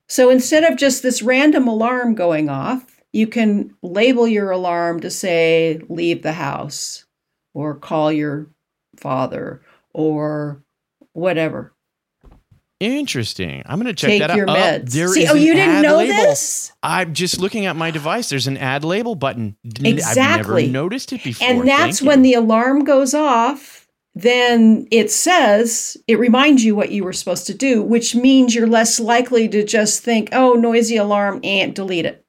So 0.07 0.29
instead 0.29 0.63
of 0.63 0.77
just 0.77 1.03
this 1.03 1.21
random 1.21 1.67
alarm 1.67 2.15
going 2.15 2.47
off, 2.47 3.01
you 3.11 3.27
can 3.27 3.75
label 3.81 4.25
your 4.25 4.51
alarm 4.51 5.01
to 5.01 5.11
say, 5.11 5.81
leave 5.89 6.21
the 6.23 6.31
house 6.31 7.05
or 7.53 7.75
call 7.75 8.09
your 8.09 8.49
father 8.95 9.61
or 9.93 10.63
whatever. 11.15 11.73
Interesting. 12.81 13.63
I'm 13.65 13.79
going 13.81 13.93
to 13.93 13.99
check 13.99 14.09
Take 14.09 14.19
that 14.19 14.35
your 14.35 14.49
out. 14.49 14.57
Oh, 14.57 14.59
meds. 14.61 14.91
there 14.91 15.07
See, 15.07 15.23
is 15.23 15.31
oh, 15.31 15.33
you 15.35 15.53
didn't 15.53 15.81
know 15.81 15.97
label. 15.97 16.13
this? 16.13 16.73
I'm 16.83 17.13
just 17.13 17.39
looking 17.39 17.65
at 17.65 17.75
my 17.77 17.89
device. 17.89 18.29
There's 18.29 18.47
an 18.47 18.57
add 18.57 18.83
label 18.83 19.15
button. 19.15 19.55
N- 19.65 19.71
I've 19.87 19.93
Exactly. 19.93 20.63
never 20.63 20.71
noticed 20.73 21.13
it 21.13 21.23
before. 21.23 21.47
And 21.47 21.67
that's 21.67 21.99
Thank 21.99 22.09
when 22.09 22.25
you. 22.25 22.31
the 22.31 22.33
alarm 22.41 22.83
goes 22.83 23.13
off, 23.13 23.87
then 24.13 24.87
it 24.91 25.09
says, 25.09 25.95
it 26.07 26.19
reminds 26.19 26.65
you 26.65 26.75
what 26.75 26.91
you 26.91 27.05
were 27.05 27.13
supposed 27.13 27.47
to 27.47 27.53
do, 27.53 27.81
which 27.81 28.13
means 28.13 28.53
you're 28.53 28.67
less 28.67 28.99
likely 28.99 29.47
to 29.49 29.63
just 29.63 30.03
think, 30.03 30.29
oh, 30.33 30.53
noisy 30.53 30.97
alarm, 30.97 31.39
and 31.45 31.73
delete 31.73 32.05
it. 32.05 32.24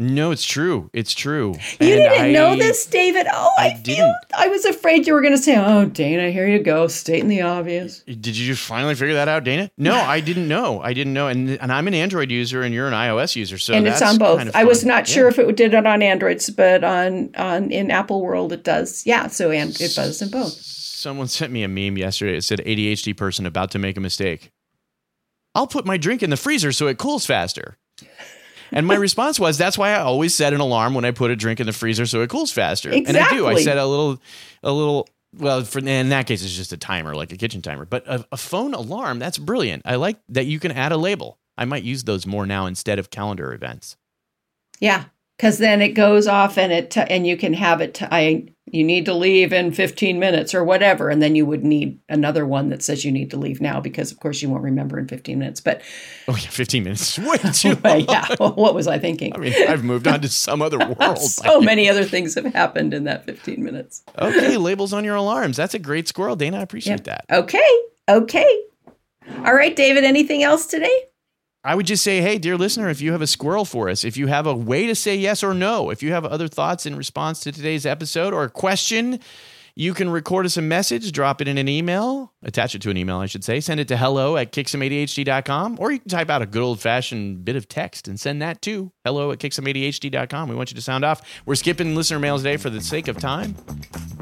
No, 0.00 0.32
it's 0.32 0.44
true. 0.44 0.90
It's 0.92 1.14
true. 1.14 1.52
You 1.80 1.86
And 1.86 2.02
didn't 2.02 2.32
know 2.32 2.56
this, 2.56 2.84
David? 2.84 3.28
Oh, 3.32 3.54
I, 3.56 3.66
I 3.68 3.74
feel 3.74 3.82
didn't. 3.94 4.14
I 4.36 4.48
was 4.48 4.64
afraid 4.64 5.06
you 5.06 5.12
were 5.14 5.20
going 5.20 5.36
to 5.36 5.40
say, 5.42 5.56
oh, 5.56 5.84
Dana, 5.84 6.32
here 6.32 6.48
you 6.48 6.58
go, 6.58 6.88
stating 6.88 7.28
the 7.28 7.42
obvious. 7.42 8.00
Did 8.00 8.36
you 8.36 8.56
finally 8.56 8.96
figure 8.96 9.14
that 9.14 9.28
out, 9.28 9.44
Dana? 9.44 9.70
No, 9.78 9.94
I 10.00 10.18
didn't 10.18 10.48
know. 10.48 10.80
I 10.80 10.94
didn't 10.94 11.12
know. 11.12 11.28
And 11.28 11.50
and 11.60 11.70
I'm 11.72 11.86
an 11.86 11.94
Android 11.94 12.32
user 12.32 12.62
and 12.62 12.74
you're 12.74 12.88
an 12.88 12.92
iOS 12.92 13.36
user, 13.36 13.56
so 13.56 13.72
and 13.72 13.86
it's 13.86 14.02
on 14.02 14.18
both. 14.18 14.38
kind 14.38 14.48
of 14.48 14.56
I 14.56 14.64
was 14.64 14.84
not 14.84 15.08
Yeah. 15.08 15.14
sure 15.14 15.28
if 15.28 15.38
it 15.38 15.54
did 15.56 15.74
it 15.74 15.86
on 15.86 16.02
Androids, 16.02 16.50
but 16.50 16.82
on 16.82 17.30
on 17.36 17.70
in 17.70 17.92
Apple 17.92 18.20
World 18.20 18.52
it 18.52 18.64
does. 18.64 19.06
Yeah, 19.06 19.28
so 19.28 19.52
and 19.52 19.70
it 19.80 19.94
does 19.94 20.20
in 20.20 20.28
both. 20.28 20.54
Someone 20.54 21.28
sent 21.28 21.52
me 21.52 21.62
a 21.62 21.68
meme 21.68 21.98
yesterday. 21.98 22.36
It 22.38 22.42
said 22.42 22.60
ADHD 22.66 23.16
person 23.16 23.46
about 23.46 23.70
to 23.72 23.78
make 23.78 23.96
a 23.96 24.00
mistake. 24.00 24.50
I'll 25.54 25.68
put 25.68 25.86
my 25.86 25.98
drink 25.98 26.24
in 26.24 26.30
the 26.30 26.36
freezer 26.36 26.72
so 26.72 26.88
it 26.88 26.98
cools 26.98 27.26
faster. 27.26 27.76
And 28.74 28.86
my 28.86 28.96
response 28.96 29.40
was, 29.40 29.56
that's 29.56 29.78
why 29.78 29.92
I 29.92 30.00
always 30.00 30.34
set 30.34 30.52
an 30.52 30.60
alarm 30.60 30.94
when 30.94 31.04
I 31.04 31.12
put 31.12 31.30
a 31.30 31.36
drink 31.36 31.60
in 31.60 31.66
the 31.66 31.72
freezer 31.72 32.06
so 32.06 32.20
it 32.22 32.28
cools 32.28 32.52
faster. 32.52 32.90
Exactly. 32.90 33.08
And 33.08 33.26
I 33.26 33.30
do. 33.30 33.46
I 33.46 33.62
set 33.62 33.78
a 33.78 33.86
little, 33.86 34.20
a 34.62 34.72
little. 34.72 35.08
Well, 35.36 35.64
for, 35.64 35.78
in 35.78 36.10
that 36.10 36.26
case, 36.26 36.44
it's 36.44 36.54
just 36.54 36.72
a 36.72 36.76
timer, 36.76 37.14
like 37.14 37.32
a 37.32 37.36
kitchen 37.36 37.62
timer. 37.62 37.84
But 37.84 38.06
a, 38.06 38.26
a 38.32 38.36
phone 38.36 38.74
alarm, 38.74 39.18
that's 39.18 39.38
brilliant. 39.38 39.82
I 39.84 39.94
like 39.96 40.18
that 40.28 40.46
you 40.46 40.60
can 40.60 40.72
add 40.72 40.92
a 40.92 40.96
label. 40.96 41.38
I 41.56 41.64
might 41.64 41.84
use 41.84 42.04
those 42.04 42.26
more 42.26 42.46
now 42.46 42.66
instead 42.66 42.98
of 42.98 43.10
calendar 43.10 43.52
events. 43.54 43.96
Yeah, 44.80 45.04
because 45.36 45.58
then 45.58 45.82
it 45.82 45.90
goes 45.90 46.26
off 46.26 46.56
and 46.58 46.72
it 46.72 46.90
t- 46.90 47.00
and 47.00 47.26
you 47.26 47.36
can 47.36 47.52
have 47.54 47.80
it. 47.80 47.94
T- 47.94 48.06
I 48.10 48.48
you 48.66 48.82
need 48.82 49.04
to 49.04 49.14
leave 49.14 49.52
in 49.52 49.70
fifteen 49.72 50.18
minutes 50.18 50.52
or 50.54 50.64
whatever, 50.64 51.08
and 51.08 51.22
then 51.22 51.36
you 51.36 51.46
would 51.46 51.62
need 51.62 52.00
another 52.08 52.44
one 52.46 52.70
that 52.70 52.82
says 52.82 53.04
you 53.04 53.12
need 53.12 53.30
to 53.30 53.36
leave 53.36 53.60
now 53.60 53.78
because 53.80 54.10
of 54.10 54.18
course 54.18 54.42
you 54.42 54.48
won't 54.48 54.64
remember 54.64 54.98
in 54.98 55.06
fifteen 55.06 55.38
minutes. 55.38 55.60
But 55.60 55.82
Oh 56.26 56.32
yeah, 56.34 56.48
15 56.48 56.82
minutes. 56.82 57.18
Way 57.18 57.36
too 57.52 57.76
long. 57.84 58.00
yeah, 58.08 58.34
what 58.38 58.74
was 58.74 58.86
I 58.88 58.98
thinking? 58.98 59.34
I 59.34 59.38
mean, 59.38 59.52
I've 59.68 59.84
moved 59.84 60.08
on 60.08 60.20
to 60.22 60.28
some 60.28 60.60
other 60.62 60.78
world. 60.98 61.18
so 61.18 61.60
many 61.60 61.88
other 61.88 62.04
things 62.04 62.34
have 62.34 62.46
happened 62.46 62.94
in 62.94 63.04
that 63.04 63.26
fifteen 63.26 63.62
minutes. 63.62 64.02
Okay, 64.18 64.56
labels 64.56 64.92
on 64.92 65.04
your 65.04 65.16
alarms. 65.16 65.56
That's 65.56 65.74
a 65.74 65.78
great 65.78 66.08
squirrel, 66.08 66.34
Dana. 66.34 66.58
I 66.58 66.62
appreciate 66.62 67.04
that. 67.04 67.26
Okay, 67.30 67.70
okay, 68.08 68.62
all 69.44 69.54
right, 69.54 69.76
David. 69.76 70.02
Anything 70.04 70.42
else 70.42 70.66
today? 70.66 71.02
I 71.66 71.74
would 71.74 71.86
just 71.86 72.04
say, 72.04 72.20
hey, 72.20 72.36
dear 72.36 72.58
listener, 72.58 72.90
if 72.90 73.00
you 73.00 73.12
have 73.12 73.22
a 73.22 73.26
squirrel 73.26 73.64
for 73.64 73.88
us, 73.88 74.04
if 74.04 74.18
you 74.18 74.26
have 74.26 74.46
a 74.46 74.54
way 74.54 74.86
to 74.86 74.94
say 74.94 75.16
yes 75.16 75.42
or 75.42 75.54
no, 75.54 75.88
if 75.88 76.02
you 76.02 76.12
have 76.12 76.26
other 76.26 76.46
thoughts 76.46 76.84
in 76.84 76.94
response 76.94 77.40
to 77.40 77.52
today's 77.52 77.86
episode 77.86 78.34
or 78.34 78.44
a 78.44 78.50
question, 78.50 79.18
you 79.76 79.92
can 79.92 80.08
record 80.08 80.46
us 80.46 80.56
a 80.56 80.62
message, 80.62 81.10
drop 81.10 81.40
it 81.40 81.48
in 81.48 81.58
an 81.58 81.68
email, 81.68 82.32
attach 82.42 82.76
it 82.76 82.82
to 82.82 82.90
an 82.90 82.96
email, 82.96 83.18
I 83.18 83.26
should 83.26 83.42
say, 83.42 83.58
send 83.58 83.80
it 83.80 83.88
to 83.88 83.96
hello 83.96 84.36
at 84.36 84.52
kicksomeadhd.com, 84.52 85.76
or 85.80 85.90
you 85.90 85.98
can 85.98 86.08
type 86.08 86.30
out 86.30 86.42
a 86.42 86.46
good 86.46 86.62
old 86.62 86.80
fashioned 86.80 87.44
bit 87.44 87.56
of 87.56 87.68
text 87.68 88.06
and 88.06 88.18
send 88.18 88.40
that 88.40 88.62
to 88.62 88.92
hello 89.04 89.32
at 89.32 89.38
kicksomeadhd.com. 89.38 90.48
We 90.48 90.54
want 90.54 90.70
you 90.70 90.76
to 90.76 90.82
sound 90.82 91.04
off. 91.04 91.22
We're 91.44 91.56
skipping 91.56 91.96
listener 91.96 92.20
mails 92.20 92.42
today 92.42 92.56
for 92.56 92.70
the 92.70 92.80
sake 92.80 93.08
of 93.08 93.18
time, 93.18 93.56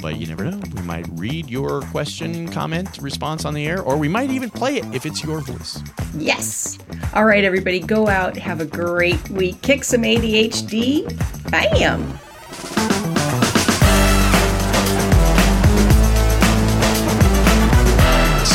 but 0.00 0.16
you 0.16 0.26
never 0.26 0.44
know. 0.44 0.60
We 0.74 0.82
might 0.82 1.06
read 1.12 1.50
your 1.50 1.82
question, 1.82 2.48
comment, 2.48 2.98
response 3.02 3.44
on 3.44 3.52
the 3.52 3.66
air, 3.66 3.82
or 3.82 3.98
we 3.98 4.08
might 4.08 4.30
even 4.30 4.48
play 4.48 4.76
it 4.76 4.94
if 4.94 5.04
it's 5.04 5.22
your 5.22 5.40
voice. 5.40 5.82
Yes. 6.16 6.78
All 7.12 7.26
right, 7.26 7.44
everybody, 7.44 7.80
go 7.80 8.08
out, 8.08 8.36
have 8.38 8.62
a 8.62 8.66
great 8.66 9.28
week, 9.28 9.60
kick 9.60 9.84
some 9.84 10.02
ADHD. 10.02 11.02
Bam. 11.50 12.18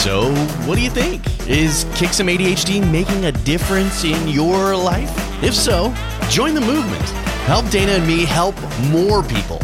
So, 0.07 0.31
what 0.65 0.77
do 0.77 0.81
you 0.81 0.89
think? 0.89 1.21
Is 1.49 1.85
Kick 1.95 2.13
Some 2.13 2.27
ADHD 2.27 2.79
making 2.93 3.25
a 3.25 3.31
difference 3.33 4.05
in 4.05 4.25
your 4.29 4.73
life? 4.73 5.11
If 5.43 5.53
so, 5.53 5.93
join 6.29 6.53
the 6.53 6.61
movement. 6.61 7.03
Help 7.43 7.69
Dana 7.69 7.91
and 7.91 8.07
me 8.07 8.23
help 8.23 8.55
more 8.89 9.21
people. 9.21 9.59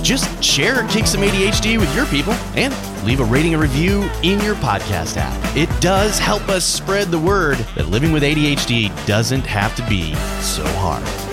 Just 0.00 0.40
share 0.40 0.86
Kick 0.86 1.08
Some 1.08 1.22
ADHD 1.22 1.76
with 1.80 1.92
your 1.92 2.06
people 2.06 2.34
and 2.54 2.72
leave 3.04 3.18
a 3.18 3.24
rating 3.24 3.52
and 3.54 3.60
review 3.60 4.08
in 4.22 4.38
your 4.42 4.54
podcast 4.54 5.16
app. 5.16 5.56
It 5.56 5.68
does 5.80 6.20
help 6.20 6.48
us 6.48 6.64
spread 6.64 7.08
the 7.08 7.18
word 7.18 7.58
that 7.74 7.88
living 7.88 8.12
with 8.12 8.22
ADHD 8.22 8.94
doesn't 9.08 9.44
have 9.44 9.74
to 9.74 9.84
be 9.88 10.14
so 10.40 10.64
hard. 10.78 11.29